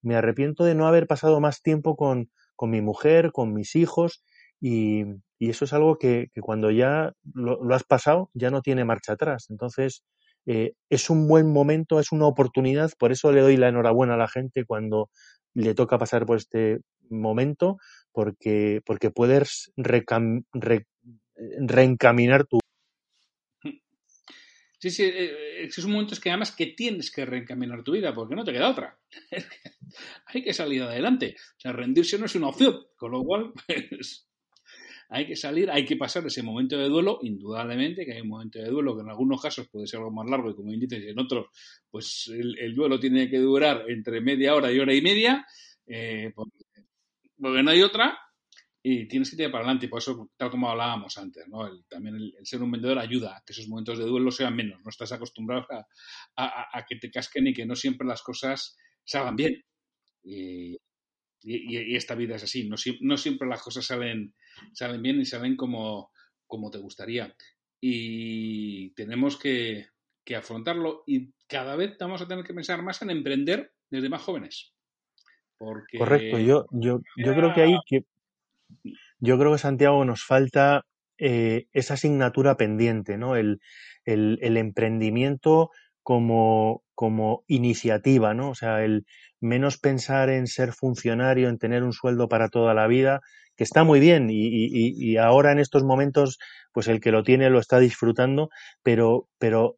me 0.02 0.16
arrepiento 0.16 0.66
de 0.66 0.76
no 0.76 0.88
haber 0.88 1.08
pasado 1.08 1.40
más 1.40 1.62
tiempo 1.62 1.96
con, 1.96 2.30
con 2.56 2.70
mi 2.70 2.82
mujer, 2.82 3.32
con 3.32 3.54
mis 3.54 3.76
hijos 3.76 4.24
y, 4.62 5.06
y 5.42 5.50
eso 5.50 5.66
es 5.66 5.74
algo 5.74 5.98
que, 5.98 6.30
cuando 6.40 6.70
ya 6.70 7.14
lo, 7.34 7.74
has 7.74 7.84
pasado 7.84 8.30
ya 8.36 8.52
no 8.52 8.62
tiene 8.62 8.86
marcha 8.86 9.14
atrás. 9.14 9.48
Entonces, 9.50 10.04
eh, 10.46 10.74
es 10.88 11.10
un 11.10 11.28
buen 11.28 11.52
momento, 11.52 12.00
es 12.00 12.12
una 12.12 12.28
oportunidad, 12.28 12.92
por 13.00 13.12
eso 13.12 13.32
le 13.32 13.42
doy 13.42 13.58
la 13.58 13.70
enhorabuena 13.70 14.14
a 14.14 14.18
la 14.18 14.28
gente 14.28 14.66
cuando 14.66 15.10
le 15.56 15.74
toca 15.74 15.98
pasar 15.98 16.28
por 16.28 16.38
este 16.38 16.82
momento 17.10 17.80
porque, 18.12 18.82
porque 18.86 19.10
puedes 19.10 19.72
reencaminar 19.78 22.46
tu. 22.46 22.60
Sí, 24.78 24.92
sí, 24.92 25.06
eh, 25.06 25.64
es 25.64 25.76
un 25.80 25.92
momento 25.92 26.16
que 26.22 26.30
además 26.30 26.52
que 26.52 26.68
tienes 26.68 27.12
que 27.12 27.26
reencaminar 27.26 27.84
tu 27.84 27.94
vida 27.94 28.14
porque 28.14 28.36
no 28.36 28.44
te 28.44 28.54
queda 28.54 28.70
otra. 28.70 29.00
hay 30.28 30.44
que 30.44 30.54
salir 30.54 30.84
adelante. 30.84 31.36
O 31.58 31.60
sea, 31.60 31.72
rendirse 31.72 32.20
no 32.20 32.28
es 32.28 32.36
una 32.36 32.50
opción, 32.50 32.86
con 32.96 33.12
lo 33.12 33.24
cual, 33.24 33.54
pues, 33.68 34.31
hay 35.14 35.28
que 35.28 35.36
salir, 35.36 35.70
hay 35.70 35.86
que 35.86 35.98
pasar 35.98 36.26
ese 36.26 36.42
momento 36.42 36.78
de 36.78 36.88
duelo, 36.88 37.20
indudablemente 37.22 38.06
que 38.06 38.14
hay 38.14 38.22
un 38.22 38.30
momento 38.30 38.60
de 38.60 38.70
duelo 38.70 38.96
que 38.96 39.02
en 39.02 39.10
algunos 39.10 39.42
casos 39.42 39.68
puede 39.70 39.86
ser 39.86 40.00
algo 40.00 40.12
más 40.12 40.30
largo 40.30 40.50
y 40.50 40.56
como 40.56 40.70
bien 40.70 40.88
en 40.90 41.20
otros, 41.20 41.48
pues 41.90 42.32
el, 42.34 42.58
el 42.58 42.74
duelo 42.74 42.98
tiene 42.98 43.30
que 43.30 43.38
durar 43.38 43.84
entre 43.90 44.22
media 44.22 44.56
hora 44.56 44.72
y 44.72 44.80
hora 44.80 44.94
y 44.94 45.02
media, 45.02 45.46
eh, 45.86 46.32
porque, 46.34 46.64
no 47.38 47.70
hay 47.70 47.82
otra, 47.82 48.18
y 48.82 49.06
tienes 49.08 49.30
que 49.30 49.36
tirar 49.36 49.52
para 49.52 49.66
adelante, 49.66 49.86
y 49.86 49.90
por 49.90 50.00
eso, 50.00 50.32
tal 50.38 50.50
como 50.50 50.70
hablábamos 50.70 51.18
antes, 51.18 51.46
¿no? 51.50 51.68
El, 51.68 51.84
también 51.90 52.16
el, 52.16 52.34
ser 52.44 52.64
un 52.64 52.72
vendedor 52.72 52.98
ayuda 52.98 53.36
a 53.36 53.44
que 53.46 53.52
esos 53.52 53.68
momentos 53.68 54.00
de 54.00 54.06
duelo 54.06 54.32
sean 54.32 54.56
menos, 54.56 54.80
no 54.82 54.90
estás 54.90 55.12
acostumbrado 55.12 55.68
a, 56.38 56.86
que 56.88 56.96
te 56.96 57.12
casquen 57.12 57.48
y 57.48 57.54
que 57.54 57.66
no 57.66 57.76
siempre 57.76 58.08
las 58.08 58.22
cosas 58.22 58.78
salgan 59.04 59.36
bien. 59.36 59.62
Y, 60.24 60.78
esta 61.44 62.14
vida 62.14 62.36
es 62.36 62.44
así, 62.44 62.70
no, 62.70 62.76
no, 63.02 63.18
siempre 63.18 63.48
las 63.48 63.64
cosas 63.64 63.84
salen, 63.84 64.36
salen 64.74 65.02
bien 65.02 65.20
y 65.20 65.26
salen 65.26 65.56
como, 65.56 66.12
como 66.48 66.70
te 66.70 66.78
gustaría. 66.78 67.36
Y 67.80 68.94
tenemos 68.94 69.38
que, 69.38 69.88
que, 70.24 70.36
afrontarlo 70.36 71.04
y 71.08 71.34
cada 71.48 71.76
vez 71.76 71.98
vamos 72.00 72.22
a 72.22 72.28
tener 72.28 72.46
que 72.46 72.54
pensar 72.54 72.84
más 72.84 73.02
en 73.02 73.10
emprender 73.10 73.72
desde 73.90 74.10
más 74.10 74.22
jóvenes. 74.22 74.74
Porque... 75.58 75.98
Correcto, 75.98 76.40
yo, 76.40 76.66
yo, 76.72 77.00
yo 77.18 77.34
creo 77.34 77.54
que 77.54 77.62
ahí 77.62 77.76
que 77.86 78.06
yo 79.20 79.38
creo 79.38 79.52
que 79.52 79.58
Santiago 79.58 80.04
nos 80.06 80.24
falta 80.24 80.86
eh, 81.18 81.68
esa 81.74 81.96
asignatura 81.96 82.58
pendiente, 82.58 83.18
¿no? 83.18 83.36
El, 83.36 83.60
el, 84.06 84.40
el 84.42 84.58
emprendimiento 84.58 85.70
como, 86.04 86.84
como 86.96 87.44
iniciativa, 87.48 88.34
¿no? 88.34 88.50
O 88.50 88.56
sea, 88.56 88.84
el 88.84 89.06
menos 89.40 89.78
pensar 89.78 90.30
en 90.30 90.48
ser 90.48 90.74
funcionario, 90.74 91.50
en 91.50 91.58
tener 91.58 91.84
un 91.84 91.94
sueldo 91.94 92.28
para 92.28 92.50
toda 92.50 92.74
la 92.74 92.88
vida, 92.88 93.22
que 93.62 93.66
está 93.66 93.84
muy 93.84 94.00
bien 94.00 94.30
y, 94.32 95.18
ahora 95.18 95.52
en 95.52 95.60
estos 95.60 95.84
momentos, 95.84 96.40
pues 96.74 96.88
el 96.88 97.00
que 97.00 97.12
lo 97.12 97.22
tiene 97.22 97.52
lo 97.52 97.60
está 97.60 97.78
disfrutando, 97.78 98.50
pero, 98.82 99.30
pero 99.38 99.78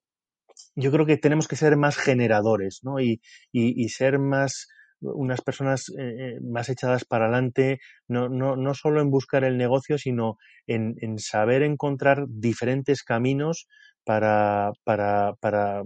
yo 0.73 0.89
creo 0.89 1.05
que 1.05 1.17
tenemos 1.17 1.49
que 1.49 1.57
ser 1.57 1.75
más 1.75 1.97
generadores, 1.97 2.79
¿no? 2.83 3.01
Y, 3.01 3.19
y, 3.51 3.89
ser 3.89 4.19
más, 4.19 4.69
unas 5.01 5.41
personas 5.41 5.91
eh, 5.99 6.39
más 6.41 6.69
echadas 6.69 7.03
para 7.03 7.25
adelante, 7.25 7.79
no, 8.07 8.29
no, 8.29 8.55
no 8.55 8.73
solo 8.73 9.01
en 9.01 9.09
buscar 9.09 9.43
el 9.43 9.57
negocio, 9.57 9.97
sino 9.97 10.37
en, 10.65 10.95
en 11.01 11.19
saber 11.19 11.61
encontrar 11.61 12.23
diferentes 12.29 13.03
caminos 13.03 13.67
para, 14.05 14.71
para, 14.85 15.33
para 15.41 15.83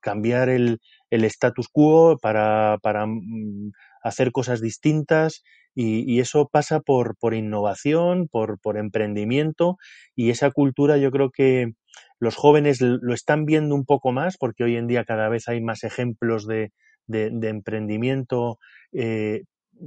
cambiar 0.00 0.50
el, 0.50 0.78
el, 1.10 1.24
status 1.24 1.66
quo, 1.68 2.16
para, 2.16 2.78
para 2.80 3.06
mm, 3.06 3.72
hacer 4.04 4.30
cosas 4.30 4.60
distintas 4.60 5.42
y, 5.74 6.20
eso 6.20 6.48
pasa 6.50 6.80
por, 6.80 7.16
por 7.16 7.34
innovación, 7.34 8.28
por, 8.28 8.60
por 8.60 8.78
emprendimiento 8.78 9.76
y 10.14 10.30
esa 10.30 10.50
cultura 10.50 10.96
yo 10.96 11.10
creo 11.10 11.30
que 11.30 11.72
los 12.18 12.36
jóvenes 12.36 12.80
lo 12.80 13.12
están 13.12 13.44
viendo 13.44 13.74
un 13.74 13.84
poco 13.84 14.12
más 14.12 14.36
porque 14.38 14.64
hoy 14.64 14.76
en 14.76 14.86
día 14.86 15.04
cada 15.04 15.28
vez 15.28 15.48
hay 15.48 15.60
más 15.60 15.84
ejemplos 15.84 16.46
de, 16.46 16.72
de, 17.06 17.48
emprendimiento 17.48 18.58
eh, 18.92 19.42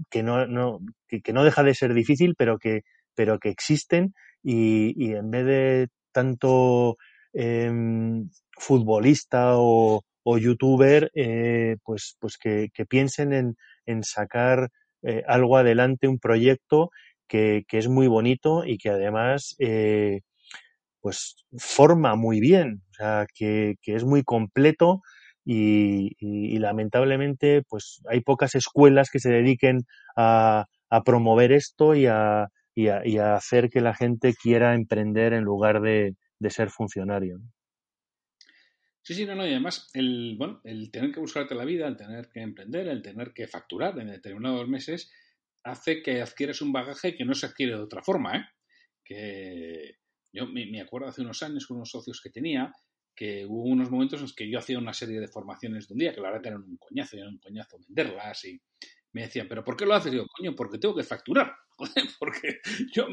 que, 0.09 0.23
no, 0.23 0.45
no, 0.47 0.79
que, 1.07 1.21
que, 1.21 1.33
no 1.33 1.43
deja 1.43 1.63
de 1.63 1.73
ser 1.73 1.93
difícil, 1.93 2.35
pero 2.37 2.57
que, 2.57 2.81
pero 3.15 3.39
que 3.39 3.49
existen 3.49 4.13
y, 4.43 4.93
y 5.03 5.13
en 5.13 5.31
vez 5.31 5.45
de 5.45 5.87
tanto 6.11 6.97
em, 7.33 8.29
futbolista 8.57 9.53
o, 9.57 10.03
youtuber, 10.25 11.09
eh, 11.13 11.77
pues, 11.83 12.17
pues 12.19 12.37
que, 12.37 12.69
piensen 12.89 13.55
en, 13.85 14.03
sacar 14.03 14.69
eh, 15.07 15.23
algo 15.25 15.55
adelante, 15.55 16.09
un 16.09 16.19
proyecto 16.19 16.89
que, 17.29 17.63
es 17.71 17.87
muy 17.87 18.07
bonito 18.07 18.65
y 18.65 18.77
que 18.77 18.89
además 18.89 19.55
eh, 19.59 20.19
pues 21.01 21.45
forma 21.57 22.15
muy 22.15 22.41
bien, 22.41 22.81
o 22.91 22.93
sea, 22.93 23.25
que, 23.33 23.75
es 23.85 24.03
muy 24.03 24.23
completo 24.23 25.01
y, 25.45 26.59
lamentablemente 26.59 27.63
pues 27.69 28.01
hay 28.09 28.19
pocas 28.21 28.55
escuelas 28.55 29.09
que 29.09 29.19
se 29.19 29.29
dediquen 29.31 29.85
a, 30.17 30.65
promover 31.05 31.53
esto 31.53 31.95
y 31.95 32.07
a, 32.07 32.49
hacer 33.35 33.69
que 33.69 33.81
la 33.81 33.95
gente 33.95 34.33
quiera 34.33 34.75
emprender 34.75 35.31
en 35.33 35.43
lugar 35.45 35.81
de, 35.81 36.15
ser 36.49 36.69
funcionario. 36.69 37.39
Sí, 39.07 39.13
sí, 39.13 39.25
no, 39.25 39.35
no, 39.35 39.47
y 39.47 39.51
además 39.51 39.89
el, 39.93 40.35
bueno, 40.37 40.59
el 40.65 40.91
tener 40.91 41.13
que 41.13 41.21
buscarte 41.21 41.55
la 41.55 41.63
vida, 41.63 41.87
el 41.87 41.95
tener 41.95 42.27
que 42.27 42.41
emprender, 42.41 42.89
el 42.89 43.01
tener 43.01 43.31
que 43.31 43.47
facturar 43.47 43.97
en 43.99 44.07
determinados 44.07 44.67
meses, 44.67 45.09
hace 45.63 46.01
que 46.01 46.21
adquieras 46.21 46.61
un 46.61 46.73
bagaje 46.73 47.15
que 47.15 47.23
no 47.23 47.33
se 47.33 47.45
adquiere 47.45 47.77
de 47.77 47.83
otra 47.83 48.03
forma, 48.03 48.35
¿eh? 48.35 48.43
Que 49.05 49.95
yo 50.33 50.45
me, 50.45 50.81
acuerdo 50.81 51.07
hace 51.07 51.21
unos 51.21 51.41
años 51.41 51.65
con 51.65 51.77
unos 51.77 51.89
socios 51.89 52.19
que 52.21 52.31
tenía, 52.31 52.73
que 53.15 53.45
hubo 53.45 53.63
unos 53.63 53.89
momentos 53.89 54.19
en 54.19 54.23
los 54.23 54.35
que 54.35 54.49
yo 54.49 54.59
hacía 54.59 54.77
una 54.77 54.91
serie 54.91 55.21
de 55.21 55.29
formaciones 55.29 55.87
de 55.87 55.93
un 55.93 55.99
día, 55.99 56.13
que 56.13 56.19
la 56.19 56.29
verdad 56.29 56.47
eran 56.47 56.63
un 56.63 56.75
coñazo, 56.75 57.15
eran 57.15 57.29
un 57.29 57.39
coñazo 57.39 57.77
venderlas 57.87 58.43
y 58.43 58.61
me 59.13 59.21
decían, 59.21 59.47
¿pero 59.47 59.63
por 59.63 59.75
qué 59.75 59.85
lo 59.85 59.93
haces? 59.93 60.13
Y 60.13 60.17
yo, 60.17 60.25
coño, 60.27 60.55
porque 60.55 60.77
tengo 60.77 60.95
que 60.95 61.03
facturar. 61.03 61.55
porque 62.19 62.59
yo, 62.91 63.07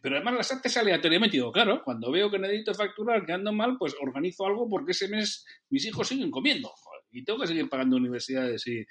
pero 0.00 0.16
además 0.16 0.34
las 0.34 0.52
artes 0.52 0.76
aleatoriamente, 0.76 1.36
digo, 1.36 1.50
claro, 1.50 1.82
cuando 1.84 2.10
veo 2.10 2.30
que 2.30 2.38
necesito 2.38 2.74
facturar, 2.74 3.24
que 3.24 3.32
ando 3.32 3.52
mal, 3.52 3.76
pues 3.78 3.94
organizo 4.00 4.46
algo 4.46 4.68
porque 4.68 4.92
ese 4.92 5.08
mes 5.08 5.44
mis 5.70 5.84
hijos 5.86 6.08
siguen 6.08 6.30
comiendo 6.30 6.72
y 7.12 7.24
tengo 7.24 7.40
que 7.40 7.46
seguir 7.46 7.68
pagando 7.68 7.96
universidades 7.96 8.66
y, 8.66 8.86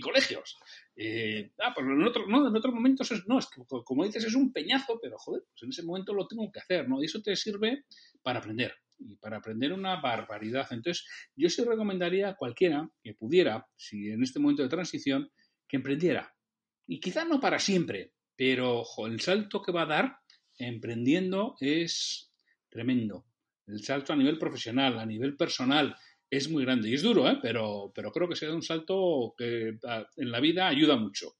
colegios. 0.00 0.58
Eh, 0.94 1.52
ah, 1.62 1.72
pues 1.74 1.86
en, 1.86 2.02
otro, 2.02 2.26
no, 2.26 2.48
en 2.48 2.54
otros 2.54 2.74
momentos 2.74 3.10
es, 3.12 3.26
no, 3.26 3.38
es 3.38 3.48
como 3.84 4.04
dices, 4.04 4.24
es 4.24 4.34
un 4.34 4.52
peñazo, 4.52 4.98
pero 5.00 5.16
joder, 5.16 5.42
pues 5.48 5.62
en 5.62 5.70
ese 5.70 5.84
momento 5.84 6.12
lo 6.12 6.26
tengo 6.26 6.50
que 6.52 6.60
hacer, 6.60 6.86
¿no? 6.86 7.00
Y 7.02 7.06
eso 7.06 7.22
te 7.22 7.34
sirve 7.34 7.84
para 8.22 8.40
aprender 8.40 8.74
y 8.98 9.16
para 9.16 9.38
aprender 9.38 9.72
una 9.72 9.98
barbaridad. 10.02 10.66
Entonces, 10.70 11.06
yo 11.34 11.48
sí 11.48 11.64
recomendaría 11.64 12.28
a 12.28 12.36
cualquiera 12.36 12.90
que 13.02 13.14
pudiera, 13.14 13.66
si 13.74 14.10
en 14.10 14.22
este 14.22 14.38
momento 14.38 14.62
de 14.62 14.68
transición, 14.68 15.30
que 15.68 15.76
emprendiera. 15.76 16.34
Y 16.86 17.00
quizá 17.00 17.24
no 17.24 17.40
para 17.40 17.58
siempre, 17.58 18.12
pero 18.36 18.84
el 19.06 19.20
salto 19.20 19.62
que 19.62 19.72
va 19.72 19.82
a 19.82 19.86
dar 19.86 20.18
emprendiendo 20.58 21.56
es 21.60 22.32
tremendo. 22.68 23.24
El 23.66 23.82
salto 23.82 24.12
a 24.12 24.16
nivel 24.16 24.38
profesional, 24.38 24.98
a 24.98 25.06
nivel 25.06 25.36
personal, 25.36 25.96
es 26.30 26.50
muy 26.50 26.64
grande. 26.64 26.88
Y 26.88 26.94
es 26.94 27.02
duro, 27.02 27.28
¿eh? 27.28 27.38
pero, 27.40 27.92
pero 27.94 28.12
creo 28.12 28.28
que 28.28 28.36
será 28.36 28.54
un 28.54 28.62
salto 28.62 29.34
que 29.36 29.78
en 30.16 30.30
la 30.30 30.40
vida 30.40 30.68
ayuda 30.68 30.96
mucho. 30.96 31.34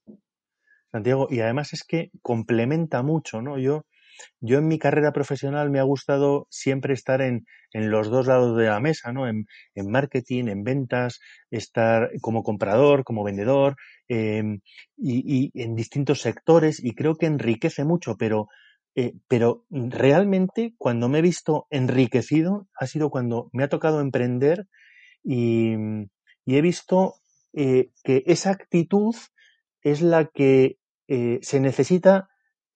Santiago, 0.91 1.29
y 1.31 1.41
además 1.41 1.73
es 1.73 1.85
que 1.85 2.11
complementa 2.23 3.03
mucho, 3.03 3.43
¿no? 3.43 3.59
Yo, 3.59 3.87
yo 4.41 4.59
en 4.59 4.69
mi 4.69 4.79
carrera 4.79 5.13
profesional 5.13 5.71
me 5.71 5.79
ha 5.79 5.85
gustado 5.85 6.47
siempre 6.51 6.95
estar 6.95 7.21
en, 7.21 7.47
en 7.73 7.91
los 7.91 8.11
dos 8.11 8.27
lados 8.27 8.57
de 8.57 8.67
la 8.67 8.81
mesa, 8.81 9.13
¿no? 9.13 9.29
En, 9.29 9.47
en, 9.75 9.91
marketing, 9.91 10.49
en 10.49 10.65
ventas, 10.65 11.21
estar 11.51 12.11
como 12.21 12.43
comprador, 12.43 13.05
como 13.05 13.25
vendedor, 13.25 13.77
em, 14.09 14.61
y, 14.97 15.51
en 15.55 15.75
distintos 15.75 16.21
sectores, 16.21 16.83
y 16.83 16.95
creo 16.95 17.17
que 17.17 17.27
enriquece 17.27 17.85
mucho, 17.85 18.17
pero, 18.17 18.49
eh, 18.95 19.15
pero 19.29 19.65
realmente 19.71 20.75
cuando 20.79 21.09
me 21.09 21.19
he 21.19 21.23
visto 21.23 21.67
enriquecido 21.71 22.69
ha 22.79 22.87
sido 22.87 23.11
cuando 23.11 23.51
me 23.53 23.65
ha 23.65 23.69
tocado 23.69 24.01
emprender 24.01 24.67
y, 25.23 25.75
y 26.47 26.57
he 26.57 26.63
visto 26.63 27.17
eh, 27.53 27.91
que 28.05 28.23
esa 28.27 28.51
actitud 28.51 29.15
es 29.81 30.03
la 30.03 30.27
que 30.27 30.79
eh, 31.09 31.39
se 31.41 31.59
necesita 31.59 32.29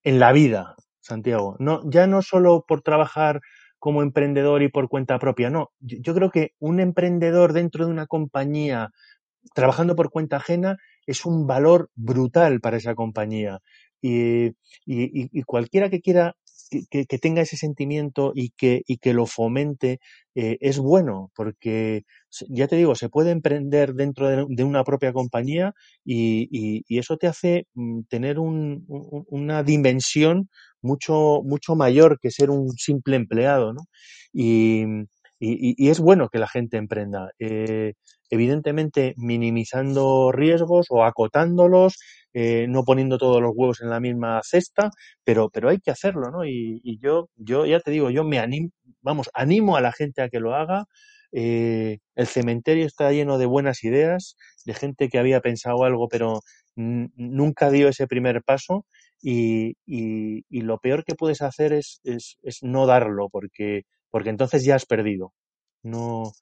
en 0.03 0.19
la 0.19 0.33
vida, 0.33 0.75
Santiago. 1.01 1.57
No, 1.59 1.83
ya 1.91 2.07
no 2.07 2.23
solo 2.23 2.65
por 2.67 2.83
trabajar 2.83 3.41
como 3.79 4.03
emprendedor 4.03 4.63
y 4.63 4.69
por 4.69 4.89
cuenta 4.89 5.19
propia, 5.19 5.51
no. 5.51 5.71
Yo, 5.81 6.15
creo 6.15 6.31
que 6.31 6.53
un 6.59 6.81
emprendedor 6.81 7.53
dentro 7.53 7.87
de 7.87 7.93
una 7.93 8.07
compañía 8.07 8.91
trabajando 9.55 9.97
por 9.97 10.11
cuenta 10.11 10.37
ajena 10.37 10.77
es 11.07 11.25
un 11.25 11.47
valor 11.47 11.91
brutal 11.95 12.61
para 12.61 12.77
esa 12.77 12.95
compañía. 12.95 13.61
Y, 14.03 14.53
y, 14.87 15.43
cualquiera 15.45 15.91
que 15.91 16.01
quiera 16.01 16.35
que, 16.71 17.19
tenga 17.19 17.43
ese 17.43 17.57
sentimiento 17.57 18.33
y 18.35 18.51
que, 18.51 18.83
y 18.87 18.99
que 18.99 19.13
lo 19.13 19.27
fomente 19.27 20.01
eh, 20.35 20.57
es 20.61 20.79
bueno, 20.79 21.31
porque 21.35 22.05
ya 22.49 22.69
te 22.69 22.77
digo, 22.77 22.95
se 22.95 23.09
puede 23.09 23.31
emprender 23.33 23.95
dentro 23.95 24.47
de, 24.47 24.65
una 24.65 24.85
propia 24.85 25.13
compañía 25.13 25.75
y, 26.05 26.49
y, 26.89 26.99
eso 26.99 27.17
te 27.17 27.27
hace 27.27 27.67
mm, 27.75 28.03
tener 28.09 28.39
un, 28.39 28.85
una 29.29 29.63
dimensión 29.63 30.49
mucho, 30.83 31.43
mucho 31.45 31.75
mayor 31.77 32.19
que 32.21 32.31
ser 32.31 32.51
un 32.51 32.71
simple 32.77 33.17
empleado, 33.17 33.73
¿no? 33.73 33.83
Y, 34.33 34.85
y, 35.41 35.89
es 35.89 36.01
bueno 36.01 36.29
que 36.29 36.39
la 36.39 36.49
gente 36.49 36.77
emprenda. 36.77 37.31
Eh, 37.39 37.95
evidentemente 38.31 39.15
minimizando 39.17 40.33
riesgos 40.33 40.87
o 40.91 41.05
acotándolos, 41.05 41.97
eh, 42.35 42.67
no 42.69 42.85
poniendo 42.85 43.19
todos 43.19 43.43
los 43.43 43.53
huevos 43.55 43.81
en 43.83 43.91
la 43.91 44.01
misma 44.01 44.41
cesta, 44.45 44.91
pero, 45.25 45.51
pero 45.51 45.69
hay 45.69 45.79
que 45.81 45.91
hacerlo, 45.91 46.31
¿no? 46.31 46.45
Y, 46.47 46.99
yo, 47.01 47.29
yo 47.37 47.67
ya 47.67 47.81
te 47.81 47.91
digo, 47.91 48.11
yo 48.11 48.25
me 48.25 48.39
animo, 48.39 48.71
vamos, 49.03 49.31
animo 49.35 49.77
a 49.77 49.81
la 49.81 49.93
gente 49.93 50.23
a 50.23 50.29
que 50.29 50.41
lo 50.41 50.55
haga. 50.55 50.85
Eh, 51.33 51.99
el 52.17 52.27
cementerio 52.27 52.87
está 52.87 53.11
lleno 53.13 53.39
de 53.39 53.47
buenas 53.47 53.85
ideas, 53.85 54.37
de 54.65 54.75
gente 54.75 55.09
que 55.09 55.19
había 55.19 55.41
pensado 55.41 55.85
algo, 55.85 56.09
pero 56.09 56.41
nunca 56.77 57.71
dio 57.71 57.89
ese 57.89 58.07
primer 58.07 58.43
paso. 58.43 58.87
Y, 59.23 59.77
y, 59.87 60.63
lo 60.63 60.79
peor 60.79 61.05
que 61.05 61.15
puedes 61.15 61.43
hacer 61.43 61.73
es, 61.73 62.01
es, 62.05 62.39
es 62.43 62.63
no 62.63 62.87
darlo, 62.87 63.29
porque, 63.31 63.83
porque 64.11 64.31
entonces 64.31 64.65
ya 64.65 64.77
has 64.77 64.87
perdido. 64.87 65.33
No, 65.83 66.33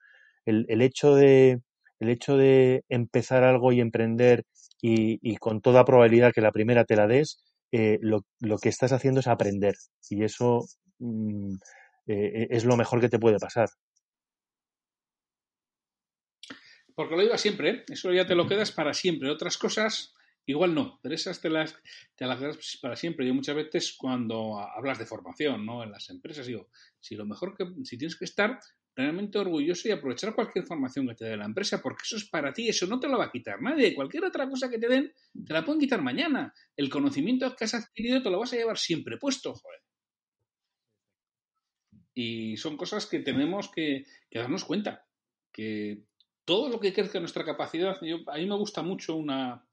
el, 0.46 0.66
el 0.68 0.82
hecho 0.82 1.14
de, 1.14 1.60
el 2.00 2.08
hecho 2.10 2.36
de 2.36 2.84
empezar 2.88 3.44
algo 3.44 3.72
y 3.72 3.80
emprender 3.80 4.44
y, 4.80 5.36
con 5.36 5.60
toda 5.60 5.84
probabilidad 5.84 6.32
que 6.32 6.40
la 6.40 6.52
primera 6.52 6.84
te 6.84 6.96
la 6.96 7.06
des, 7.06 7.42
eh, 7.72 7.98
lo, 8.00 8.24
que 8.62 8.68
estás 8.68 8.92
haciendo 8.92 9.20
es 9.20 9.26
aprender 9.26 9.74
y 10.08 10.24
eso 10.24 10.66
mm, 10.98 11.56
eh, 12.06 12.48
es 12.50 12.64
lo 12.64 12.76
mejor 12.76 13.00
que 13.00 13.08
te 13.08 13.18
puede 13.18 13.38
pasar. 13.38 13.68
Porque 16.98 17.14
lo 17.14 17.22
digo 17.22 17.38
siempre, 17.38 17.70
¿eh? 17.70 17.84
eso 17.90 18.12
ya 18.12 18.26
te 18.26 18.34
lo 18.34 18.48
quedas 18.48 18.72
para 18.72 18.92
siempre. 18.92 19.30
Otras 19.30 19.56
cosas, 19.56 20.16
igual 20.46 20.74
no, 20.74 20.98
pero 21.00 21.14
esas 21.14 21.40
te 21.40 21.48
las, 21.48 21.76
te 22.16 22.26
las 22.26 22.40
quedas 22.40 22.78
para 22.82 22.96
siempre. 22.96 23.24
Yo 23.24 23.34
muchas 23.34 23.54
veces 23.54 23.94
cuando 23.96 24.58
hablas 24.58 24.98
de 24.98 25.06
formación, 25.06 25.64
¿no? 25.64 25.84
En 25.84 25.92
las 25.92 26.10
empresas 26.10 26.46
digo, 26.46 26.68
si 26.98 27.14
lo 27.14 27.24
mejor 27.24 27.56
que, 27.56 27.66
si 27.84 27.96
tienes 27.96 28.16
que 28.16 28.24
estar 28.24 28.58
realmente 28.98 29.38
orgulloso 29.38 29.86
y 29.86 29.92
aprovechar 29.92 30.34
cualquier 30.34 30.66
formación 30.66 31.06
que 31.06 31.14
te 31.14 31.24
dé 31.26 31.36
la 31.36 31.44
empresa, 31.44 31.80
porque 31.80 32.02
eso 32.02 32.16
es 32.16 32.24
para 32.24 32.52
ti, 32.52 32.68
eso 32.68 32.84
no 32.88 32.98
te 32.98 33.06
lo 33.06 33.16
va 33.16 33.26
a 33.26 33.30
quitar 33.30 33.62
nadie. 33.62 33.94
Cualquier 33.94 34.24
otra 34.24 34.48
cosa 34.48 34.68
que 34.68 34.78
te 34.78 34.88
den, 34.88 35.12
te 35.46 35.52
la 35.52 35.64
pueden 35.64 35.80
quitar 35.80 36.02
mañana. 36.02 36.52
El 36.76 36.90
conocimiento 36.90 37.54
que 37.54 37.64
has 37.64 37.74
adquirido 37.74 38.20
te 38.20 38.28
lo 38.28 38.40
vas 38.40 38.52
a 38.52 38.56
llevar 38.56 38.76
siempre 38.76 39.16
puesto, 39.16 39.54
joder. 39.54 39.80
Y 42.12 42.56
son 42.56 42.76
cosas 42.76 43.06
que 43.06 43.20
tenemos 43.20 43.70
que, 43.70 44.04
darnos 44.32 44.64
cuenta, 44.64 45.06
que 45.52 46.02
todo 46.44 46.68
lo 46.68 46.80
que 46.80 46.92
crezca 46.92 47.20
nuestra 47.20 47.44
capacidad, 47.44 47.96
a 47.96 48.36
mí 48.36 48.46
me 48.46 48.56
gusta 48.56 48.82
mucho 48.82 49.14
una, 49.14 49.64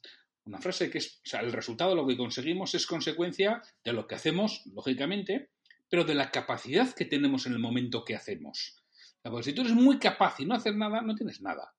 una 0.44 0.60
frase 0.60 0.92
que 0.92 1.00
es, 1.00 1.20
el 1.34 1.52
resultado 1.52 1.90
de 1.90 1.96
lo 1.96 2.06
que 2.06 2.16
conseguimos 2.16 2.76
es 2.76 2.86
consecuencia 2.86 3.64
de 3.84 3.94
lo 3.94 4.06
que 4.06 4.14
hacemos, 4.14 4.62
lógicamente, 4.72 5.50
pero 5.90 6.04
de 6.04 6.14
la 6.14 6.30
capacidad 6.30 6.94
que 6.94 7.06
tenemos 7.06 7.48
en 7.48 7.54
el 7.54 7.60
momento 7.60 8.06
que 8.06 8.16
hacemos. 8.16 8.85
Porque 9.32 9.44
si 9.44 9.54
tú 9.54 9.62
eres 9.62 9.74
muy 9.74 9.98
capaz 9.98 10.40
y 10.40 10.46
no 10.46 10.56
haces 10.56 10.76
nada, 10.76 11.02
no 11.02 11.16
tienes 11.16 11.42
nada. 11.42 11.74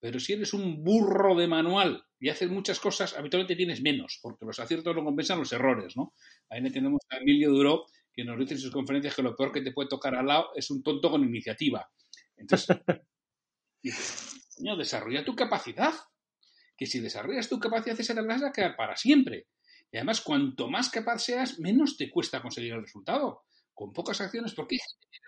Pero 0.00 0.18
si 0.18 0.32
eres 0.32 0.52
un 0.52 0.82
burro 0.82 1.36
de 1.36 1.46
manual 1.46 2.04
y 2.18 2.28
haces 2.28 2.50
muchas 2.50 2.80
cosas, 2.80 3.16
habitualmente 3.16 3.56
tienes 3.56 3.82
menos, 3.82 4.18
porque 4.20 4.44
los 4.44 4.58
aciertos 4.58 4.94
no 4.94 5.04
compensan 5.04 5.38
los 5.38 5.52
errores, 5.52 5.96
¿no? 5.96 6.14
Ahí 6.48 6.60
le 6.60 6.70
tenemos 6.70 7.00
a 7.10 7.16
Emilio 7.18 7.50
Duro, 7.50 7.86
que 8.12 8.24
nos 8.24 8.38
dice 8.38 8.54
en 8.54 8.60
sus 8.60 8.70
conferencias 8.70 9.14
que 9.14 9.22
lo 9.22 9.34
peor 9.34 9.52
que 9.52 9.62
te 9.62 9.72
puede 9.72 9.88
tocar 9.88 10.14
al 10.14 10.26
lado 10.26 10.50
es 10.54 10.70
un 10.70 10.82
tonto 10.82 11.10
con 11.10 11.24
iniciativa. 11.24 11.90
Entonces, 12.36 12.76
coño, 14.56 14.76
desarrolla 14.76 15.24
tu 15.24 15.34
capacidad. 15.34 15.92
Que 16.76 16.86
si 16.86 17.00
desarrollas 17.00 17.48
tu 17.48 17.60
capacidad, 17.60 17.98
esa 17.98 18.14
te 18.14 18.22
vas 18.22 18.42
a 18.42 18.52
quedar 18.52 18.76
para 18.76 18.96
siempre. 18.96 19.46
Y 19.90 19.98
además, 19.98 20.20
cuanto 20.20 20.68
más 20.68 20.90
capaz 20.90 21.18
seas, 21.18 21.60
menos 21.60 21.96
te 21.96 22.10
cuesta 22.10 22.42
conseguir 22.42 22.72
el 22.72 22.82
resultado. 22.82 23.44
Con 23.74 23.92
pocas 23.92 24.20
acciones, 24.20 24.52
porque, 24.54 24.78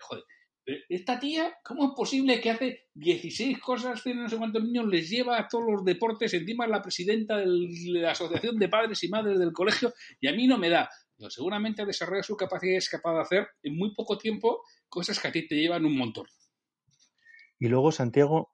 joder, 0.01 0.23
esta 0.65 1.19
tía, 1.19 1.53
¿cómo 1.63 1.85
es 1.85 1.91
posible 1.95 2.41
que 2.41 2.49
hace 2.49 2.87
16 2.95 3.59
cosas, 3.59 4.01
tiene 4.01 4.23
no 4.23 4.29
sé 4.29 4.37
cuántos 4.37 4.63
niños, 4.63 4.87
les 4.87 5.09
lleva 5.09 5.37
a 5.37 5.47
todos 5.47 5.65
los 5.71 5.85
deportes, 5.85 6.33
encima 6.33 6.65
es 6.65 6.71
la 6.71 6.81
presidenta 6.81 7.37
de 7.37 7.45
la 7.45 8.11
Asociación 8.11 8.57
de 8.57 8.69
Padres 8.69 9.03
y 9.03 9.09
Madres 9.09 9.37
del 9.37 9.53
colegio, 9.53 9.93
y 10.19 10.27
a 10.27 10.33
mí 10.33 10.47
no 10.47 10.57
me 10.57 10.69
da? 10.69 10.89
Pero 11.17 11.29
seguramente 11.29 11.85
desarrolla 11.85 12.23
su 12.23 12.35
capacidad 12.35 12.73
y 12.73 12.77
es 12.77 12.89
capaz 12.89 13.13
de 13.13 13.21
hacer 13.21 13.47
en 13.63 13.77
muy 13.77 13.93
poco 13.93 14.17
tiempo 14.17 14.63
cosas 14.89 15.19
que 15.19 15.27
a 15.27 15.31
ti 15.31 15.47
te 15.47 15.55
llevan 15.55 15.85
un 15.85 15.97
montón. 15.97 16.25
Y 17.59 17.67
luego, 17.67 17.91
Santiago, 17.91 18.53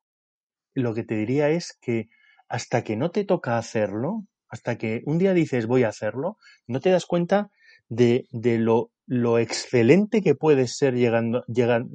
lo 0.74 0.94
que 0.94 1.04
te 1.04 1.16
diría 1.16 1.50
es 1.50 1.78
que 1.82 2.10
hasta 2.48 2.84
que 2.84 2.96
no 2.96 3.12
te 3.12 3.24
toca 3.24 3.58
hacerlo, 3.58 4.28
hasta 4.48 4.78
que 4.78 5.02
un 5.06 5.18
día 5.18 5.34
dices 5.34 5.66
voy 5.66 5.84
a 5.84 5.90
hacerlo, 5.90 6.38
no 6.68 6.82
te 6.82 6.92
das 6.92 7.06
cuenta 7.06 7.50
de, 7.92 8.26
de 8.32 8.58
lo, 8.58 8.90
lo, 9.06 9.38
excelente 9.38 10.22
que 10.22 10.34
puedes 10.34 10.78
ser 10.78 10.96
llegando, 10.96 11.44
llegan, 11.48 11.90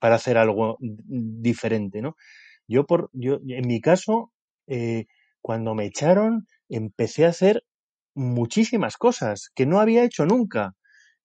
para 0.00 0.16
hacer 0.16 0.38
algo 0.38 0.76
diferente, 0.80 2.02
¿no? 2.02 2.16
Yo, 2.66 2.84
por, 2.84 3.10
yo 3.12 3.38
en 3.46 3.66
mi 3.68 3.80
caso, 3.80 4.32
eh, 4.66 5.04
cuando 5.40 5.76
me 5.76 5.86
echaron, 5.86 6.48
empecé 6.68 7.26
a 7.26 7.28
hacer 7.28 7.62
muchísimas 8.14 8.96
cosas 8.96 9.50
que 9.54 9.66
no 9.66 9.78
había 9.78 10.02
hecho 10.02 10.26
nunca. 10.26 10.74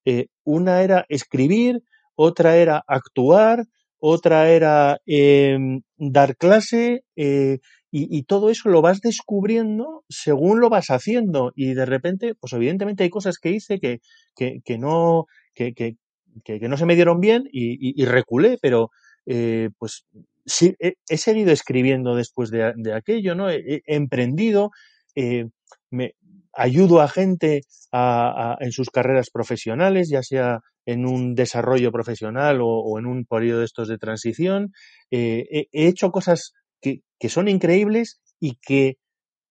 Eh, 0.06 0.28
una 0.44 0.84
era 0.84 1.06
escribir, 1.10 1.82
otra 2.14 2.58
era 2.58 2.84
actuar, 2.86 3.66
otra 3.98 4.50
era 4.50 5.00
eh, 5.08 5.58
dar 5.98 6.38
clase 6.38 7.06
eh, 7.16 7.58
y, 7.94 8.24
todo 8.24 8.50
eso 8.50 8.70
lo 8.70 8.82
vas 8.82 9.02
descubriendo 9.02 10.06
según 10.08 10.62
lo 10.62 10.70
vas 10.70 10.89
haciendo 10.89 11.52
y 11.56 11.74
de 11.74 11.86
repente, 11.86 12.36
pues 12.36 12.54
evidentemente 12.54 13.04
hay 13.04 13.10
cosas 13.10 13.38
que 13.38 13.52
hice 13.52 13.80
que, 13.80 14.00
que, 14.36 14.78
no, 14.78 15.26
que, 15.54 15.74
que, 15.74 15.98
no 16.46 16.78
se 16.78 16.86
me 16.86 16.96
dieron 16.96 17.20
bien 17.20 17.50
y, 17.52 18.06
reculé, 18.06 18.58
pero 18.62 18.92
eh, 19.26 19.70
pues 19.78 20.06
sí, 20.46 20.74
he, 20.80 21.18
seguido 21.18 21.52
escribiendo 21.52 22.16
después 22.16 22.50
de, 22.50 22.94
aquello, 22.96 23.36
¿no? 23.36 23.50
He, 23.50 23.82
emprendido, 23.86 24.72
eh, 25.16 25.48
me, 25.89 26.16
ayudo 26.54 27.02
a 27.02 27.08
gente 27.08 27.62
en 27.92 28.72
sus 28.72 28.89
carreras 28.89 29.30
profesionales, 29.32 30.10
ya 30.10 30.24
sea 30.24 30.62
en 30.86 31.06
un 31.06 31.36
desarrollo 31.36 31.92
profesional 31.92 32.60
o, 32.62 32.98
en 32.98 33.06
un 33.06 33.26
periodo 33.26 33.60
de 33.60 33.66
estos 33.66 33.88
de 33.88 33.98
transición. 33.98 34.72
Eh, 35.12 35.68
he, 35.72 35.88
hecho 35.88 36.12
cosas 36.12 36.54
que, 36.82 37.30
son 37.30 37.48
increíbles 37.48 38.22
y 38.40 38.58
que 38.62 38.98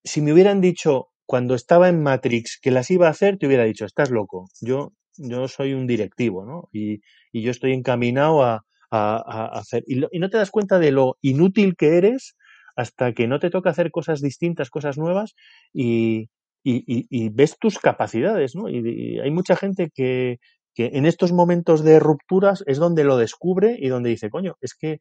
si 0.05 0.21
me 0.21 0.33
hubieran 0.33 0.61
dicho 0.61 1.09
cuando 1.27 1.55
estaba 1.55 1.89
en 1.89 2.03
Matrix 2.03 2.59
que 2.61 2.71
las 2.73 2.91
iba 2.91 3.07
a 3.07 3.11
hacer, 3.11 3.39
te 3.39 3.47
hubiera 3.47 3.65
dicho, 3.65 3.85
estás 3.85 4.11
loco. 4.11 4.49
Yo, 4.61 4.93
yo 5.17 5.47
soy 5.47 5.75
un 5.75 5.87
directivo, 5.87 6.45
¿no? 6.45 6.69
Y, 6.73 7.01
y 7.33 7.43
yo 7.43 7.53
estoy 7.53 7.73
encaminado 7.73 8.43
a, 8.43 8.65
a, 8.91 9.47
hacer. 9.59 9.85
Y, 9.87 9.97
lo, 9.97 10.09
y, 10.11 10.19
no 10.19 10.29
te 10.31 10.39
das 10.39 10.51
cuenta 10.51 10.79
de 10.79 10.91
lo 10.91 11.17
inútil 11.21 11.77
que 11.77 11.97
eres 11.97 12.37
hasta 12.77 13.13
que 13.13 13.29
no 13.29 13.39
te 13.39 13.51
toca 13.51 13.71
hacer 13.71 13.91
cosas 13.91 14.21
distintas, 14.21 14.71
cosas 14.71 14.99
nuevas 14.99 15.35
y, 15.73 16.29
y, 16.65 17.29
ves 17.31 17.57
tus 17.59 17.79
capacidades, 17.79 18.55
¿no? 18.55 18.69
Y, 18.69 19.19
hay 19.21 19.31
mucha 19.31 19.57
gente 19.57 19.91
que, 19.95 20.39
que 20.75 20.91
en 20.95 21.07
estos 21.07 21.33
momentos 21.33 21.85
de 21.85 21.99
rupturas 22.01 22.65
es 22.67 22.79
donde 22.79 23.05
lo 23.05 23.17
descubre 23.17 23.77
y 23.79 23.89
donde 23.89 24.11
dice, 24.11 24.31
coño, 24.31 24.57
es 24.61 24.75
que 24.75 24.99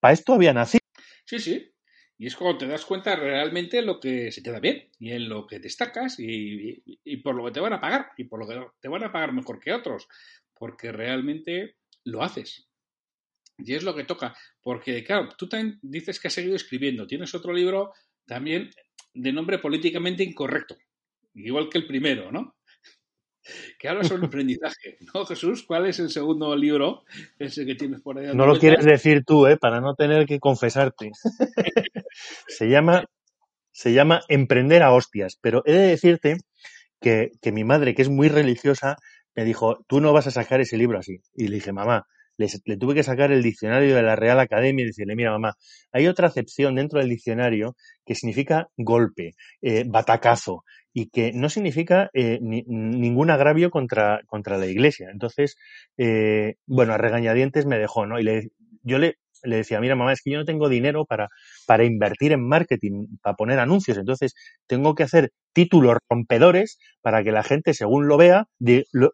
para 0.00 0.14
esto 0.14 0.34
había 0.34 0.52
nacido. 0.52 0.78
Sí, 1.28 1.38
sí. 1.40 1.70
Y 2.16 2.26
es 2.26 2.36
cuando 2.36 2.56
te 2.56 2.66
das 2.66 2.86
cuenta 2.86 3.14
realmente 3.14 3.82
lo 3.82 4.00
que 4.00 4.32
se 4.32 4.40
te 4.40 4.50
da 4.50 4.60
bien 4.60 4.90
y 4.98 5.12
en 5.12 5.28
lo 5.28 5.46
que 5.46 5.58
destacas 5.58 6.18
y, 6.18 6.24
y, 6.24 7.00
y, 7.04 7.16
por 7.18 7.34
lo 7.34 7.44
que 7.44 7.50
te 7.52 7.60
van 7.60 7.74
a 7.74 7.80
pagar 7.80 8.12
y 8.16 8.24
por 8.24 8.40
lo 8.40 8.48
que 8.48 8.66
te 8.80 8.88
van 8.88 9.04
a 9.04 9.12
pagar 9.12 9.34
mejor 9.34 9.60
que 9.60 9.74
otros, 9.74 10.08
porque 10.54 10.90
realmente 10.90 11.76
lo 12.04 12.22
haces. 12.22 12.66
Y 13.58 13.74
es 13.74 13.82
lo 13.82 13.94
que 13.94 14.04
toca, 14.04 14.34
porque 14.62 15.04
claro, 15.04 15.28
tú 15.36 15.48
también 15.50 15.78
dices 15.82 16.18
que 16.18 16.28
has 16.28 16.34
seguido 16.34 16.56
escribiendo, 16.56 17.06
tienes 17.06 17.34
otro 17.34 17.52
libro 17.52 17.92
también 18.24 18.70
de 19.12 19.32
nombre 19.32 19.58
políticamente 19.58 20.24
incorrecto, 20.24 20.78
igual 21.34 21.68
que 21.68 21.78
el 21.78 21.86
primero, 21.86 22.32
¿no? 22.32 22.57
Que 23.78 23.88
habla 23.88 24.04
sobre 24.04 24.26
aprendizaje, 24.26 24.98
¿no, 25.14 25.24
Jesús? 25.24 25.62
¿Cuál 25.62 25.86
es 25.86 25.98
el 25.98 26.10
segundo 26.10 26.54
libro, 26.56 27.04
ese 27.38 27.64
que 27.66 27.74
tienes 27.74 28.00
por 28.00 28.18
ahí? 28.18 28.34
No 28.34 28.46
lo 28.46 28.58
quieres 28.58 28.84
decir 28.84 29.24
tú, 29.24 29.46
¿eh? 29.46 29.56
Para 29.56 29.80
no 29.80 29.94
tener 29.94 30.26
que 30.26 30.40
confesarte. 30.40 31.10
se 32.48 32.68
llama, 32.68 33.04
se 33.72 33.92
llama 33.92 34.20
Emprender 34.28 34.82
a 34.82 34.92
hostias, 34.92 35.38
pero 35.40 35.62
he 35.66 35.72
de 35.72 35.86
decirte 35.88 36.38
que, 37.00 37.32
que 37.40 37.52
mi 37.52 37.64
madre, 37.64 37.94
que 37.94 38.02
es 38.02 38.08
muy 38.08 38.28
religiosa, 38.28 38.96
me 39.34 39.44
dijo, 39.44 39.84
tú 39.86 40.00
no 40.00 40.12
vas 40.12 40.26
a 40.26 40.32
sacar 40.32 40.60
ese 40.60 40.76
libro 40.76 40.98
así. 40.98 41.20
Y 41.34 41.48
le 41.48 41.56
dije, 41.56 41.72
mamá, 41.72 42.06
le 42.38 42.76
tuve 42.76 42.94
que 42.94 43.02
sacar 43.02 43.32
el 43.32 43.42
diccionario 43.42 43.94
de 43.94 44.02
la 44.02 44.16
Real 44.16 44.38
Academia 44.40 44.84
y 44.84 44.86
decirle, 44.86 45.16
mira 45.16 45.32
mamá, 45.32 45.54
hay 45.92 46.06
otra 46.06 46.28
acepción 46.28 46.76
dentro 46.76 47.00
del 47.00 47.08
diccionario 47.08 47.74
que 48.06 48.14
significa 48.14 48.68
golpe, 48.76 49.34
eh, 49.60 49.84
batacazo, 49.86 50.64
y 50.92 51.10
que 51.10 51.32
no 51.32 51.48
significa 51.48 52.10
eh, 52.14 52.38
ni, 52.40 52.62
ningún 52.66 53.30
agravio 53.30 53.70
contra, 53.70 54.20
contra 54.26 54.56
la 54.56 54.66
iglesia. 54.66 55.08
Entonces, 55.12 55.56
eh, 55.96 56.54
bueno, 56.66 56.94
a 56.94 56.98
regañadientes 56.98 57.66
me 57.66 57.78
dejó, 57.78 58.06
¿no? 58.06 58.18
Y 58.18 58.22
le, 58.22 58.48
yo 58.82 58.98
le, 58.98 59.16
le 59.42 59.56
decía, 59.56 59.80
mira 59.80 59.96
mamá, 59.96 60.12
es 60.12 60.22
que 60.22 60.30
yo 60.30 60.38
no 60.38 60.44
tengo 60.44 60.68
dinero 60.68 61.04
para, 61.06 61.28
para 61.66 61.84
invertir 61.84 62.32
en 62.32 62.46
marketing, 62.46 63.06
para 63.22 63.36
poner 63.36 63.58
anuncios, 63.58 63.98
entonces 63.98 64.34
tengo 64.66 64.94
que 64.94 65.02
hacer 65.04 65.30
títulos 65.52 65.98
rompedores 66.08 66.78
para 67.02 67.22
que 67.22 67.32
la 67.32 67.42
gente, 67.42 67.74
según 67.74 68.08
lo 68.08 68.16
vea, 68.16 68.46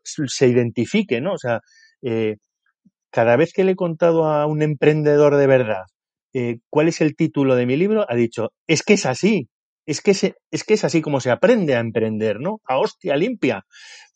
se 0.05 0.47
identifique, 0.47 1.21
¿no? 1.21 1.33
O 1.35 1.39
sea, 1.39 1.61
cada 3.15 3.37
vez 3.37 3.53
que 3.53 3.63
le 3.63 3.73
he 3.73 3.77
contado 3.77 4.27
a 4.27 4.47
un 4.47 4.61
emprendedor 4.61 5.37
de 5.37 5.47
verdad 5.47 5.85
eh, 6.35 6.59
cuál 6.69 6.89
es 6.89 7.01
el 7.01 7.15
título 7.15 7.55
de 7.55 7.65
mi 7.65 7.77
libro, 7.77 8.05
ha 8.09 8.15
dicho, 8.17 8.51
es 8.67 8.83
que 8.83 8.95
es 8.95 9.07
así, 9.07 9.49
es 9.87 10.01
que, 10.01 10.15
se, 10.15 10.35
es 10.51 10.65
que 10.65 10.75
es 10.75 10.85
así 10.85 11.01
como 11.01 11.21
se 11.21 11.31
aprende 11.31 11.77
a 11.77 11.81
emprender, 11.81 12.41
¿no? 12.41 12.61
A 12.65 12.79
hostia 12.79 13.17
limpia, 13.17 13.63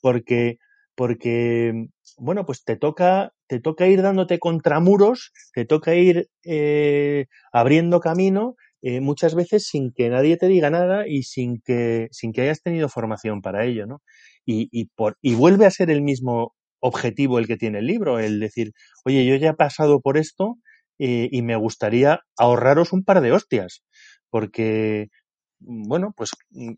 porque, 0.01 0.57
porque, 0.97 1.87
bueno, 2.19 2.45
pues 2.45 2.65
te 2.65 2.77
toca, 2.77 3.31
te 3.47 3.61
toca 3.61 3.87
ir 3.87 4.03
dándote 4.03 4.41
contramuros, 4.41 5.31
te 5.55 5.65
toca 5.65 5.95
ir 5.95 6.27
eh, 6.45 7.27
abriendo 7.53 8.01
camino, 8.01 8.57
eh, 8.83 9.01
muchas 9.01 9.37
veces 9.37 9.69
sin 9.69 9.93
que 9.93 10.09
nadie 10.09 10.37
te 10.37 10.49
diga 10.49 10.71
nada 10.71 11.07
y 11.07 11.23
sin 11.23 11.61
que, 11.65 12.09
sin 12.11 12.33
que 12.33 12.43
hayas 12.43 12.63
tenido 12.63 12.89
formación 12.89 13.43
para 13.43 13.65
ello, 13.65 13.87
¿no? 13.87 14.03
Y, 14.45 14.69
y, 14.73 14.87
por, 14.97 15.19
y 15.23 15.37
vuelve 15.37 15.67
a 15.67 15.71
ser 15.71 15.89
el 15.91 16.03
mismo, 16.03 16.55
objetivo 16.81 17.39
el 17.39 17.47
que 17.47 17.57
tiene 17.57 17.79
el 17.79 17.87
libro, 17.87 18.19
el 18.19 18.41
decir, 18.41 18.73
oye, 19.05 19.27
yo 19.27 19.37
ya 19.37 19.51
he 19.51 19.55
pasado 19.55 20.01
por 20.01 20.17
esto 20.19 20.57
eh, 20.99 21.29
y 21.31 21.43
me 21.43 21.57
gustaría 21.57 22.21
ahorraros 22.37 22.93
un 22.93 23.05
par 23.05 23.21
de 23.21 23.33
hostias, 23.33 23.83
porque, 24.31 25.09
bueno, 25.61 26.13
pues 26.17 26.31
mm, 26.51 26.73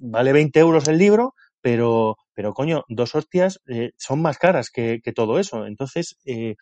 vale 0.00 0.32
20 0.32 0.58
euros 0.60 0.88
el 0.88 0.98
libro, 0.98 1.34
pero, 1.60 2.16
pero 2.34 2.52
coño, 2.52 2.84
dos 2.88 3.14
hostias 3.14 3.60
eh, 3.68 3.92
son 3.96 4.22
más 4.22 4.38
caras 4.38 4.70
que, 4.70 5.00
que, 5.02 5.12
todo 5.12 5.38
eso. 5.38 5.66
Entonces, 5.66 6.18
eh, 6.26 6.56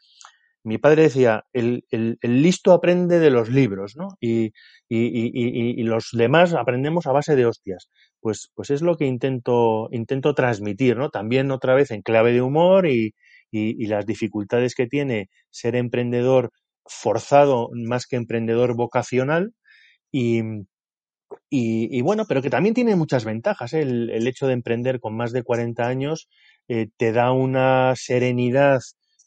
mi 0.64 0.78
padre 0.78 1.02
decía, 1.04 1.44
el, 1.52 1.84
el, 1.90 2.18
el, 2.20 2.42
listo 2.42 2.72
aprende 2.72 3.18
de 3.18 3.30
los 3.30 3.48
libros, 3.48 3.96
¿no? 3.96 4.08
Y, 4.20 4.52
y, 4.88 5.06
y, 5.06 5.80
y, 5.80 5.82
los 5.82 6.10
demás 6.12 6.54
aprendemos 6.54 7.06
a 7.06 7.12
base 7.12 7.34
de 7.36 7.46
hostias. 7.46 7.88
Pues, 8.20 8.50
pues 8.54 8.70
es 8.70 8.82
lo 8.82 8.96
que 8.96 9.06
intento, 9.06 9.88
intento 9.90 10.34
transmitir, 10.34 10.96
¿no? 10.96 11.10
También 11.10 11.50
otra 11.50 11.74
vez 11.74 11.90
en 11.90 12.02
clave 12.02 12.32
de 12.32 12.42
humor 12.42 12.86
y, 12.86 13.14
las 13.52 14.06
dificultades 14.06 14.74
que 14.74 14.86
tiene 14.86 15.28
ser 15.50 15.76
emprendedor 15.76 16.50
forzado 16.86 17.68
más 17.74 18.06
que 18.06 18.16
emprendedor 18.16 18.74
vocacional. 18.74 19.52
Y, 20.10 20.42
bueno, 22.02 22.24
pero 22.28 22.42
que 22.42 22.50
también 22.50 22.74
tiene 22.74 22.96
muchas 22.96 23.24
ventajas. 23.24 23.72
¿eh? 23.74 23.82
El, 23.82 24.10
el, 24.10 24.26
hecho 24.26 24.46
de 24.46 24.54
emprender 24.54 25.00
con 25.00 25.16
más 25.16 25.32
de 25.32 25.42
40 25.42 25.86
años 25.86 26.28
eh, 26.68 26.88
te 26.96 27.12
da 27.12 27.32
una 27.32 27.94
serenidad 27.96 28.80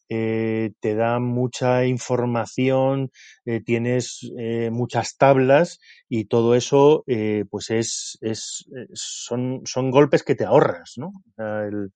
eh, 0.10 0.72
te 0.80 0.96
da 0.96 1.20
mucha 1.20 1.86
información, 1.86 3.12
eh, 3.46 3.62
tienes 3.62 4.20
eh, 4.38 4.70
muchas 4.72 5.18
tablas 5.18 5.80
y 6.10 6.26
todo 6.26 6.56
eso 6.56 7.04
eh, 7.08 7.46
pues 7.50 7.70
es, 7.70 8.18
es, 8.22 8.66
son, 8.94 9.62
son 9.66 9.92
golpes 9.92 10.24
que 10.24 10.36
te 10.36 10.46
ahorras, 10.46 10.94
¿no? 10.98 11.12
El, 11.38 11.92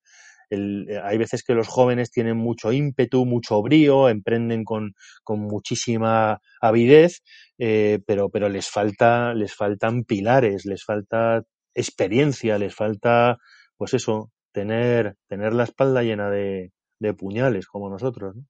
hay 1.04 1.16
veces 1.18 1.42
que 1.44 1.54
los 1.54 1.68
jóvenes 1.68 2.10
tienen 2.10 2.36
mucho 2.36 2.72
ímpetu, 2.72 3.24
mucho 3.24 3.62
brío, 3.62 4.08
emprenden 4.08 4.64
con, 4.64 4.94
con 5.22 5.40
muchísima 5.40 6.40
avidez, 6.60 7.22
eh, 7.58 8.00
pero, 8.06 8.30
pero 8.30 8.48
les 8.48 8.68
falta, 8.68 9.32
les 9.34 9.54
faltan 9.54 10.04
pilares, 10.04 10.66
les 10.66 10.84
falta 10.84 11.42
experiencia, 11.74 12.58
les 12.58 12.74
falta, 12.74 13.38
pues 13.76 13.94
eso, 13.94 14.32
tener, 14.52 15.14
tener 15.28 15.52
la 15.54 15.64
espalda 15.64 16.02
llena 16.02 16.30
de, 16.30 16.72
de 17.00 17.14
puñales 17.14 17.66
como 17.66 17.90
nosotros. 17.90 18.36
¿no? 18.36 18.44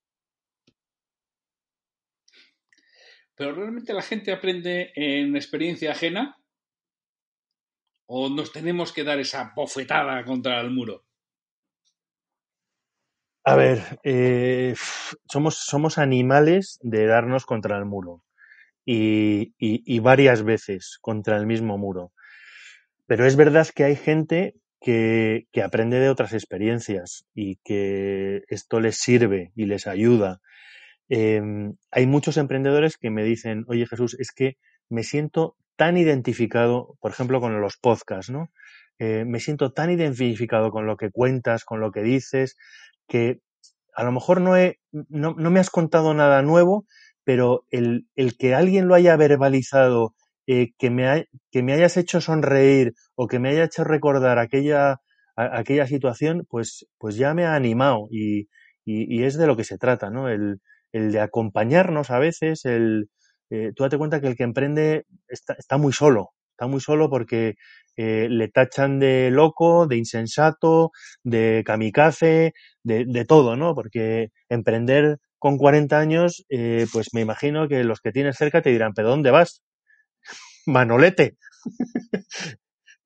Pero 3.35 3.55
realmente 3.55 3.95
la 3.95 4.03
gente 4.03 4.33
aprende 4.33 4.93
en 4.95 5.35
experiencia 5.35 5.93
ajena 5.93 6.37
o 8.07 8.29
nos 8.29 8.53
tenemos 8.53 8.93
que 8.93 9.05
dar 9.05 9.19
esa 9.19 9.53
bofetada 9.57 10.23
contra 10.25 10.61
el 10.61 10.71
muro. 10.71 11.07
A 13.45 13.57
ver, 13.57 13.99
eh, 14.03 14.75
somos, 15.27 15.57
somos 15.57 15.97
animales 15.97 16.79
de 16.83 17.07
darnos 17.07 17.47
contra 17.47 17.79
el 17.79 17.87
muro 17.87 18.23
y, 18.85 19.55
y, 19.57 19.83
y 19.87 19.99
varias 20.01 20.43
veces 20.43 20.99
contra 21.01 21.39
el 21.39 21.47
mismo 21.47 21.79
muro. 21.79 22.13
Pero 23.07 23.25
es 23.25 23.37
verdad 23.37 23.67
que 23.75 23.85
hay 23.85 23.97
gente 23.97 24.55
que, 24.81 25.47
aprende 25.65 26.01
de 26.01 26.09
otras 26.09 26.33
experiencias 26.33 27.27
y 27.35 27.57
que 27.65 28.43
esto 28.49 28.81
les 28.81 28.97
sirve 28.97 29.53
y 29.55 29.67
les 29.67 29.87
ayuda. 29.87 30.41
em, 31.09 31.75
hay 31.91 32.07
muchos 32.07 32.37
emprendedores 32.37 32.97
que 32.97 33.11
me 33.11 33.25
dicen, 33.25 33.65
oye 33.69 33.87
Jesús, 33.87 34.17
es 34.21 34.33
que 34.33 34.59
me 34.89 35.03
siento 35.05 35.57
tan 35.77 35.97
identificado, 35.97 36.97
por 37.01 37.11
ejemplo, 37.13 37.41
con 37.41 37.61
los 37.61 37.77
podcasts, 37.79 38.31
¿no? 38.31 38.51
Eh, 38.99 39.25
me 39.27 39.41
siento 39.41 39.73
tan 39.73 39.91
identificado 39.91 40.71
con 40.71 40.87
lo 40.87 40.97
que 40.97 41.11
cuentas, 41.11 41.65
con 41.65 41.81
lo 41.81 41.91
que 41.91 42.03
dices, 42.03 42.57
que 43.09 43.41
a 43.95 44.05
lo 44.05 44.13
mejor 44.13 44.41
no, 44.41 44.57
he, 44.57 44.79
no, 44.93 45.35
no 45.35 45.51
me 45.51 45.61
has 45.61 45.71
contado 45.71 46.15
nada 46.15 46.43
nuevo, 46.43 46.87
pero 47.25 47.65
el, 47.71 48.07
el 48.15 48.37
que 48.37 48.55
alguien 48.55 48.89
lo 48.89 48.95
haya 48.95 49.17
verbalizado, 49.17 50.15
eh, 50.53 50.73
que, 50.79 50.91
me 50.91 51.27
que 51.53 51.63
me 51.63 51.73
hayas 51.75 51.97
hecho 51.97 52.21
sonreír 52.21 52.95
o 53.15 53.29
que 53.29 53.39
me 53.39 53.51
haya 53.51 53.65
hecho 53.65 53.85
recordar 53.85 54.39
aquella, 54.41 54.97
aquella 55.37 55.87
situación, 55.87 56.45
pues, 56.51 56.87
pues 56.99 57.15
ya 57.17 57.35
me 57.35 57.45
ha 57.45 57.55
animado 57.55 58.09
y, 58.11 58.49
y, 58.85 59.23
es 59.25 59.37
de 59.39 59.47
lo 59.47 59.57
que 59.57 59.63
se 59.63 59.79
trata, 59.79 60.11
¿no? 60.11 60.29
El, 60.29 60.61
el 60.93 61.13
de 61.13 61.21
acompañarnos 61.21 62.11
a 62.11 62.19
veces, 62.19 62.65
el, 62.65 63.09
eh, 63.51 63.71
tú 63.77 63.85
date 63.85 63.97
cuenta 63.97 64.21
que 64.21 64.27
el 64.27 64.35
que 64.37 64.43
emprende 64.43 65.05
está, 65.29 65.79
muy 65.79 65.93
solo, 65.93 66.31
está 66.51 66.67
muy 66.67 66.81
solo 66.81 67.09
porque 67.11 67.55
eh, 67.97 68.27
le 68.29 68.49
tachan 68.49 68.99
de 68.99 69.31
loco, 69.31 69.87
de 69.87 69.99
insensato, 69.99 70.91
de 71.23 71.63
kamikaze, 71.65 72.55
de, 72.83 73.05
de 73.07 73.25
todo, 73.25 73.55
¿no? 73.57 73.77
Porque 73.77 74.31
emprender 74.49 75.19
con 75.39 75.59
40 75.59 75.99
años, 75.99 76.45
pues 76.93 77.15
me 77.15 77.21
imagino 77.23 77.67
que 77.69 77.83
los 77.85 78.01
que 78.01 78.13
tienes 78.13 78.37
cerca 78.37 78.61
te 78.63 78.71
dirán, 78.71 78.93
¿pero 78.95 79.09
dónde 79.09 79.31
vas? 79.31 79.63
Manolete. 80.67 81.37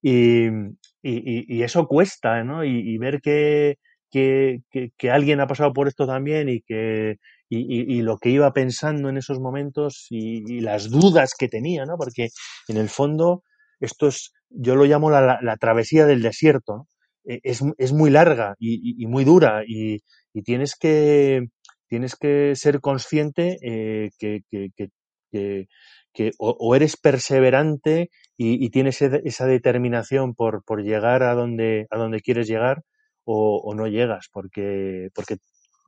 y, 0.02 0.46
y, 0.46 1.56
y, 1.56 1.62
eso 1.62 1.86
cuesta, 1.86 2.42
¿no? 2.44 2.64
Y, 2.64 2.96
ver 2.98 3.20
que, 3.20 3.76
que, 4.10 4.62
que, 4.70 5.10
alguien 5.10 5.40
ha 5.40 5.46
pasado 5.46 5.72
por 5.72 5.88
esto 5.88 6.06
también 6.06 6.48
y 6.48 6.60
que 6.62 7.18
y, 7.48 8.02
lo 8.02 8.18
que 8.18 8.30
iba 8.30 8.52
pensando 8.52 9.08
en 9.08 9.16
esos 9.16 9.40
momentos 9.40 10.06
y, 10.10 10.60
las 10.60 10.90
dudas 10.90 11.34
que 11.38 11.48
tenía, 11.48 11.84
¿no? 11.84 11.96
Porque 11.96 12.28
en 12.68 12.76
el 12.76 12.88
fondo 12.88 13.42
esto 13.80 14.08
es, 14.08 14.32
yo 14.48 14.76
lo 14.76 14.84
llamo 14.84 15.10
la, 15.10 15.38
la, 15.40 15.56
travesía 15.56 16.06
del 16.06 16.22
desierto. 16.22 16.88
E, 17.24 17.40
es, 17.42 17.62
es, 17.78 17.92
muy 17.92 18.10
larga 18.10 18.54
y, 18.58 19.06
muy 19.06 19.24
dura 19.24 19.62
y, 19.66 20.00
tienes 20.44 20.74
que 20.74 21.46
tienes 21.88 22.16
que 22.16 22.56
ser 22.56 22.80
consciente 22.80 23.56
eh, 23.62 24.10
que, 24.18 24.40
que, 24.50 25.68
que, 26.14 26.32
o, 26.38 26.74
eres 26.76 26.96
perseverante 26.96 28.10
y, 28.36 28.70
tienes 28.70 29.02
esa 29.02 29.46
determinación 29.46 30.34
por, 30.34 30.64
por 30.64 30.82
llegar 30.82 31.22
a 31.22 31.34
donde, 31.34 31.86
a 31.90 31.98
donde 31.98 32.20
quieres 32.20 32.46
llegar 32.48 32.82
o, 33.24 33.58
o, 33.64 33.74
no 33.74 33.86
llegas, 33.88 34.28
porque, 34.32 35.08
porque 35.14 35.36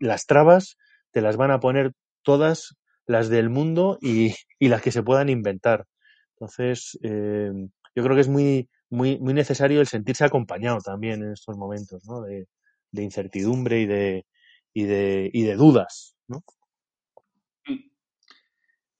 las 0.00 0.26
trabas 0.26 0.76
te 1.12 1.20
las 1.22 1.36
van 1.36 1.50
a 1.52 1.60
poner 1.60 1.92
todas 2.22 2.76
las 3.06 3.28
del 3.28 3.50
mundo 3.50 3.98
y, 4.02 4.34
y 4.58 4.68
las 4.68 4.82
que 4.82 4.92
se 4.92 5.02
puedan 5.02 5.28
inventar. 5.28 5.86
Entonces, 6.34 6.98
eh, 7.02 7.50
yo 7.94 8.02
creo 8.02 8.14
que 8.14 8.20
es 8.20 8.28
muy, 8.28 8.68
muy, 8.90 9.18
muy 9.18 9.32
necesario 9.34 9.80
el 9.80 9.86
sentirse 9.86 10.24
acompañado 10.24 10.78
también 10.80 11.22
en 11.22 11.32
estos 11.32 11.56
momentos, 11.56 12.02
¿no? 12.06 12.22
De, 12.22 12.46
de 12.92 13.02
incertidumbre 13.02 13.80
y 13.80 13.86
de, 13.86 14.26
y 14.74 14.84
de, 14.84 15.30
y 15.32 15.44
de 15.44 15.54
dudas, 15.56 16.14
¿no? 16.28 16.42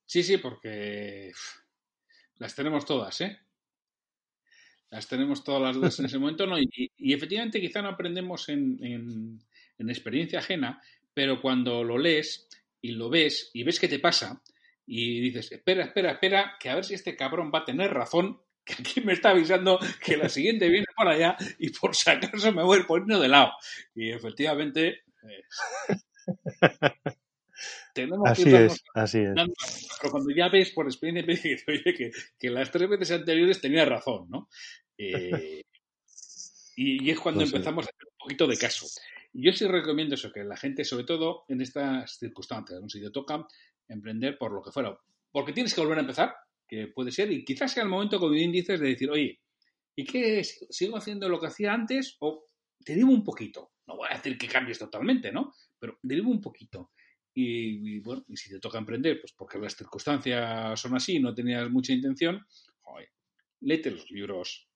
Sí, 0.06 0.22
sí, 0.22 0.38
porque 0.38 1.32
las 2.38 2.54
tenemos 2.54 2.86
todas, 2.86 3.20
¿eh? 3.20 3.38
Las 4.90 5.08
tenemos 5.08 5.42
todas 5.42 5.60
las 5.60 5.74
dudas 5.74 5.98
en 5.98 6.06
ese 6.06 6.18
momento, 6.18 6.46
¿no? 6.46 6.58
Y, 6.58 6.92
y 6.96 7.12
efectivamente 7.12 7.60
quizá 7.60 7.82
no 7.82 7.88
aprendemos 7.88 8.48
en, 8.48 8.78
en, 8.82 9.38
en, 9.78 9.90
experiencia 9.90 10.38
ajena, 10.38 10.80
pero 11.12 11.42
cuando 11.42 11.82
lo 11.82 11.98
lees 11.98 12.48
y 12.80 12.92
lo 12.92 13.10
ves 13.10 13.50
y 13.52 13.64
ves 13.64 13.80
qué 13.80 13.88
te 13.88 13.98
pasa 13.98 14.42
y 14.86 15.20
dices, 15.20 15.50
espera, 15.50 15.84
espera, 15.84 16.12
espera, 16.12 16.56
que 16.60 16.70
a 16.70 16.76
ver 16.76 16.84
si 16.84 16.94
este 16.94 17.16
cabrón 17.16 17.50
va 17.52 17.60
a 17.60 17.64
tener 17.64 17.92
razón, 17.92 18.40
que 18.64 18.74
aquí 18.74 19.00
me 19.00 19.12
está 19.12 19.30
avisando 19.30 19.78
que 20.04 20.16
la 20.16 20.28
siguiente 20.28 20.68
viene 20.68 20.86
por 20.96 21.08
allá 21.08 21.36
y 21.58 21.70
por 21.70 21.96
si 21.96 22.10
acaso 22.10 22.52
me 22.52 22.62
voy 22.62 22.78
a 22.78 22.80
ir 22.80 22.86
poniendo 22.86 23.20
de 23.20 23.28
lado. 23.28 23.52
Y 23.94 24.10
efectivamente... 24.10 25.02
Eh, 25.22 25.96
tenemos 27.96 28.28
así 28.28 28.44
que 28.44 28.66
es, 28.66 28.84
así 28.94 29.18
es. 29.20 29.34
Pero 30.00 30.12
cuando 30.12 30.30
ya 30.34 30.48
ves 30.48 30.70
por 30.70 30.86
experiencia 30.86 31.24
oye, 31.68 31.94
que, 31.94 32.10
que, 32.38 32.50
las 32.50 32.70
tres 32.70 32.88
veces 32.88 33.10
anteriores 33.10 33.60
tenía 33.60 33.84
razón, 33.84 34.26
¿no? 34.28 34.48
Eh, 34.98 35.62
y, 36.76 37.04
y, 37.04 37.10
es 37.10 37.18
cuando 37.18 37.40
pues 37.40 37.52
empezamos 37.52 37.84
sí. 37.84 37.88
a 37.88 37.92
hacer 37.94 38.08
un 38.12 38.18
poquito 38.18 38.46
de 38.46 38.56
caso. 38.58 38.86
Yo 39.32 39.52
sí 39.52 39.66
recomiendo 39.66 40.14
eso, 40.14 40.32
que 40.32 40.44
la 40.44 40.56
gente, 40.56 40.84
sobre 40.84 41.04
todo 41.04 41.44
en 41.48 41.60
estas 41.60 42.18
circunstancias, 42.18 42.80
¿no? 42.80 42.88
si 42.88 43.00
te 43.00 43.10
toca 43.10 43.46
emprender 43.88 44.38
por 44.38 44.52
lo 44.52 44.62
que 44.62 44.70
fuera, 44.70 44.96
porque 45.30 45.52
tienes 45.52 45.74
que 45.74 45.80
volver 45.80 45.98
a 45.98 46.02
empezar, 46.02 46.34
que 46.66 46.88
puede 46.88 47.12
ser, 47.12 47.30
y 47.30 47.44
quizás 47.44 47.72
sea 47.72 47.82
el 47.82 47.88
momento, 47.88 48.18
como 48.18 48.32
bien 48.32 48.52
dices, 48.52 48.80
de 48.80 48.88
decir, 48.88 49.10
oye, 49.10 49.40
¿y 49.94 50.04
qué? 50.04 50.42
¿Sigo 50.44 50.96
haciendo 50.96 51.28
lo 51.28 51.40
que 51.40 51.48
hacía 51.48 51.72
antes 51.72 52.16
o 52.20 52.44
te 52.84 52.92
derivo 52.92 53.12
un 53.12 53.24
poquito? 53.24 53.72
No 53.86 53.96
voy 53.96 54.08
a 54.10 54.16
decir 54.16 54.36
que 54.36 54.48
cambies 54.48 54.78
totalmente, 54.78 55.30
¿no? 55.30 55.54
Pero 55.78 55.98
derivo 56.02 56.30
un 56.30 56.40
poquito. 56.40 56.92
Y, 57.38 57.98
bueno, 58.00 58.24
y 58.28 58.36
si 58.38 58.48
te 58.48 58.58
toca 58.58 58.78
emprender, 58.78 59.20
pues 59.20 59.34
porque 59.34 59.58
las 59.58 59.76
circunstancias 59.76 60.80
son 60.80 60.96
así, 60.96 61.20
no 61.20 61.34
tenías 61.34 61.68
mucha 61.70 61.92
intención, 61.92 62.46
joder, 62.80 63.10
léete 63.60 63.90
los 63.90 64.10
libros, 64.10 64.66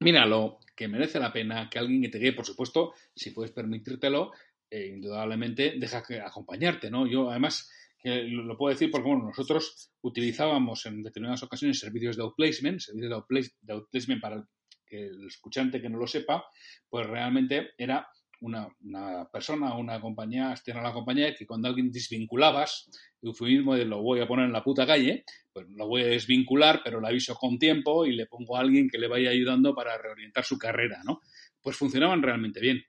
míralo, 0.00 0.58
que 0.76 0.88
merece 0.88 1.18
la 1.18 1.32
pena, 1.32 1.70
que 1.70 1.78
alguien 1.78 2.02
que 2.02 2.10
te 2.10 2.18
guíe, 2.18 2.34
por 2.34 2.44
supuesto, 2.44 2.92
si 3.14 3.30
puedes 3.30 3.50
permitírtelo, 3.52 4.32
eh, 4.68 4.88
indudablemente 4.88 5.76
deja 5.78 6.02
que 6.02 6.20
acompañarte, 6.20 6.90
¿no? 6.90 7.06
Yo 7.06 7.30
además 7.30 7.70
que 7.98 8.24
lo 8.24 8.58
puedo 8.58 8.74
decir 8.74 8.90
porque 8.90 9.08
bueno, 9.08 9.24
nosotros 9.24 9.90
utilizábamos 10.02 10.84
en 10.84 11.02
determinadas 11.02 11.42
ocasiones 11.44 11.78
servicios 11.78 12.16
de 12.16 12.24
outplacement, 12.24 12.78
servicios 12.78 13.08
de, 13.08 13.14
outplace, 13.14 13.52
de 13.62 13.72
outplacement 13.72 14.20
para 14.20 14.46
que 14.86 15.06
el 15.06 15.26
escuchante 15.26 15.80
que 15.80 15.88
no 15.88 15.96
lo 15.96 16.06
sepa, 16.06 16.44
pues 16.90 17.06
realmente 17.06 17.70
era 17.78 18.06
una, 18.40 18.68
una 18.82 19.28
persona 19.30 19.74
o 19.74 19.80
una 19.80 20.00
compañía 20.00 20.50
externa 20.50 20.80
a 20.80 20.84
la 20.84 20.92
compañía 20.92 21.34
que 21.34 21.46
cuando 21.46 21.68
alguien 21.68 21.90
desvinculabas, 21.90 22.90
eufemismo 23.22 23.74
de 23.74 23.84
lo 23.84 24.02
voy 24.02 24.20
a 24.20 24.26
poner 24.26 24.46
en 24.46 24.52
la 24.52 24.62
puta 24.62 24.86
calle, 24.86 25.24
pues 25.52 25.66
lo 25.70 25.86
voy 25.86 26.02
a 26.02 26.06
desvincular, 26.06 26.80
pero 26.84 27.00
lo 27.00 27.06
aviso 27.06 27.34
con 27.34 27.58
tiempo 27.58 28.06
y 28.06 28.12
le 28.12 28.26
pongo 28.26 28.56
a 28.56 28.60
alguien 28.60 28.88
que 28.88 28.98
le 28.98 29.08
vaya 29.08 29.30
ayudando 29.30 29.74
para 29.74 29.96
reorientar 29.98 30.44
su 30.44 30.58
carrera, 30.58 31.00
¿no? 31.04 31.20
Pues 31.60 31.76
funcionaban 31.76 32.22
realmente 32.22 32.60
bien. 32.60 32.82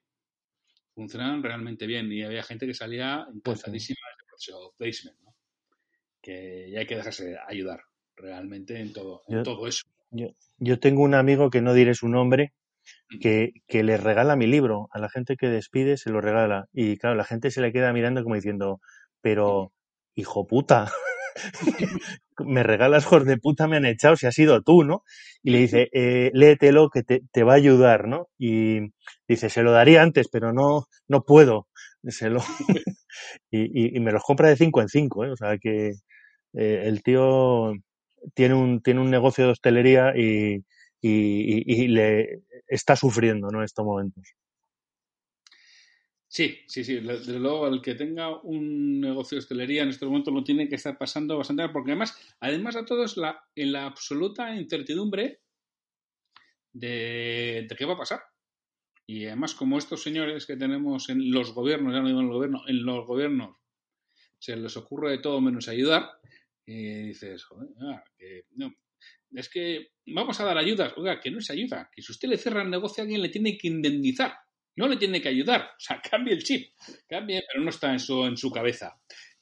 Funcionaban 0.93 1.43
realmente 1.43 1.86
bien 1.86 2.12
y 2.12 2.24
había 2.24 2.43
gente 2.43 2.66
que 2.66 2.74
salía 2.74 3.26
encantadísima 3.34 4.00
pues 4.24 4.48
sí. 4.48 4.52
proceso 4.52 4.60
de 4.62 4.78
placement, 4.78 5.20
¿no? 5.22 5.36
Que 6.22 6.70
ya 6.72 6.80
hay 6.80 6.88
que 6.88 6.95
dejarse 6.98 7.36
ayudar 7.48 7.82
realmente 8.16 8.80
en 8.80 8.93
todo, 8.93 9.22
en 9.28 9.38
yo, 9.38 9.43
todo 9.43 9.68
eso. 9.68 9.84
Yo, 10.12 10.28
yo 10.58 10.80
tengo 10.80 11.04
un 11.04 11.14
amigo 11.14 11.50
que 11.50 11.62
no 11.62 11.74
diré 11.74 11.93
su 11.93 12.10
nombre, 12.10 12.54
que, 13.22 13.52
que 13.68 13.84
les 13.84 14.02
regala 14.02 14.36
mi 14.36 14.48
libro. 14.48 14.90
A 14.92 15.00
la 15.00 15.10
gente 15.10 15.38
que 15.38 15.48
despide 15.48 15.98
se 15.98 16.10
lo 16.10 16.22
regala. 16.22 16.68
Y 16.74 16.98
claro, 16.98 17.16
la 17.16 17.24
gente 17.24 17.52
se 17.52 17.62
le 17.62 17.72
queda 17.72 17.94
mirando 17.94 18.24
como 18.24 18.36
diciendo, 18.36 18.80
pero, 19.22 19.74
hijo 20.16 20.48
puta, 20.48 20.92
me 22.46 22.64
regalas 22.64 23.04
hijos 23.04 23.26
de 23.26 23.38
puta, 23.38 23.68
me 23.68 23.78
han 23.78 23.86
echado, 23.86 24.16
si 24.16 24.28
has 24.28 24.36
sido 24.36 24.62
tú, 24.62 24.84
¿no? 24.84 25.04
Y 25.44 25.52
le 25.52 25.60
dice, 25.60 25.90
eh, 25.94 26.32
léetelo 26.34 26.90
que 26.90 27.04
te, 27.04 27.22
te, 27.32 27.44
va 27.44 27.54
a 27.54 27.58
ayudar, 27.58 28.08
¿no? 28.08 28.28
Y 28.38 28.92
dice, 29.28 29.50
se 29.50 29.64
lo 29.64 29.72
daría 29.72 30.02
antes, 30.02 30.28
pero 30.32 30.54
no, 30.54 30.88
no 31.08 31.24
puedo. 31.24 31.68
Se 32.04 32.30
lo... 32.30 32.40
y, 33.52 33.62
y, 33.62 33.98
y, 33.98 34.00
me 34.00 34.12
los 34.12 34.24
compra 34.24 34.50
de 34.50 34.58
cinco 34.58 34.82
en 34.82 34.90
cinco, 34.90 35.26
¿eh? 35.26 35.32
O 35.32 35.36
sea 35.36 35.58
que 35.58 35.94
eh, 36.54 36.82
el 36.86 37.04
tío 37.04 37.74
tiene 38.34 38.56
un, 38.56 38.82
tiene 38.82 39.02
un 39.02 39.12
negocio 39.12 39.46
de 39.46 39.52
hostelería 39.52 40.14
y, 40.18 40.64
y, 41.02 41.88
le 41.88 42.43
está 42.68 42.95
sufriendo 42.95 43.50
¿no? 43.50 43.60
en 43.60 43.66
estos 43.66 43.86
momentos. 43.86 44.34
Sí, 46.28 46.60
sí, 46.68 46.84
sí. 46.84 47.00
Desde 47.00 47.39
luego, 47.39 47.68
el 47.68 47.82
que 47.82 47.95
tenga 47.95 48.41
un 48.41 49.00
negocio 49.00 49.36
de 49.36 49.39
hostelería 49.39 49.84
en 49.84 49.89
estos 49.89 50.10
momentos 50.10 50.34
lo 50.34 50.43
tiene 50.43 50.68
que 50.68 50.76
estar 50.76 50.98
pasando 50.98 51.38
bastante 51.38 51.64
mal, 51.64 51.72
porque 51.72 51.91
además, 51.91 52.36
además 52.39 52.76
de 52.76 52.84
todo, 52.84 53.06
es 53.06 53.18
la, 53.18 53.41
en 53.56 53.72
la 53.72 53.86
absoluta 53.86 54.54
incertidumbre 54.56 55.41
de, 56.74 57.66
de, 57.68 57.76
qué 57.76 57.86
va 57.86 57.93
a 57.93 57.98
pasar. 57.98 58.22
Y 59.06 59.26
además, 59.26 59.56
como 59.56 59.78
estos 59.78 60.04
señores 60.04 60.45
que 60.45 60.58
tenemos 60.58 61.10
en 61.10 61.32
los 61.32 61.54
gobiernos, 61.54 61.93
ya 61.93 62.02
no 62.02 62.08
digo 62.08 62.20
en 62.20 62.28
el 62.28 62.34
gobierno, 62.34 62.64
en 62.68 62.86
los 62.86 63.08
gobiernos, 63.08 63.56
se 64.38 64.58
les 64.58 64.76
ocurre 64.76 65.12
de 65.12 65.20
todo 65.20 65.39
menos 65.39 65.70
ayudar, 65.70 66.20
y 66.66 67.08
dices, 67.08 67.45
joder, 67.45 67.70
ah, 67.82 68.04
que, 68.18 68.43
no, 68.52 68.74
es 69.32 69.50
que 69.50 69.92
vamos 70.06 70.40
a 70.40 70.46
dar 70.46 70.58
ayudas. 70.58 70.94
Oiga, 70.98 71.20
que 71.20 71.32
no 71.32 71.40
es 71.40 71.50
ayuda, 71.50 71.90
que 71.94 72.02
si 72.02 72.12
usted 72.12 72.30
le 72.30 72.38
cierra 72.38 72.62
el 72.62 72.70
negocio, 72.70 73.04
alguien 73.04 73.22
le 73.22 73.30
tiene 73.30 73.58
que 73.58 73.68
indemnizar. 73.68 74.34
No 74.76 74.88
le 74.88 74.98
tiene 74.98 75.22
que 75.22 75.30
ayudar. 75.30 75.62
O 75.62 75.80
sea, 75.80 76.02
cambie 76.12 76.34
el 76.34 76.44
chip. 76.44 76.72
Cambie, 77.08 77.44
pero 77.52 77.64
no 77.64 77.70
está 77.70 77.92
en 77.92 78.00
su, 78.00 78.26
en 78.26 78.38
su 78.38 78.52
cabeza. 78.52 79.00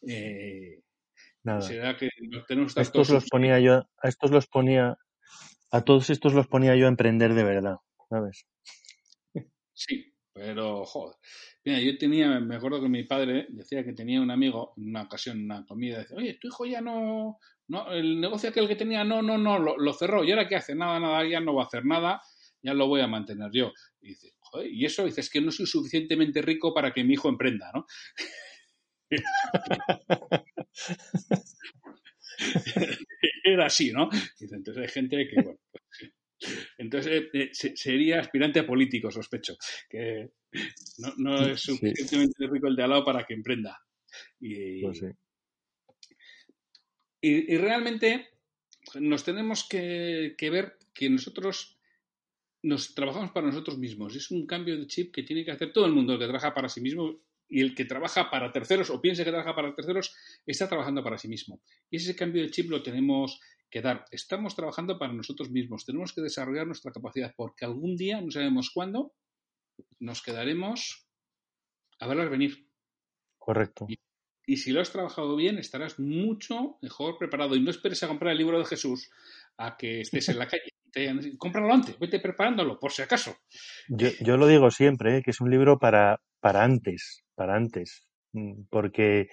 Eh, 0.08 0.82
Nada. 1.44 1.62
Será 1.62 1.96
que 1.96 2.10
tenemos 2.48 2.76
a 2.76 2.82
estos 2.82 3.10
los 3.12 3.30
ponía 3.30 3.60
yo, 3.60 3.88
a 4.02 4.10
estos 4.10 4.32
los 4.32 4.48
ponía, 4.48 4.98
a 5.70 5.82
todos 5.82 6.10
estos 6.10 6.34
los 6.34 6.48
ponía 6.48 6.76
yo 6.76 6.88
a 6.88 6.90
emprender 6.90 7.36
de 7.36 7.44
verdad, 7.44 7.76
¿sabes? 8.10 8.48
Sí, 9.72 10.12
pero 10.34 10.84
joder. 10.86 11.16
Mira, 11.66 11.80
yo 11.80 11.98
tenía, 11.98 12.40
me 12.40 12.58
acuerdo 12.58 12.80
que 12.80 12.88
mi 12.90 13.04
padre 13.06 13.48
decía 13.50 13.84
que 13.84 13.94
tenía 13.94 14.22
un 14.22 14.30
amigo, 14.30 14.76
en 14.78 14.90
una 14.90 15.02
ocasión, 15.02 15.44
una 15.44 15.66
comida, 15.66 15.98
decía, 15.98 16.16
oye, 16.16 16.38
tu 16.40 16.48
hijo 16.48 16.64
ya 16.68 16.80
no, 16.80 17.40
no, 17.68 17.92
el 17.92 18.22
negocio 18.22 18.50
aquel 18.50 18.68
que 18.68 18.76
tenía, 18.76 19.04
no, 19.04 19.24
no, 19.24 19.40
no, 19.40 19.58
lo, 19.58 19.94
cerró, 19.94 20.24
y 20.24 20.30
ahora 20.30 20.48
qué 20.48 20.58
hace, 20.58 20.76
nada, 20.76 21.00
nada, 21.00 21.28
ya 21.28 21.40
no 21.40 21.56
va 21.56 21.64
a 21.64 21.66
hacer 21.66 21.84
nada, 21.84 22.22
ya 22.62 22.76
lo 22.76 22.88
voy 22.88 23.02
a 23.02 23.08
mantener 23.08 23.50
yo. 23.52 23.74
Y 24.00 24.10
dice, 24.10 24.36
joder, 24.38 24.72
y 24.72 24.86
eso 24.86 25.06
dices 25.06 25.28
que 25.28 25.42
no 25.42 25.50
soy 25.52 25.66
suficientemente 25.66 26.44
rico 26.44 26.72
para 26.72 26.94
que 26.94 27.04
mi 27.04 27.14
hijo 27.14 27.30
emprenda, 27.30 27.72
¿no? 27.74 27.88
Era 33.44 33.66
así, 33.66 33.92
¿no? 33.92 34.08
Entonces 34.40 34.84
hay 34.84 34.90
gente 34.90 35.28
que, 35.28 35.42
bueno, 35.42 35.60
entonces 36.78 37.24
eh, 37.34 37.50
sería 37.54 38.20
aspirante 38.20 38.60
a 38.60 38.68
político, 38.68 39.12
sospecho, 39.12 39.56
que 39.90 40.30
no, 41.18 41.38
es 41.52 41.62
suficientemente 41.62 42.48
rico 42.48 42.68
el 42.68 42.76
de 42.76 42.84
al 42.84 42.90
lado 42.90 43.06
para 43.06 43.26
que 43.26 43.34
emprenda. 43.34 43.80
Y, 44.40 44.82
pues 44.82 45.02
y, 47.22 47.58
realmente 47.58 48.30
nos 49.00 49.24
tenemos 49.24 49.68
que, 49.68 50.36
que, 50.38 50.50
ver 50.50 50.78
que 50.94 51.10
nosotros 51.10 51.80
nos 52.64 52.94
trabajamos 52.94 53.32
para 53.32 53.48
nosotros 53.48 53.78
mismos. 53.78 54.16
Es 54.16 54.32
un 54.32 54.46
cambio 54.46 54.78
de 54.78 54.88
chip 54.88 55.14
que 55.14 55.24
tiene 55.24 55.44
que 55.44 55.52
hacer 55.52 55.74
todo 55.74 55.86
el 55.86 55.94
mundo, 55.94 56.14
el 56.14 56.20
que 56.20 56.26
trabaja 56.26 56.54
para 56.54 56.70
sí 56.70 56.82
mismo 56.82 57.20
y 57.48 57.62
el 57.62 57.76
que 57.76 57.86
trabaja 57.86 58.30
para 58.30 58.52
terceros 58.52 58.90
o 58.90 59.02
piense 59.02 59.24
que 59.24 59.30
trabaja 59.30 59.56
para 59.56 59.76
terceros 59.76 60.16
está 60.46 60.68
trabajando 60.68 61.04
para 61.04 61.18
sí 61.18 61.28
mismo. 61.28 61.62
Y 61.90 61.98
ese 61.98 62.16
cambio 62.16 62.42
de 62.42 62.50
chip 62.50 62.70
lo 62.70 62.82
tenemos 62.82 63.40
que 63.70 63.82
dar. 63.82 64.06
Estamos 64.12 64.56
trabajando 64.56 64.98
para 64.98 65.14
nosotros 65.14 65.50
mismos. 65.52 65.86
Tenemos 65.86 66.14
que 66.14 66.22
desarrollar 66.22 66.66
nuestra 66.66 66.92
capacidad 66.92 67.34
porque 67.36 67.66
algún 67.66 67.96
día, 67.96 68.22
no 68.22 68.32
sabemos 68.32 68.72
cuándo, 68.74 69.14
nos 70.00 70.22
quedaremos 70.22 71.08
a 72.00 72.08
verlas 72.08 72.30
venir. 72.30 72.70
Correcto. 73.38 73.88
Y, 74.48 74.58
si 74.58 74.72
lo 74.72 74.82
has 74.82 74.92
trabajado 74.92 75.36
bien, 75.36 75.58
estarás 75.58 76.00
mucho 76.00 76.78
mejor 76.82 77.18
preparado. 77.18 77.56
Y 77.56 77.62
no 77.62 77.72
esperes 77.72 78.04
a 78.04 78.08
comprar 78.08 78.32
el 78.32 78.38
libro 78.38 78.60
de 78.60 78.66
Jesús 78.66 79.10
a 79.58 79.76
que 79.78 80.02
estés 80.02 80.30
en 80.30 80.40
la 80.40 80.48
calle. 80.48 80.75
Cómpralo 81.38 81.74
antes, 81.74 81.98
vete 82.00 82.20
preparándolo, 82.20 82.80
por 82.80 82.92
si 82.92 83.02
acaso. 83.02 83.36
Yo, 83.88 84.38
lo 84.38 84.48
digo 84.48 84.72
siempre, 84.72 85.18
¿eh? 85.18 85.22
que 85.24 85.32
es 85.32 85.42
un 85.42 85.50
libro 85.50 85.78
para, 85.78 86.22
para 86.40 86.64
antes, 86.64 87.24
para 87.36 87.56
antes. 87.56 88.06
Mm, 88.34 88.64
porque, 88.70 89.28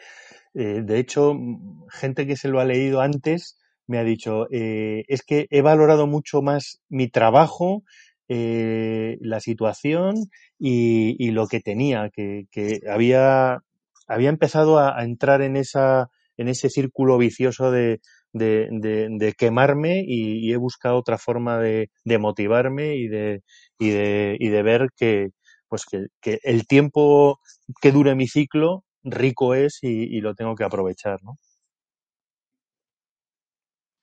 eh, 0.55 0.83
de 0.83 0.99
hecho, 0.99 1.35
mm, 1.35 1.87
gente 1.91 2.27
que 2.27 2.37
se 2.37 2.49
lo 2.49 2.61
ha 2.61 2.65
leído 2.65 3.01
antes 3.01 3.59
me 3.87 3.99
ha 3.99 4.05
dicho, 4.05 4.47
eh, 4.51 5.05
es 5.09 5.23
que 5.23 5.47
he 5.51 5.61
valorado 5.61 6.07
mucho 6.07 6.41
más 6.41 6.81
mi 6.89 7.09
trabajo, 7.09 7.83
la 8.29 9.41
situación 9.41 10.15
y, 10.59 11.33
lo 11.33 11.49
que 11.49 11.61
tenía, 11.61 12.09
que, 12.09 12.47
había, 12.91 13.59
había 14.07 14.31
empezado 14.31 14.79
a, 14.79 15.05
entrar 15.05 15.43
en, 15.43 15.55
esa, 15.57 16.09
en 16.39 16.49
ese 16.49 16.71
círculo 16.71 17.19
vicioso 17.19 17.71
de, 17.71 18.01
de, 18.33 19.35
quemarme 19.37 20.05
y, 20.07 20.53
he 20.53 20.57
buscado 20.57 20.97
otra 20.97 21.18
forma 21.18 21.59
de, 21.59 21.89
motivarme 22.18 22.97
y 22.97 23.09
de, 23.09 23.43
y 23.78 23.91
de, 23.91 24.37
y 24.39 24.49
de 24.49 24.62
ver 24.62 24.89
que, 24.97 25.30
pues 25.68 25.85
que, 25.87 26.39
el 26.43 26.66
tiempo 26.66 27.41
que 27.80 27.93
dure 27.93 28.14
mi 28.14 28.28
ciclo 28.28 28.85
rico 29.05 29.55
es 29.55 29.78
y, 29.83 30.20
lo 30.20 30.35
tengo 30.35 30.55
que 30.55 30.64
aprovechar, 30.64 31.22
¿no? 31.22 31.39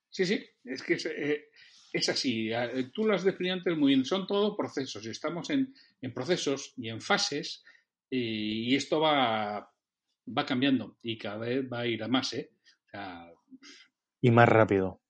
Sí, 0.10 0.26
sí, 0.26 0.44
es 0.64 0.82
que 0.84 0.96
es, 0.96 1.06
eh, 1.06 1.46
así. 2.10 2.50
Tú 2.94 3.06
lo 3.06 3.14
has 3.14 3.24
definido 3.24 3.56
antes 3.56 3.78
muy 3.78 3.94
bien. 3.94 4.04
Son 4.04 4.26
todo 4.26 4.58
procesos. 4.58 5.06
Estamos 5.06 5.50
en, 5.52 5.74
procesos 6.14 6.74
y 6.76 6.90
en 6.90 7.00
fases 7.00 7.64
y, 8.10 8.76
esto 8.76 9.00
va, 9.00 9.72
va 10.28 10.46
cambiando 10.46 10.98
y 11.04 11.18
cada 11.18 11.38
vez 11.38 11.64
va 11.72 11.82
a 11.82 11.88
ir 11.88 12.04
a 12.04 12.08
más. 12.08 12.34
¿eh? 12.34 12.50
Y 14.22 14.32
más 14.32 14.50
rápido. 14.50 15.02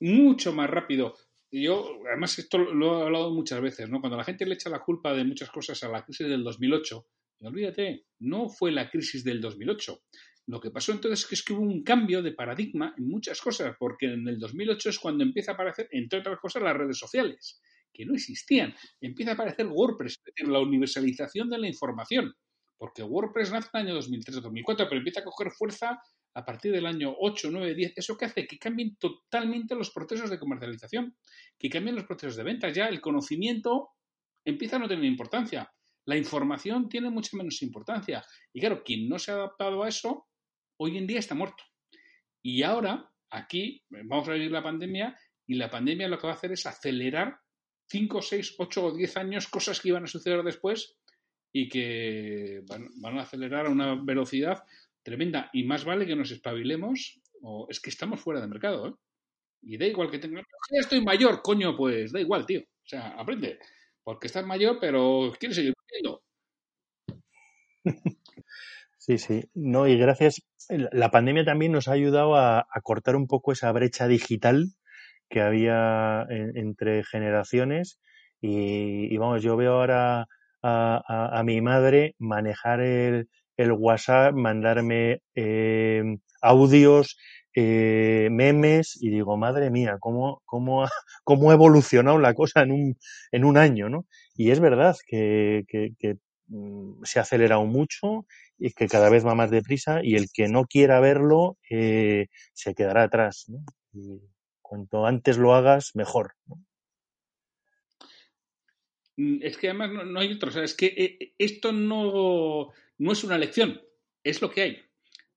Mucho 0.00 0.52
más 0.52 0.70
rápido. 0.70 1.14
Yo, 1.50 2.00
además, 2.08 2.38
esto 2.38 2.58
lo 2.58 2.98
he 2.98 3.02
hablado 3.04 3.32
muchas 3.32 3.60
veces, 3.60 3.88
¿no? 3.88 4.00
Cuando 4.00 4.16
la 4.16 4.24
gente 4.24 4.44
le 4.44 4.54
echa 4.54 4.68
la 4.70 4.82
culpa 4.82 5.12
de 5.12 5.24
muchas 5.24 5.50
cosas 5.50 5.82
a 5.84 5.88
la 5.88 6.04
crisis 6.04 6.28
del 6.28 6.42
2008, 6.42 7.06
olvídate, 7.42 8.06
no 8.20 8.48
fue 8.48 8.72
la 8.72 8.90
crisis 8.90 9.22
del 9.22 9.40
2008. 9.40 10.00
Lo 10.46 10.60
que 10.60 10.70
pasó 10.70 10.92
entonces 10.92 11.26
es 11.30 11.42
que 11.42 11.52
hubo 11.52 11.62
un 11.62 11.82
cambio 11.82 12.22
de 12.22 12.32
paradigma 12.32 12.94
en 12.98 13.08
muchas 13.08 13.40
cosas, 13.40 13.76
porque 13.78 14.06
en 14.06 14.26
el 14.28 14.38
2008 14.38 14.90
es 14.90 14.98
cuando 14.98 15.24
empieza 15.24 15.52
a 15.52 15.54
aparecer, 15.54 15.88
entre 15.92 16.18
otras 16.18 16.38
cosas, 16.40 16.62
las 16.62 16.76
redes 16.76 16.98
sociales, 16.98 17.60
que 17.92 18.04
no 18.04 18.14
existían. 18.14 18.74
Empieza 19.00 19.32
a 19.32 19.34
aparecer 19.34 19.66
WordPress, 19.66 20.14
es 20.14 20.24
decir, 20.24 20.52
la 20.52 20.60
universalización 20.60 21.48
de 21.48 21.58
la 21.58 21.68
información, 21.68 22.34
porque 22.76 23.02
WordPress 23.02 23.52
nace 23.52 23.70
en 23.74 23.80
el 23.80 23.96
año 23.96 24.00
2003-2004, 24.00 24.86
pero 24.88 24.96
empieza 24.96 25.20
a 25.20 25.24
coger 25.24 25.50
fuerza 25.52 25.98
a 26.34 26.44
partir 26.44 26.72
del 26.72 26.86
año 26.86 27.14
8, 27.18 27.48
9, 27.50 27.74
10. 27.74 27.92
¿Eso 27.96 28.16
qué 28.16 28.24
hace? 28.26 28.46
Que 28.46 28.58
cambien 28.58 28.96
totalmente 28.96 29.74
los 29.74 29.90
procesos 29.90 30.30
de 30.30 30.38
comercialización, 30.38 31.16
que 31.58 31.70
cambien 31.70 31.94
los 31.94 32.04
procesos 32.04 32.36
de 32.36 32.42
venta. 32.42 32.70
Ya 32.70 32.86
el 32.86 33.00
conocimiento 33.00 33.90
empieza 34.44 34.76
a 34.76 34.78
no 34.80 34.88
tener 34.88 35.04
importancia. 35.04 35.72
La 36.06 36.16
información 36.16 36.88
tiene 36.88 37.10
mucha 37.10 37.36
menos 37.36 37.62
importancia. 37.62 38.24
Y 38.52 38.60
claro, 38.60 38.82
quien 38.84 39.08
no 39.08 39.18
se 39.18 39.30
ha 39.30 39.34
adaptado 39.34 39.82
a 39.82 39.88
eso, 39.88 40.26
hoy 40.78 40.98
en 40.98 41.06
día 41.06 41.20
está 41.20 41.34
muerto. 41.34 41.64
Y 42.42 42.62
ahora, 42.62 43.10
aquí, 43.30 43.82
vamos 43.88 44.28
a 44.28 44.32
vivir 44.32 44.50
la 44.50 44.62
pandemia 44.62 45.18
y 45.46 45.54
la 45.54 45.70
pandemia 45.70 46.08
lo 46.08 46.18
que 46.18 46.26
va 46.26 46.34
a 46.34 46.36
hacer 46.36 46.52
es 46.52 46.66
acelerar 46.66 47.38
5, 47.90 48.22
6, 48.22 48.56
8 48.58 48.84
o 48.84 48.94
10 48.94 49.16
años 49.16 49.48
cosas 49.48 49.80
que 49.80 49.88
iban 49.88 50.04
a 50.04 50.08
suceder 50.08 50.42
después 50.42 50.96
y 51.52 51.68
que 51.68 52.62
van, 52.66 53.18
a 53.18 53.22
acelerar 53.22 53.66
a 53.66 53.70
una 53.70 53.94
velocidad 53.94 54.64
tremenda. 55.04 55.50
Y 55.52 55.64
más 55.64 55.84
vale 55.84 56.06
que 56.06 56.16
nos 56.16 56.30
espabilemos 56.32 57.20
o 57.42 57.66
es 57.70 57.80
que 57.80 57.90
estamos 57.90 58.20
fuera 58.20 58.40
de 58.40 58.48
mercado. 58.48 58.88
¿eh? 58.88 58.92
Y 59.62 59.78
da 59.78 59.86
igual 59.86 60.10
que 60.10 60.18
tenga... 60.18 60.40
Ya 60.40 60.80
estoy 60.80 61.02
mayor, 61.04 61.42
coño, 61.42 61.76
pues 61.76 62.12
da 62.12 62.20
igual, 62.20 62.46
tío. 62.46 62.60
O 62.60 62.86
sea, 62.86 63.08
aprende. 63.18 63.58
Porque 64.02 64.26
estás 64.26 64.44
mayor, 64.44 64.78
pero 64.80 65.32
quieres 65.38 65.56
seguir 65.56 65.74
viviendo. 65.88 66.22
Sí, 69.06 69.18
sí. 69.18 69.44
No, 69.52 69.86
y 69.86 69.98
gracias. 69.98 70.40
La 70.70 71.10
pandemia 71.10 71.44
también 71.44 71.72
nos 71.72 71.88
ha 71.88 71.92
ayudado 71.92 72.36
a, 72.36 72.66
cortar 72.82 73.16
un 73.16 73.26
poco 73.26 73.52
esa 73.52 73.70
brecha 73.70 74.08
digital 74.08 74.68
que 75.28 75.42
había 75.42 76.26
entre 76.30 77.04
generaciones. 77.04 78.00
Y, 78.40 79.14
vamos, 79.18 79.42
yo 79.42 79.58
veo 79.58 79.72
ahora 79.74 80.26
a, 80.62 81.42
mi 81.44 81.60
madre 81.60 82.14
manejar 82.18 82.80
el, 82.80 83.28
WhatsApp, 83.58 84.34
mandarme 84.34 85.20
eh, 85.34 86.02
audios, 86.40 87.16
eh, 87.54 88.28
memes, 88.30 88.98
y 89.00 89.10
digo, 89.10 89.36
madre 89.36 89.70
mía, 89.70 89.98
¿cómo, 90.00 90.42
cómo, 90.44 90.84
cómo 91.24 91.50
ha 91.50 91.54
evolucionado 91.54 92.18
la 92.18 92.34
cosa 92.34 92.62
en 92.62 92.72
un, 92.72 92.98
en 93.30 93.44
un 93.44 93.56
año, 93.56 93.88
¿no? 93.88 94.06
Y 94.36 94.50
es 94.50 94.60
verdad 94.60 94.96
que, 95.06 95.64
que, 95.68 96.16
mm, 96.48 97.04
se 97.04 97.18
ha 97.18 97.22
acelerado 97.22 97.64
mucho 97.64 98.26
y 98.58 98.72
que 98.72 98.88
cada 98.88 99.08
vez 99.08 99.24
va 99.24 99.34
más 99.34 99.50
deprisa 99.50 100.00
y 100.02 100.16
el 100.16 100.26
que 100.32 100.48
no 100.48 100.66
quiera 100.66 101.00
verlo 101.00 101.56
eh, 101.70 102.26
se 102.52 102.74
quedará 102.74 103.04
atrás. 103.04 103.46
¿no? 103.48 103.60
Y 103.92 104.20
cuanto 104.60 105.06
antes 105.06 105.38
lo 105.38 105.54
hagas, 105.54 105.92
mejor. 105.94 106.34
Mm, 109.16 109.38
es 109.42 109.56
que 109.56 109.68
además 109.68 109.90
no, 110.06 110.20
hay 110.20 110.32
otro. 110.32 110.48
O 110.48 110.52
sea, 110.52 110.64
es 110.64 110.74
que 110.74 110.86
eh, 110.86 111.34
esto 111.38 111.72
no, 111.72 112.70
no 112.98 113.12
es 113.12 113.24
una 113.24 113.38
lección, 113.38 113.80
es 114.22 114.40
lo 114.40 114.50
que 114.50 114.62
hay. 114.62 114.82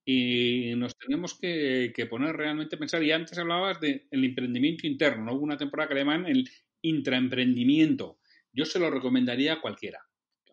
Y 0.06 0.74
nos 0.76 0.98
tenemos 0.98 1.38
que, 1.38 2.08
poner 2.10 2.36
realmente 2.36 2.78
a 2.78 2.80
pensar. 2.80 3.04
Y 3.04 3.12
antes 3.12 3.38
hablabas 3.38 3.82
del 3.82 4.08
emprendimiento 4.12 4.88
interno. 4.88 5.34
Hubo 5.34 5.44
una 5.44 5.58
temporada 5.58 5.90
que 5.90 5.96
le 5.96 6.02
llaman 6.02 6.26
el 6.26 6.50
intraemprendimiento. 6.82 8.20
Yo 8.54 8.64
se 8.64 8.80
lo 8.80 8.90
recomendaría 8.90 9.54
a 9.54 9.62
cualquiera. 9.62 10.00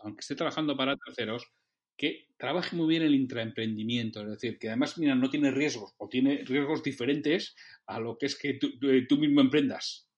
Aunque 0.01 0.21
esté 0.21 0.35
trabajando 0.35 0.77
para 0.77 0.97
terceros, 0.97 1.53
que 1.97 2.27
trabaje 2.37 2.75
muy 2.75 2.89
bien 2.89 3.03
el 3.03 3.15
intraemprendimiento, 3.15 4.23
es 4.23 4.29
decir, 4.29 4.59
que 4.59 4.69
además, 4.69 4.99
mira, 4.99 5.15
no 5.15 5.31
tiene 5.31 5.51
riesgos 5.51 5.95
o 5.99 6.09
tiene 6.09 6.43
riesgos 6.45 6.83
diferentes 6.83 7.55
a 7.87 8.01
lo 8.01 8.19
que 8.19 8.27
es 8.27 8.37
que 8.37 8.55
tú, 8.55 9.19
mismo 9.19 9.41
emprendas. 9.41 10.09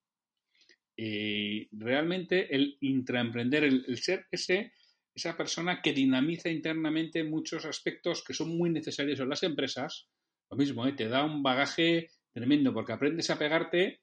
Eh, 0.96 1.68
realmente 1.72 2.54
el 2.54 2.78
intraemprender, 2.80 3.64
el, 3.64 3.98
ser 3.98 4.26
ese, 4.30 4.72
esa 5.16 5.34
persona 5.34 5.80
que 5.80 5.94
dinamiza 5.94 6.50
internamente 6.50 7.24
muchos 7.24 7.64
aspectos 7.64 8.22
que 8.22 8.34
son 8.34 8.56
muy 8.56 8.68
necesarios 8.68 9.18
en 9.18 9.30
las 9.30 9.42
empresas, 9.42 10.08
lo 10.50 10.58
mismo, 10.58 10.86
¿eh? 10.86 10.92
te 10.92 11.08
da 11.08 11.24
un 11.24 11.42
bagaje 11.42 12.10
tremendo 12.34 12.74
porque 12.74 12.92
aprendes 12.92 13.30
a 13.30 13.38
pegarte 13.38 14.02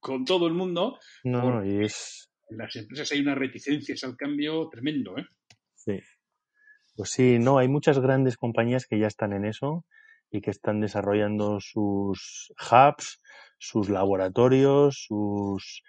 con, 0.00 0.24
todo 0.24 0.46
el 0.46 0.54
mundo. 0.54 0.98
No, 1.22 1.62
y 1.62 1.84
es... 1.84 2.32
En 2.48 2.56
las 2.56 2.74
empresas 2.74 3.12
hay 3.12 3.20
unas 3.20 3.36
reticencias 3.36 4.02
al 4.04 4.16
cambio 4.16 4.68
tremendo, 4.70 5.16
¿eh? 5.18 5.26
Sí. 5.74 6.00
Pues 6.96 7.10
sí, 7.10 7.38
no, 7.38 7.58
hay 7.58 7.68
muchas 7.68 7.98
grandes 7.98 8.38
compañías 8.38 8.86
que 8.86 8.98
ya 8.98 9.06
están 9.06 9.34
en 9.34 9.44
eso 9.44 9.84
y 10.30 10.40
que 10.40 10.50
están 10.50 10.80
desarrollando 10.80 11.60
sus 11.60 12.52
hubs, 12.58 13.20
sus 13.58 13.90
laboratorios, 13.90 15.04
sus 15.06 15.82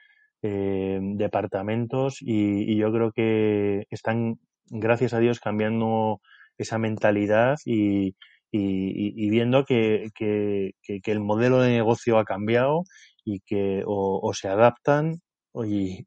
eh, 0.44 1.00
departamentos 1.02 2.18
y, 2.22 2.76
yo 2.76 2.92
creo 2.92 3.12
que 3.12 3.86
están 3.92 4.40
gracias 4.68 5.14
a 5.14 5.20
Dios, 5.20 5.40
cambiando 5.40 6.20
esa 6.58 6.78
mentalidad 6.78 7.58
y, 7.66 8.16
viendo 8.52 9.66
que, 9.66 10.10
el 10.18 11.20
modelo 11.20 11.62
de 11.62 11.70
negocio 11.72 12.18
ha 12.18 12.26
cambiado 12.26 12.84
y 13.24 13.42
que 13.42 13.84
o, 13.86 14.32
se 14.34 14.48
adaptan 14.48 15.22
y, 15.64 16.06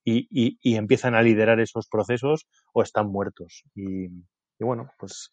empiezan 0.77 1.15
a 1.15 1.23
liderar 1.23 1.61
esos 1.61 1.87
procesos 1.89 2.47
o 2.73 2.83
están 2.83 3.09
muertos. 3.09 3.63
Y, 3.75 4.09
bueno, 4.59 4.91
pues, 4.99 5.31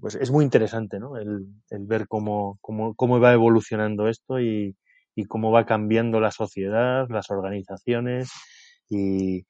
pues 0.00 0.16
es 0.16 0.30
muy 0.30 0.44
interesante 0.44 0.98
¿no? 0.98 1.16
el, 1.16 1.46
ver 1.70 2.08
cómo, 2.08 2.58
cómo, 2.60 2.94
cómo 2.94 3.20
va 3.20 3.32
evolucionando 3.32 4.08
esto 4.08 4.40
y, 4.40 4.76
y 5.18 5.24
cómo 5.24 5.50
va 5.50 5.66
cambiando 5.66 6.20
la 6.20 6.30
sociedad, 6.30 7.08
las 7.10 7.28
organizaciones 7.28 8.30
y, 8.88 9.42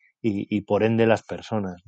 por 0.62 0.82
ende 0.82 1.06
las 1.06 1.22
personas. 1.24 1.82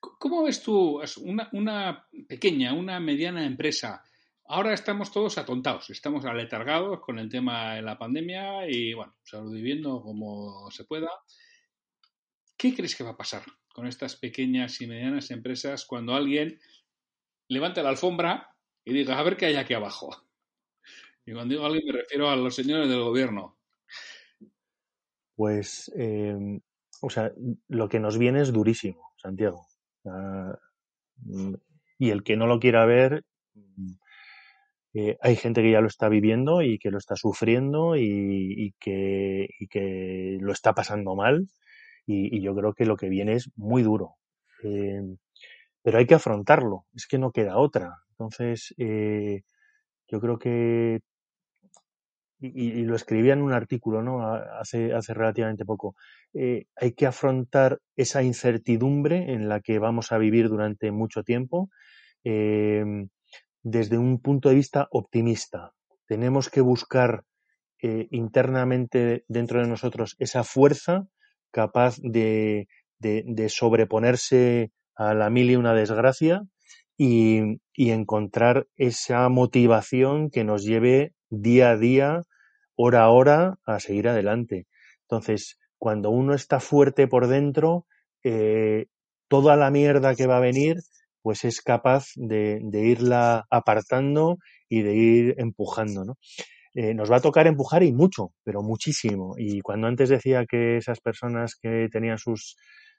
¿Cómo 0.00 0.44
ves 0.44 0.62
tú 0.62 1.02
una, 1.20 1.50
una, 1.52 2.08
pequeña, 2.26 2.72
una 2.72 2.98
mediana 2.98 3.44
empresa? 3.44 4.02
Ahora 4.46 4.72
estamos 4.72 5.12
todos 5.12 5.36
atontados, 5.36 5.90
estamos 5.90 6.24
aletargados 6.24 7.00
con 7.00 7.18
el 7.18 7.28
tema 7.28 7.74
de 7.74 7.82
la 7.82 7.98
pandemia 7.98 8.66
y, 8.66 8.94
bueno, 8.94 9.14
sobreviviendo 9.22 10.00
como 10.00 10.70
se 10.70 10.84
pueda. 10.84 11.10
¿Qué 12.56 12.74
crees 12.74 12.96
que 12.96 13.04
va 13.04 13.10
a 13.10 13.18
pasar 13.18 13.42
con 13.74 13.86
estas 13.86 14.16
pequeñas 14.16 14.80
y 14.80 14.86
medianas 14.86 15.30
empresas 15.30 15.84
cuando 15.84 16.14
alguien 16.14 16.58
levante 17.48 17.82
la 17.82 17.90
alfombra 17.90 18.53
y 18.84 18.92
diga, 18.92 19.18
a 19.18 19.22
ver 19.22 19.36
qué 19.36 19.46
hay 19.46 19.56
aquí 19.56 19.74
abajo. 19.74 20.10
Y 21.26 21.32
cuando 21.32 21.54
digo 21.54 21.64
alguien 21.64 21.86
me 21.86 21.92
refiero 21.92 22.28
a 22.28 22.36
los 22.36 22.54
señores 22.54 22.88
del 22.88 23.00
gobierno. 23.00 23.56
Pues, 25.36 25.90
em, 25.96 26.60
o 27.00 27.10
sea, 27.10 27.32
lo 27.68 27.88
que 27.88 27.98
nos 27.98 28.18
viene 28.18 28.42
es 28.42 28.52
durísimo, 28.52 29.12
Santiago. 29.16 29.66
Mm, 30.04 31.54
y 31.98 32.10
el 32.10 32.22
que 32.22 32.36
no 32.36 32.46
lo 32.46 32.60
quiera 32.60 32.84
ver, 32.84 33.24
mm, 33.54 33.92
eh, 34.94 35.18
hay 35.20 35.36
gente 35.36 35.62
que 35.62 35.72
ya 35.72 35.80
lo 35.80 35.88
está 35.88 36.08
viviendo 36.08 36.62
y 36.62 36.78
que 36.78 36.90
lo 36.90 36.98
está 36.98 37.16
sufriendo 37.16 37.96
y, 37.96 38.74
que, 38.78 39.48
que, 39.70 40.38
lo 40.40 40.52
está 40.52 40.72
pasando 40.74 41.16
mal. 41.16 41.48
Y, 42.06 42.40
yo 42.42 42.54
creo 42.54 42.74
que 42.74 42.86
lo 42.86 42.96
que 42.96 43.08
viene 43.08 43.34
es 43.34 43.50
muy 43.56 43.82
duro. 43.82 44.16
Em, 44.62 45.16
pero 45.82 45.98
hay 45.98 46.06
que 46.06 46.14
afrontarlo, 46.14 46.86
es 46.94 47.06
que 47.06 47.18
no 47.18 47.32
queda 47.32 47.58
otra. 47.58 48.03
Entonces, 48.24 48.74
eh, 48.78 49.42
yo 50.08 50.20
creo 50.20 50.38
que, 50.38 51.00
y, 52.40 52.82
lo 52.82 52.96
escribía 52.96 53.34
en 53.34 53.42
un 53.42 53.52
artículo 53.52 54.02
¿no? 54.02 54.26
hace, 54.26 54.92
hace 54.94 55.14
relativamente 55.14 55.64
poco, 55.64 55.94
eh, 56.32 56.66
hay 56.76 56.92
que 56.92 57.06
afrontar 57.06 57.80
esa 57.96 58.22
incertidumbre 58.22 59.32
en 59.32 59.48
la 59.48 59.60
que 59.60 59.78
vamos 59.78 60.12
a 60.12 60.18
vivir 60.18 60.48
durante 60.48 60.90
mucho 60.90 61.22
tiempo 61.22 61.70
em, 62.24 63.08
desde 63.62 63.98
un 63.98 64.20
punto 64.20 64.48
de 64.48 64.54
vista 64.56 64.88
optimista. 64.90 65.72
Tenemos 66.06 66.50
que 66.50 66.60
buscar 66.60 67.24
eh, 67.82 68.08
internamente 68.10 69.24
dentro 69.28 69.60
de 69.60 69.68
nosotros 69.68 70.16
esa 70.18 70.44
fuerza 70.44 71.06
capaz 71.50 71.96
de, 72.02 72.68
de 72.98 73.48
sobreponerse 73.48 74.72
a 74.96 75.14
la 75.14 75.30
mil 75.30 75.50
y 75.50 75.56
una 75.56 75.74
desgracia 75.74 76.42
y, 76.96 77.60
encontrar 77.76 78.66
esa 78.76 79.28
motivación 79.28 80.30
que 80.30 80.44
nos 80.44 80.64
lleve 80.64 81.12
día 81.30 81.70
a 81.70 81.76
día, 81.76 82.22
hora 82.76 83.04
a 83.04 83.10
hora, 83.10 83.54
a 83.66 83.80
seguir 83.80 84.08
adelante. 84.08 84.66
Entonces, 85.02 85.58
cuando 85.78 86.10
uno 86.10 86.34
está 86.34 86.60
fuerte 86.60 87.08
por 87.08 87.26
dentro, 87.26 87.86
eh, 88.22 88.86
toda 89.28 89.56
la 89.56 89.70
mierda 89.70 90.14
que 90.14 90.26
va 90.26 90.36
a 90.38 90.40
venir, 90.40 90.76
pues 91.22 91.44
es 91.44 91.60
capaz 91.62 92.06
de, 92.16 92.60
irla 92.72 93.44
apartando 93.50 94.36
y 94.68 94.82
de 94.82 94.94
ir 94.94 95.34
empujando, 95.38 96.04
¿no? 96.04 96.14
Eh, 96.74 96.92
nos 96.92 97.10
va 97.10 97.16
a 97.16 97.20
tocar 97.20 97.46
empujar 97.46 97.82
y 97.84 97.92
mucho, 97.92 98.32
pero 98.44 98.62
muchísimo. 98.62 99.34
Y 99.38 99.60
cuando 99.60 99.86
antes 99.86 100.08
decía 100.08 100.44
que 100.44 100.76
esas 100.76 101.00
personas 101.00 101.54
que 101.54 101.88
tenían 101.90 102.18
sus 102.18 102.56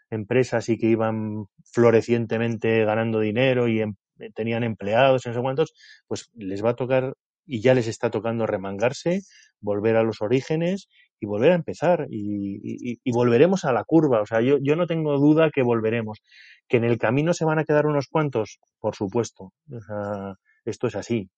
empresas 0.10 0.70
y 0.70 0.78
que 0.78 0.88
iban 0.88 1.46
florecientemente 1.64 2.86
ganando 2.86 3.20
dinero 3.20 3.68
y 3.68 3.82
em, 3.82 3.96
tenían 4.34 4.64
empleados 4.64 5.26
y 5.26 5.30
no 5.30 5.36
sé 5.36 5.42
cuántos, 5.42 5.74
pues 6.08 6.30
les 6.36 6.64
va 6.64 6.72
a 6.72 6.76
tocar 6.76 7.14
y 7.46 7.62
ya 7.62 7.74
les 7.74 7.88
está 7.88 8.10
tocando 8.10 8.48
remangarse, 8.48 9.22
volver 9.60 9.96
a 9.98 10.04
los 10.04 10.22
orígenes 10.22 10.88
y 11.20 11.26
volver 11.26 11.52
a 11.52 11.56
empezar 11.56 12.08
y, 12.10 13.00
volveremos 13.12 13.66
a 13.66 13.74
la 13.74 13.84
curva. 13.84 14.22
O 14.22 14.26
sea, 14.26 14.42
yo, 14.42 14.58
yo 14.62 14.76
no 14.76 14.88
tengo 14.88 15.18
duda 15.18 15.52
que 15.52 15.64
volveremos. 15.64 16.22
Que 16.68 16.78
en 16.78 16.84
el 16.84 16.98
camino 16.98 17.34
se 17.34 17.46
van 17.46 17.60
a 17.60 17.64
quedar 17.64 17.86
unos 17.86 18.08
cuantos, 18.08 18.60
por 18.80 18.96
supuesto. 18.96 19.54
O 19.72 19.82
sea, 19.82 20.34
esto 20.66 20.88
es 20.88 20.96
así. 20.96 21.30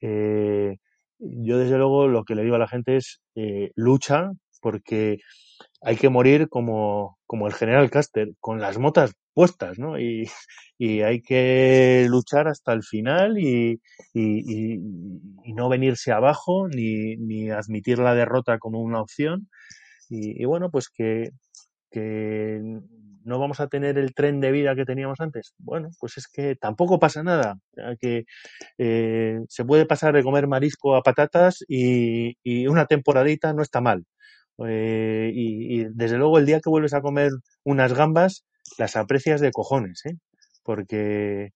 Eh, 0.00 0.76
yo 1.18 1.58
desde 1.58 1.76
luego 1.76 2.08
lo 2.08 2.24
que 2.24 2.34
le 2.34 2.42
digo 2.42 2.56
a 2.56 2.58
la 2.58 2.68
gente 2.68 2.96
es 2.96 3.20
eh, 3.34 3.70
lucha 3.74 4.30
porque 4.62 5.18
hay 5.82 5.96
que 5.96 6.08
morir 6.08 6.48
como, 6.48 7.18
como 7.26 7.46
el 7.46 7.54
general 7.54 7.90
Caster, 7.90 8.28
con 8.40 8.60
las 8.60 8.78
motas 8.78 9.12
puestas, 9.32 9.78
¿no? 9.78 9.98
Y, 9.98 10.28
y 10.78 11.02
hay 11.02 11.22
que 11.22 12.06
luchar 12.08 12.48
hasta 12.48 12.72
el 12.72 12.82
final 12.82 13.38
y, 13.38 13.80
y, 14.14 14.78
no 15.54 15.68
venirse 15.68 16.12
abajo 16.12 16.68
ni, 16.68 17.16
ni, 17.16 17.50
admitir 17.50 17.98
la 17.98 18.14
derrota 18.14 18.58
como 18.58 18.80
una 18.80 19.00
opción. 19.00 19.48
Y, 20.08 20.44
bueno, 20.44 20.70
pues 20.70 20.88
que, 20.88 21.30
que 21.90 22.60
no 23.24 23.38
vamos 23.38 23.60
a 23.60 23.68
tener 23.68 23.98
el 23.98 24.14
tren 24.14 24.40
de 24.40 24.50
vida 24.52 24.74
que 24.74 24.84
teníamos 24.84 25.20
antes. 25.20 25.54
Bueno, 25.58 25.90
pues 26.00 26.18
es 26.18 26.28
que 26.28 26.56
tampoco 26.56 26.98
pasa 26.98 27.22
nada. 27.22 27.58
Que 28.00 28.24
eh, 28.78 29.38
se 29.48 29.64
puede 29.64 29.86
pasar 29.86 30.14
de 30.14 30.22
comer 30.22 30.48
marisco 30.48 30.96
a 30.96 31.02
patatas 31.02 31.64
y, 31.68 32.36
y 32.42 32.66
una 32.66 32.86
temporadita 32.86 33.52
no 33.52 33.62
está 33.62 33.80
mal. 33.80 34.04
Eh, 34.68 35.30
y, 35.34 35.84
desde 35.94 36.18
luego 36.18 36.38
el 36.38 36.46
día 36.46 36.60
que 36.60 36.70
vuelves 36.70 36.94
a 36.94 37.00
comer 37.00 37.30
unas 37.64 37.92
gambas, 37.94 38.44
las 38.78 38.96
aprecias 38.96 39.40
de 39.40 39.52
cojones, 39.52 40.04
¿eh? 40.06 40.16
Porque, 40.62 41.50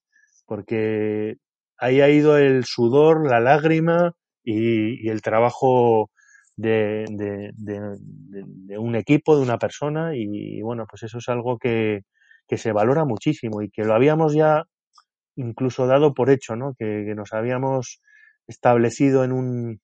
porque 0.46 1.36
ahí 1.78 2.00
ha 2.00 2.08
ido 2.08 2.38
el 2.38 2.64
sudor, 2.64 3.28
la 3.28 3.40
lágrima 3.40 4.12
y, 4.42 5.08
el 5.08 5.22
trabajo 5.22 6.10
de, 6.56 7.04
de, 7.08 8.78
un 8.78 8.96
equipo, 8.96 9.36
de 9.36 9.42
una 9.42 9.58
persona 9.58 10.12
y, 10.16 10.62
bueno, 10.62 10.86
pues 10.88 11.02
eso 11.04 11.18
es 11.18 11.28
algo 11.28 11.58
que, 11.58 12.02
que, 12.48 12.58
se 12.58 12.72
valora 12.72 13.04
muchísimo 13.04 13.62
y 13.62 13.70
que 13.70 13.84
lo 13.84 13.94
habíamos 13.94 14.34
ya 14.34 14.64
incluso 15.36 15.86
dado 15.86 16.14
por 16.14 16.30
hecho, 16.30 16.56
¿no? 16.56 16.74
Que, 16.78 17.04
que 17.06 17.14
nos 17.14 17.32
habíamos 17.32 18.00
establecido 18.46 19.24
en 19.24 19.32
un, 19.32 19.80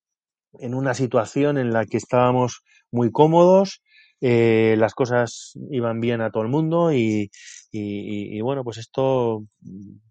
en 0.59 0.75
una 0.75 0.95
situación 0.95 1.59
en 1.59 1.73
la 1.73 1.87
que 1.87 1.97
estábamos 1.97 2.63
muy 2.93 3.11
cómodos, 3.11 3.83
eh, 4.21 4.75
las 4.79 4.95
cosas 4.95 5.53
iban 5.71 6.01
bien 6.01 6.21
a 6.21 6.31
todo 6.31 6.43
el 6.43 6.51
mundo 6.51 6.93
y, 6.93 7.31
y, 7.73 8.41
bueno, 8.43 8.65
pues 8.65 8.79
esto, 8.79 9.45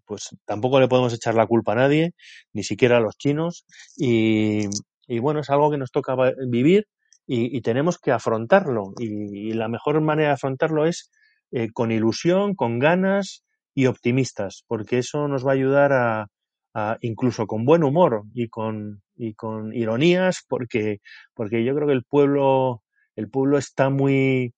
pues 0.04 0.30
tampoco 0.44 0.80
le 0.80 0.88
podemos 0.88 1.14
echar 1.14 1.34
la 1.34 1.46
culpa 1.46 1.72
a 1.72 1.76
nadie, 1.76 2.12
ni 2.52 2.64
siquiera 2.64 2.96
a 2.96 3.00
los 3.00 3.16
chinos. 3.16 3.64
Y, 3.96 4.66
y 5.06 5.18
bueno, 5.18 5.40
es 5.40 5.50
algo 5.50 5.70
que 5.70 5.78
nos 5.78 5.90
toca 5.92 6.16
vivir 6.48 6.86
y, 7.26 7.60
tenemos 7.62 7.98
que 7.98 8.12
afrontarlo. 8.12 8.92
Y, 8.98 9.52
la 9.52 9.68
mejor 9.68 10.00
manera 10.00 10.28
de 10.28 10.34
afrontarlo 10.34 10.86
es 10.86 11.10
eh, 11.52 11.68
con 11.72 11.92
ilusión, 11.92 12.54
con 12.54 12.78
ganas 12.78 13.44
y 13.74 13.86
optimistas, 13.86 14.64
porque 14.66 14.98
eso 14.98 15.28
nos 15.28 15.46
va 15.46 15.52
a 15.52 15.54
ayudar 15.54 15.92
a, 15.92 16.26
incluso 17.00 17.46
con 17.46 17.64
buen 17.64 17.82
humor 17.84 18.22
y 18.32 18.48
con, 18.48 19.02
y 19.20 19.34
con 19.34 19.74
ironías, 19.74 20.44
porque, 20.48 21.00
porque 21.34 21.64
yo 21.64 21.74
creo 21.74 21.86
que 21.86 21.94
el 21.94 22.04
pueblo, 22.04 22.82
el 23.16 23.28
pueblo 23.30 23.58
está 23.58 23.90
muy, 23.90 24.54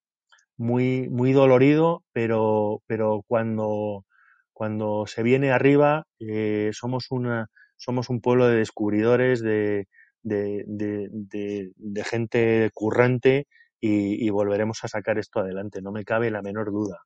muy, 0.57 1.09
muy 1.11 1.33
dolorido, 1.33 2.05
pero, 2.13 2.83
pero 2.87 3.25
cuando, 3.27 4.05
cuando 4.53 5.07
se 5.07 5.23
viene 5.23 5.51
arriba, 5.51 6.07
eh, 6.21 6.71
somos 6.73 7.11
una, 7.11 7.49
somos 7.77 8.09
un 8.09 8.21
pueblo 8.21 8.47
de 8.47 8.57
descubridores, 8.57 9.43
de, 9.43 9.89
de, 10.23 10.65
de, 10.67 12.05
gente 12.05 12.71
currante 12.73 13.49
y, 13.81 14.31
volveremos 14.31 14.85
a 14.85 14.89
sacar 14.89 15.19
esto 15.19 15.41
adelante, 15.41 15.83
no 15.83 15.91
me 15.91 16.05
cabe 16.05 16.31
la 16.31 16.43
menor 16.43 16.71
duda. 16.71 17.01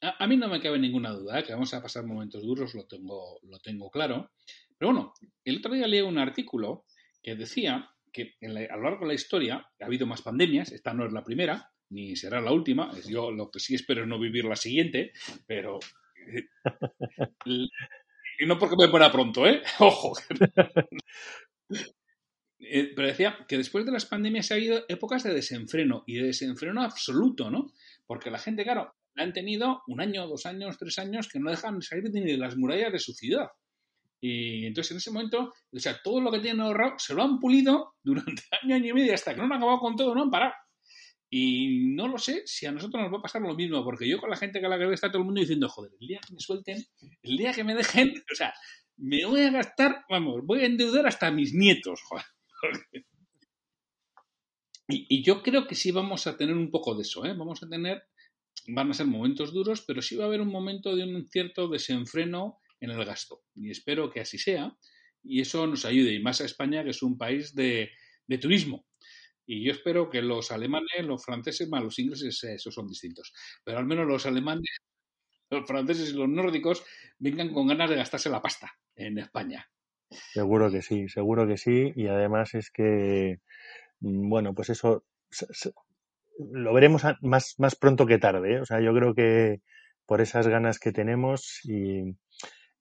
A, 0.00 0.26
mí 0.26 0.38
no 0.38 0.48
me 0.48 0.62
cabe 0.62 0.78
ninguna 0.78 1.10
duda 1.10 1.42
que 1.42 1.52
vamos 1.52 1.74
a 1.74 1.82
pasar 1.82 2.06
momentos 2.06 2.42
duros, 2.42 2.74
lo 2.74 2.86
tengo, 2.86 3.38
lo 3.42 3.58
tengo 3.58 3.90
claro. 3.90 4.30
Pero 4.80 4.94
bueno, 4.94 5.12
el 5.44 5.58
otro 5.58 5.74
día 5.74 5.86
leí 5.86 6.00
un 6.00 6.16
artículo 6.16 6.86
que 7.22 7.36
decía 7.36 7.90
que 8.10 8.36
a 8.42 8.76
lo 8.76 8.82
largo 8.82 9.00
de 9.00 9.08
la 9.08 9.14
historia 9.14 9.68
ha 9.78 9.84
habido 9.84 10.06
más 10.06 10.22
pandemias, 10.22 10.72
esta 10.72 10.94
no 10.94 11.04
es 11.04 11.12
la 11.12 11.22
primera, 11.22 11.70
ni 11.90 12.16
será 12.16 12.40
la 12.40 12.50
última, 12.50 12.90
yo 13.06 13.30
lo 13.30 13.50
que 13.50 13.60
sí 13.60 13.74
espero 13.74 14.02
es 14.02 14.08
no 14.08 14.18
vivir 14.18 14.46
la 14.46 14.56
siguiente, 14.56 15.12
pero... 15.46 15.78
Eh, 16.32 16.48
y 18.38 18.46
no 18.46 18.58
porque 18.58 18.76
me 18.78 18.88
muera 18.88 19.12
pronto, 19.12 19.46
¿eh? 19.46 19.62
Ojo. 19.78 20.14
Eh, 22.62 22.92
pero 22.94 23.08
decía 23.08 23.38
que 23.48 23.56
después 23.56 23.86
de 23.86 23.90
las 23.90 24.04
pandemias 24.04 24.50
ha 24.50 24.54
habido 24.54 24.84
épocas 24.86 25.22
de 25.22 25.32
desenfreno 25.32 26.04
y 26.06 26.16
de 26.16 26.26
desenfreno 26.26 26.82
absoluto, 26.82 27.50
¿no? 27.50 27.72
Porque 28.06 28.30
la 28.30 28.38
gente, 28.38 28.64
claro, 28.64 28.94
han 29.16 29.32
tenido 29.32 29.82
un 29.86 30.02
año, 30.02 30.28
dos 30.28 30.44
años, 30.44 30.76
tres 30.78 30.98
años 30.98 31.26
que 31.26 31.40
no 31.40 31.50
dejan 31.50 31.80
salir 31.80 32.10
ni 32.12 32.20
de 32.20 32.36
las 32.36 32.58
murallas 32.58 32.92
de 32.92 32.98
su 32.98 33.14
ciudad. 33.14 33.48
Y 34.20 34.66
entonces 34.66 34.90
en 34.92 34.96
ese 34.98 35.10
momento, 35.10 35.54
o 35.72 35.78
sea, 35.78 36.00
todo 36.02 36.20
lo 36.20 36.30
que 36.30 36.40
tienen 36.40 36.60
ahorrado 36.60 36.98
se 36.98 37.14
lo 37.14 37.22
han 37.22 37.38
pulido 37.38 37.94
durante 38.02 38.42
año, 38.62 38.74
año 38.74 38.86
y 38.88 38.92
medio 38.92 39.14
hasta 39.14 39.32
que 39.32 39.38
no 39.38 39.44
han 39.44 39.52
acabado 39.52 39.80
con 39.80 39.96
todo, 39.96 40.14
no 40.14 40.22
han 40.22 40.30
parado. 40.30 40.52
Y 41.32 41.94
no 41.94 42.08
lo 42.08 42.18
sé 42.18 42.42
si 42.44 42.66
a 42.66 42.72
nosotros 42.72 43.00
nos 43.00 43.12
va 43.12 43.18
a 43.18 43.22
pasar 43.22 43.40
lo 43.40 43.54
mismo, 43.54 43.84
porque 43.84 44.08
yo 44.08 44.18
con 44.18 44.30
la 44.30 44.36
gente 44.36 44.58
que 44.58 44.66
a 44.66 44.68
la 44.68 44.78
que 44.78 44.92
está 44.92 45.08
todo 45.08 45.18
el 45.18 45.26
mundo 45.26 45.40
diciendo, 45.40 45.68
joder, 45.68 45.92
el 46.00 46.08
día 46.08 46.20
que 46.26 46.34
me 46.34 46.40
suelten, 46.40 46.84
el 47.22 47.36
día 47.36 47.52
que 47.52 47.62
me 47.62 47.74
dejen, 47.74 48.12
o 48.32 48.34
sea, 48.34 48.52
me 48.96 49.24
voy 49.24 49.42
a 49.42 49.50
gastar, 49.50 50.04
vamos, 50.10 50.40
voy 50.44 50.62
a 50.62 50.66
endeudar 50.66 51.06
hasta 51.06 51.30
mis 51.30 51.54
nietos, 51.54 52.00
joder. 52.10 52.26
Y, 54.88 55.06
y, 55.08 55.22
yo 55.22 55.40
creo 55.40 55.68
que 55.68 55.76
sí 55.76 55.92
vamos 55.92 56.26
a 56.26 56.36
tener 56.36 56.56
un 56.56 56.68
poco 56.68 56.96
de 56.96 57.02
eso, 57.02 57.24
¿eh? 57.24 57.32
Vamos 57.32 57.62
a 57.62 57.68
tener, 57.68 58.02
van 58.66 58.90
a 58.90 58.94
ser 58.94 59.06
momentos 59.06 59.52
duros, 59.52 59.84
pero 59.86 60.02
sí 60.02 60.16
va 60.16 60.24
a 60.24 60.26
haber 60.26 60.40
un 60.40 60.48
momento 60.48 60.96
de 60.96 61.04
un 61.04 61.28
cierto 61.28 61.68
desenfreno 61.68 62.59
en 62.80 62.90
el 62.90 63.04
gasto. 63.04 63.42
Y 63.54 63.70
espero 63.70 64.10
que 64.10 64.20
así 64.20 64.38
sea. 64.38 64.76
Y 65.22 65.40
eso 65.40 65.66
nos 65.66 65.84
ayude, 65.84 66.14
y 66.14 66.22
más 66.22 66.40
a 66.40 66.46
España, 66.46 66.82
que 66.82 66.90
es 66.90 67.02
un 67.02 67.18
país 67.18 67.54
de, 67.54 67.90
de 68.26 68.38
turismo. 68.38 68.86
Y 69.46 69.64
yo 69.64 69.72
espero 69.72 70.08
que 70.08 70.22
los 70.22 70.52
alemanes, 70.52 71.04
los 71.04 71.24
franceses, 71.24 71.68
más 71.68 71.82
los 71.82 71.98
ingleses, 71.98 72.42
esos 72.44 72.72
son 72.72 72.86
distintos. 72.86 73.32
Pero 73.64 73.78
al 73.78 73.84
menos 73.84 74.06
los 74.06 74.24
alemanes, 74.24 74.78
los 75.50 75.66
franceses 75.66 76.10
y 76.10 76.16
los 76.16 76.28
nórdicos 76.28 76.84
vengan 77.18 77.52
con 77.52 77.66
ganas 77.66 77.90
de 77.90 77.96
gastarse 77.96 78.30
la 78.30 78.40
pasta 78.40 78.72
en 78.94 79.18
España. 79.18 79.68
Seguro 80.32 80.70
que 80.70 80.82
sí, 80.82 81.08
seguro 81.08 81.46
que 81.46 81.56
sí. 81.56 81.92
Y 81.96 82.06
además 82.06 82.54
es 82.54 82.70
que, 82.70 83.40
mm, 84.00 84.28
bueno, 84.28 84.54
pues 84.54 84.70
eso 84.70 85.04
lo 86.52 86.72
veremos 86.72 87.02
más, 87.20 87.56
más 87.58 87.76
pronto 87.76 88.06
que 88.06 88.18
tarde. 88.18 88.54
¿eh? 88.54 88.60
O 88.60 88.64
sea, 88.64 88.80
yo 88.80 88.94
creo 88.94 89.14
que 89.14 89.60
por 90.06 90.20
esas 90.20 90.48
ganas 90.48 90.78
que 90.78 90.92
tenemos 90.92 91.60
y, 91.64 92.16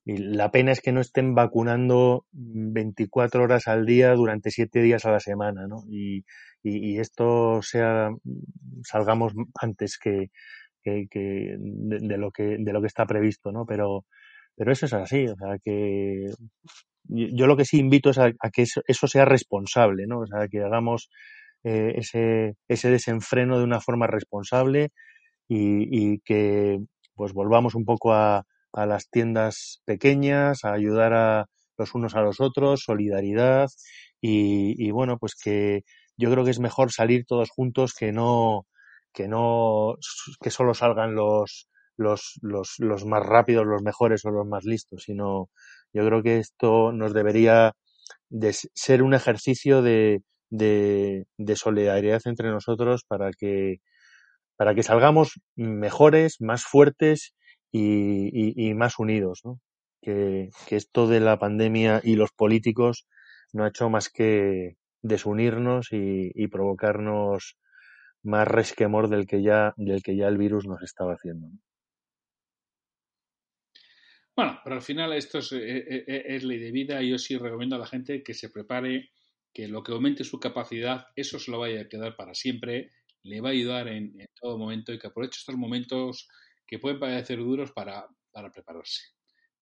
y 0.10 0.18
la 0.18 0.49
pena 0.49 0.72
es 0.72 0.82
que 0.82 0.91
no 0.91 1.01
estén 1.01 1.36
vacunando 1.36 2.26
24 2.32 3.43
horas 3.43 3.68
al 3.68 3.86
día 3.86 4.16
durante 4.16 4.49
7 4.49 4.82
días 4.82 5.05
a 5.05 5.12
la 5.12 5.20
semana, 5.20 5.68
¿no? 5.68 5.84
Y, 5.88 6.26
y, 6.64 6.97
esto 6.97 7.62
sea, 7.62 8.10
salgamos 8.82 9.34
antes 9.62 9.99
que, 9.99 10.32
que, 10.84 11.05
de, 11.60 12.18
lo 12.18 12.32
que 12.32 12.57
de 12.57 12.74
lo 12.74 12.82
que 12.82 12.88
está 12.88 13.05
previsto, 13.05 13.51
¿no? 13.51 13.68
Pero, 13.68 14.05
pero 14.55 14.72
eso 14.72 14.88
es 14.88 14.93
así, 14.93 15.28
o 15.28 15.36
sea 15.36 15.57
que 15.64 16.26
yo 17.03 17.45
lo 17.45 17.55
que 17.55 17.66
sí 17.66 17.78
invito 17.78 18.10
es 18.10 18.18
a, 18.18 18.32
que 18.51 18.64
eso, 18.64 18.82
eso, 18.88 19.07
sea 19.07 19.26
responsable, 19.26 20.07
¿no? 20.07 20.22
O 20.22 20.26
sea, 20.26 20.47
que 20.47 20.64
hagamos 20.64 21.12
eh, 21.64 21.93
ese, 21.97 22.55
ese 22.68 22.89
desenfreno 22.89 23.60
de 23.60 23.64
una 23.64 23.80
forma 23.80 24.07
responsable 24.07 24.89
y, 25.47 26.14
y 26.14 26.20
que 26.22 26.80
pues 27.14 27.32
volvamos 27.34 27.76
un 27.76 27.86
poco 27.86 28.14
a, 28.14 28.43
a 28.74 28.86
las 28.86 29.09
tiendas 29.09 29.82
pequeñas, 29.86 30.63
a 30.65 30.74
ayudar 30.74 31.13
a 31.13 31.45
los 31.78 31.95
unos 31.95 32.15
a 32.15 32.22
los 32.22 32.41
otros, 32.41 32.84
solidaridad 32.84 33.70
y, 34.22 34.91
bueno, 34.91 35.17
pues 35.17 35.36
que 35.36 35.84
yo 36.17 36.30
creo 36.32 36.43
que 36.43 36.51
es 36.51 36.59
mejor 36.59 36.91
salir 36.91 37.26
todos 37.26 37.49
juntos 37.49 37.93
que 37.97 38.11
no 38.11 38.65
que 39.13 39.28
no 39.28 39.95
que 40.41 40.51
solo 40.51 40.74
salgan 40.74 41.15
los 41.15 41.67
los, 41.97 42.39
los, 42.41 42.76
los 42.80 43.05
más 43.05 43.26
rápidos, 43.26 43.65
los 43.65 43.82
mejores 43.82 44.24
o 44.26 44.32
los 44.32 44.47
más 44.47 44.63
listos, 44.63 45.03
sino 45.03 45.49
yo 45.93 46.05
creo 46.05 46.24
que 46.24 46.38
esto 46.38 46.93
nos 46.93 47.13
debería 47.13 47.74
de 48.30 48.53
ser 48.53 49.03
un 49.03 49.13
ejercicio 49.13 49.82
de, 49.82 50.22
de, 50.49 51.26
de 51.38 51.55
solidaridad 51.57 52.22
entre 52.26 52.51
nosotros 52.51 53.03
para 53.07 53.32
que 53.32 53.78
para 54.57 54.76
que 54.76 54.84
salgamos 54.84 55.39
mejores, 55.55 56.38
más 56.41 56.63
fuertes 56.65 57.34
y, 57.72 58.74
más 58.76 58.99
unidos, 58.99 59.41
¿no? 59.43 59.59
Que, 60.01 60.49
esto 60.70 61.07
de 61.07 61.20
la 61.20 61.39
pandemia 61.39 62.01
y 62.03 62.15
los 62.15 62.32
políticos 62.32 63.07
no 63.53 63.63
ha 63.63 63.70
hecho 63.70 63.89
más 63.89 64.09
que 64.09 64.78
desunirnos 65.01 65.91
y, 65.91 66.32
y 66.34 66.47
provocarnos 66.47 67.57
más 68.24 68.47
resquemor 68.47 69.09
del 69.09 69.28
que 69.28 69.41
ya 69.41 69.74
del 69.78 70.03
que 70.03 70.15
ya 70.15 70.28
el 70.28 70.38
virus 70.38 70.67
nos 70.67 70.82
estaba 70.84 71.13
haciendo. 71.13 71.47
¿no? 71.47 71.59
Bueno, 74.39 74.59
pero 74.63 74.78
al 74.78 74.82
final 74.82 75.11
esto 75.11 75.39
es, 75.39 75.51
es, 75.51 76.03
es, 76.07 76.43
ley 76.45 76.59
de 76.59 76.72
vida 76.72 77.01
yo 77.01 77.17
sí 77.17 77.38
recomiendo 77.38 77.76
a 77.76 77.80
la 77.80 77.86
gente 77.86 78.24
que 78.24 78.34
se 78.34 78.49
prepare, 78.49 79.09
que 79.53 79.67
lo 79.67 79.84
que 79.84 79.91
aumente 79.91 80.24
su 80.24 80.39
capacidad, 80.39 81.07
eso 81.15 81.39
se 81.39 81.51
lo 81.51 81.59
vaya 81.59 81.82
a 81.82 81.89
quedar 81.89 82.15
para 82.15 82.34
siempre, 82.34 82.93
le 83.24 83.41
va 83.41 83.49
a 83.49 83.51
ayudar 83.51 83.89
en, 83.89 84.17
en 84.17 84.28
todo 84.39 84.57
momento 84.57 84.93
y 84.93 84.99
que 84.99 85.07
aproveche 85.07 85.39
estos 85.39 85.57
momentos 85.57 86.30
que 86.70 86.78
pueden 86.78 86.99
parecer 86.99 87.39
duros 87.39 87.72
para, 87.72 88.05
para 88.32 88.51
prepararse, 88.51 89.01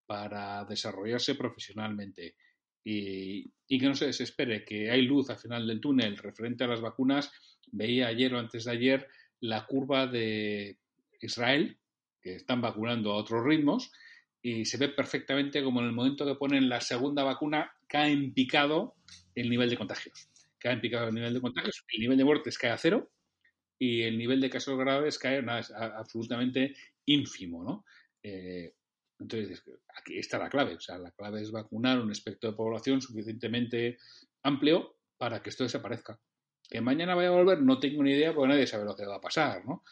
para 0.05 0.65
desarrollarse 0.65 1.35
profesionalmente 1.35 2.35
y, 2.83 3.49
y, 3.65 3.79
que 3.79 3.85
no 3.87 3.95
se 3.95 4.07
desespere, 4.07 4.65
que 4.65 4.91
hay 4.91 5.03
luz 5.03 5.29
al 5.29 5.37
final 5.37 5.65
del 5.65 5.79
túnel 5.79 6.17
referente 6.17 6.65
a 6.65 6.67
las 6.67 6.81
vacunas. 6.81 7.31
Veía 7.71 8.07
ayer 8.07 8.33
o 8.33 8.39
antes 8.39 8.65
de 8.65 8.71
ayer 8.71 9.07
la 9.39 9.65
curva 9.65 10.05
de 10.05 10.79
Israel, 11.21 11.77
que 12.21 12.35
están 12.35 12.59
vacunando 12.59 13.13
a 13.13 13.17
otros 13.17 13.43
ritmos, 13.43 13.89
y 14.41 14.65
se 14.65 14.77
ve 14.77 14.89
perfectamente 14.89 15.63
como 15.63 15.79
en 15.79 15.87
el 15.87 15.93
momento 15.93 16.25
que 16.25 16.35
ponen 16.35 16.67
la 16.67 16.81
segunda 16.81 17.23
vacuna 17.23 17.71
cae 17.87 18.11
en 18.11 18.33
picado 18.33 18.95
el 19.33 19.49
nivel 19.49 19.69
de 19.69 19.77
contagios. 19.77 20.29
Cae 20.59 20.73
en 20.73 20.81
picado 20.81 21.07
el 21.07 21.15
nivel 21.15 21.33
de 21.33 21.41
contagios, 21.41 21.85
el 21.87 22.01
nivel 22.01 22.17
de 22.17 22.25
muertes 22.25 22.57
cae 22.57 22.71
a 22.71 22.77
cero 22.77 23.09
y 23.79 24.03
el 24.03 24.17
nivel 24.17 24.41
de 24.41 24.49
casos 24.49 24.77
graves 24.77 25.19
cae 25.19 25.39
es 25.59 25.71
absolutamente 25.71 26.75
ínfimo, 27.05 27.63
¿no? 27.63 27.85
Eh, 28.23 28.73
entonces, 29.19 29.63
aquí 29.95 30.17
está 30.17 30.37
la 30.37 30.49
clave. 30.49 30.75
O 30.75 30.79
sea, 30.79 30.97
la 30.97 31.11
clave 31.11 31.41
es 31.41 31.51
vacunar 31.51 31.99
un 31.99 32.11
espectro 32.11 32.51
de 32.51 32.57
población 32.57 33.01
suficientemente 33.01 33.97
amplio 34.43 34.97
para 35.17 35.41
que 35.41 35.49
esto 35.49 35.63
desaparezca. 35.63 36.19
Que 36.69 36.81
mañana 36.81 37.15
vaya 37.15 37.29
a 37.29 37.31
volver, 37.31 37.61
no 37.61 37.79
tengo 37.79 38.03
ni 38.03 38.11
idea 38.11 38.33
porque 38.33 38.49
nadie 38.49 38.67
sabe 38.67 38.85
lo 38.85 38.95
que 38.95 39.05
va 39.05 39.15
a 39.15 39.21
pasar, 39.21 39.65
¿no? 39.65 39.83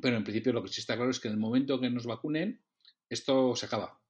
Pero 0.00 0.16
en 0.16 0.24
principio 0.24 0.52
lo 0.52 0.62
que 0.62 0.68
sí 0.68 0.80
está 0.80 0.96
claro 0.96 1.10
es 1.10 1.18
que 1.18 1.28
en 1.28 1.34
el 1.34 1.40
momento 1.40 1.80
que 1.80 1.90
nos 1.90 2.06
vacunen, 2.06 2.62
esto 3.08 3.56
se 3.56 3.66
acaba. 3.66 4.00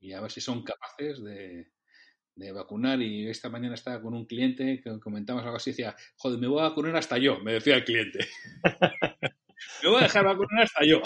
Y 0.00 0.12
a 0.12 0.20
ver 0.20 0.30
si 0.30 0.40
son 0.40 0.62
capaces 0.62 1.22
de, 1.22 1.72
de 2.36 2.52
vacunar. 2.52 3.02
Y 3.02 3.28
esta 3.28 3.50
mañana 3.50 3.74
estaba 3.74 4.00
con 4.00 4.14
un 4.14 4.26
cliente 4.26 4.80
que 4.80 5.00
comentamos 5.00 5.42
algo 5.42 5.56
así, 5.56 5.70
decía, 5.70 5.96
joder, 6.16 6.38
me 6.38 6.46
voy 6.46 6.60
a 6.60 6.68
vacunar 6.68 6.96
hasta 6.96 7.18
yo, 7.18 7.40
me 7.40 7.54
decía 7.54 7.76
el 7.76 7.84
cliente. 7.84 8.20
me 9.82 9.88
voy 9.88 10.00
a 10.00 10.04
dejar 10.04 10.24
vacunar 10.24 10.62
hasta 10.62 10.84
yo. 10.84 11.02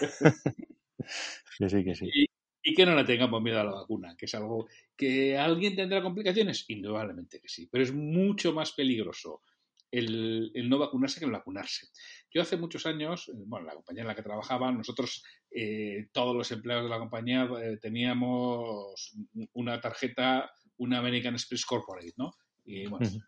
que 1.58 1.68
sí, 1.68 1.84
que 1.84 1.94
sí. 1.94 2.10
Y, 2.12 2.26
y, 2.62 2.74
que 2.74 2.84
no 2.84 2.94
le 2.94 3.04
tengamos 3.04 3.42
miedo 3.42 3.60
a 3.60 3.64
la 3.64 3.72
vacuna, 3.72 4.14
que 4.16 4.26
es 4.26 4.34
algo 4.34 4.68
que 4.96 5.38
alguien 5.38 5.74
tendrá 5.74 6.02
complicaciones, 6.02 6.64
indudablemente 6.68 7.40
que 7.40 7.48
sí, 7.48 7.68
pero 7.70 7.82
es 7.82 7.92
mucho 7.92 8.52
más 8.52 8.72
peligroso 8.72 9.42
el, 9.90 10.50
el, 10.54 10.68
no 10.68 10.78
vacunarse 10.78 11.20
que 11.20 11.26
el 11.26 11.32
vacunarse. 11.32 11.88
Yo 12.30 12.42
hace 12.42 12.56
muchos 12.56 12.86
años, 12.86 13.30
bueno, 13.46 13.66
la 13.66 13.74
compañía 13.74 14.02
en 14.02 14.08
la 14.08 14.14
que 14.14 14.22
trabajaba, 14.22 14.70
nosotros, 14.72 15.24
eh, 15.50 16.08
todos 16.12 16.36
los 16.36 16.50
empleados 16.52 16.84
de 16.84 16.90
la 16.90 16.98
compañía, 16.98 17.48
eh, 17.62 17.78
teníamos 17.80 19.16
una 19.52 19.80
tarjeta, 19.80 20.50
una 20.76 20.98
American 20.98 21.34
Express 21.34 21.64
Corporate, 21.64 22.12
¿no? 22.16 22.32
Y 22.64 22.86
bueno, 22.86 23.06
uh 23.06 23.10
-huh. 23.10 23.24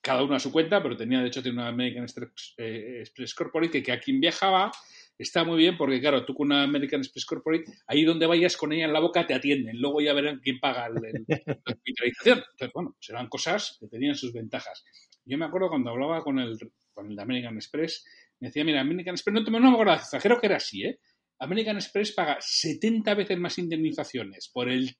cada 0.00 0.22
uno 0.22 0.36
a 0.36 0.40
su 0.40 0.52
cuenta, 0.52 0.82
pero 0.82 0.96
tenía, 0.96 1.20
de 1.20 1.28
hecho, 1.28 1.42
tiene 1.42 1.58
una 1.58 1.68
American 1.68 2.04
Express, 2.04 2.54
eh, 2.58 2.98
Express 3.00 3.34
Corporate 3.34 3.70
que, 3.70 3.82
que 3.82 3.92
a 3.92 4.00
quien 4.00 4.20
viajaba 4.20 4.70
está 5.18 5.44
muy 5.44 5.58
bien 5.58 5.76
porque, 5.76 6.00
claro, 6.00 6.24
tú 6.24 6.34
con 6.34 6.46
una 6.46 6.62
American 6.62 7.00
Express 7.00 7.26
Corporate, 7.26 7.64
ahí 7.86 8.04
donde 8.04 8.26
vayas 8.26 8.56
con 8.56 8.72
ella 8.72 8.84
en 8.84 8.92
la 8.92 9.00
boca 9.00 9.26
te 9.26 9.34
atienden. 9.34 9.80
Luego 9.80 10.00
ya 10.00 10.12
verán 10.12 10.40
quién 10.40 10.58
paga 10.60 10.86
el, 10.86 11.04
el, 11.04 11.24
la 11.26 11.36
hospitalización. 11.66 12.38
Entonces, 12.38 12.70
bueno, 12.74 12.96
serán 13.00 13.28
cosas 13.28 13.76
que 13.80 13.88
tenían 13.88 14.14
sus 14.14 14.32
ventajas. 14.32 14.84
Yo 15.26 15.36
me 15.36 15.44
acuerdo 15.44 15.68
cuando 15.68 15.90
hablaba 15.90 16.22
con 16.22 16.38
el, 16.38 16.56
con 16.94 17.10
el 17.10 17.16
de 17.16 17.22
American 17.22 17.56
Express, 17.56 18.04
me 18.40 18.48
decía, 18.48 18.64
mira, 18.64 18.80
American 18.80 19.14
Express, 19.14 19.34
no, 19.34 19.40
no 19.42 19.70
me 19.70 19.72
acuerdo, 19.72 19.94
extranjero 19.94 20.40
que 20.40 20.46
era 20.46 20.56
así, 20.56 20.84
¿eh? 20.84 20.98
American 21.38 21.76
Express 21.76 22.12
paga 22.12 22.38
70 22.40 23.14
veces 23.14 23.38
más 23.38 23.58
indemnizaciones 23.58 24.48
por 24.52 24.70
el, 24.70 24.96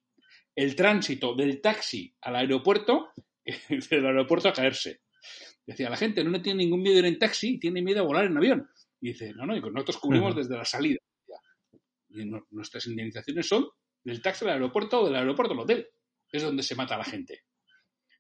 el 0.55 0.77
tránsito 0.77 1.35
del 1.35 1.61
taxi 1.61 2.14
al 2.20 2.37
aeropuerto 2.37 3.09
que 3.45 3.55
del 3.91 4.07
aeropuerto 4.07 4.49
a 4.49 4.53
caerse. 4.53 5.01
Decía, 5.64 5.91
la 5.91 5.97
gente 5.97 6.22
no 6.22 6.41
tiene 6.43 6.64
ningún 6.64 6.83
miedo 6.83 6.95
de 6.95 7.01
ir 7.01 7.07
en 7.07 7.18
taxi, 7.18 7.59
tiene 7.59 7.83
miedo 7.83 8.01
a 8.01 8.07
volar 8.07 8.27
en 8.27 8.37
avión. 8.37 8.68
Y 9.01 9.09
dice, 9.09 9.33
no, 9.35 9.47
no, 9.47 9.57
y 9.57 9.61
nosotros 9.61 9.99
cubrimos 9.99 10.33
uh 10.33 10.35
-huh. 10.35 10.39
desde 10.43 10.57
la 10.57 10.64
salida. 10.64 10.99
Y 12.11 12.24
no, 12.24 12.47
nuestras 12.51 12.87
indemnizaciones 12.87 13.47
son 13.47 13.66
del 14.05 14.22
taxi 14.22 14.45
al 14.45 14.53
aeropuerto 14.53 15.03
o 15.03 15.07
del 15.07 15.16
aeropuerto 15.16 15.55
al 15.55 15.61
hotel. 15.61 15.89
Es 16.31 16.43
donde 16.43 16.62
se 16.62 16.74
mata 16.74 16.95
a 16.95 16.99
la 16.99 17.05
gente. 17.05 17.43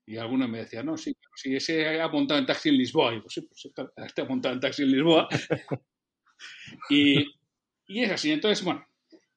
Y 0.06 0.16
algunos 0.18 0.48
me 0.48 0.58
decían, 0.58 0.86
no, 0.86 0.96
sí, 0.96 1.16
si 1.34 1.56
ese 1.56 2.00
ha 2.00 2.08
montado 2.08 2.38
en 2.38 2.46
taxi 2.46 2.68
en 2.68 2.78
Lisboa. 2.78 3.12
Y 3.14 3.20
pues 3.20 3.34
sí, 3.34 3.40
pues 3.40 3.68
este 3.96 4.22
ha 4.22 4.24
montado 4.24 4.54
en 4.54 4.60
taxi 4.60 4.84
en 4.84 4.92
Lisboa. 4.92 5.28
y, 6.90 7.24
y 7.88 8.02
es 8.04 8.12
así. 8.12 8.30
Entonces, 8.30 8.64
bueno, 8.64 8.86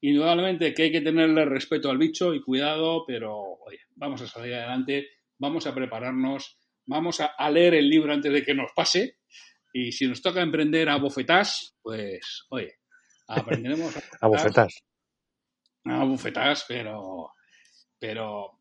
indudablemente 0.01 0.73
que 0.73 0.83
hay 0.83 0.91
que 0.91 1.01
tenerle 1.01 1.45
respeto 1.45 1.89
al 1.89 1.97
bicho 1.97 2.35
y 2.35 2.43
cuidado, 2.43 3.03
pero 3.07 3.35
oye, 3.65 3.79
vamos 3.95 4.21
a 4.21 4.27
salir 4.27 4.53
adelante, 4.53 5.07
vamos 5.39 5.65
a 5.65 5.73
prepararnos, 5.73 6.59
vamos 6.85 7.19
a, 7.19 7.49
leer 7.49 7.73
el 7.73 7.89
libro 7.89 8.13
antes 8.13 8.31
de 8.31 8.43
que 8.43 8.53
nos 8.53 8.71
pase. 8.75 9.17
Y 9.73 9.91
si 9.91 10.07
nos 10.07 10.21
toca 10.21 10.41
emprender 10.41 10.89
a 10.89 10.97
bofetás, 10.97 11.75
pues, 11.81 12.45
oye, 12.49 12.79
aprenderemos 13.27 13.95
a, 14.21 14.27
bofetás. 14.27 14.83
A 15.85 16.03
bofetás, 16.03 16.65
pero, 16.67 17.31
pero 17.99 18.58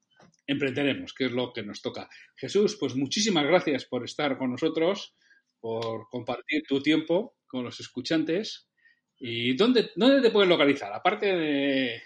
emprenderemos, 0.49 1.13
que 1.13 1.27
es 1.27 1.33
lo 1.33 1.53
que 1.53 1.63
nos 1.63 1.81
toca. 1.83 2.09
Jesús, 2.37 2.77
pues 2.81 2.97
muchísimas 2.97 3.47
gracias 3.47 3.85
por 3.85 4.03
estar 4.05 4.39
con 4.39 4.51
nosotros, 4.51 5.15
por 5.61 6.09
compartir 6.09 6.63
tu 6.67 6.83
tiempo 6.83 7.37
con 7.47 7.65
los 7.65 7.79
escuchantes. 7.79 8.69
¿Y 9.19 9.55
dónde, 9.57 9.91
dónde 9.95 10.23
te 10.23 10.31
puedes 10.31 10.49
localizar? 10.49 10.93
Aparte 10.93 11.27
de, 11.27 12.03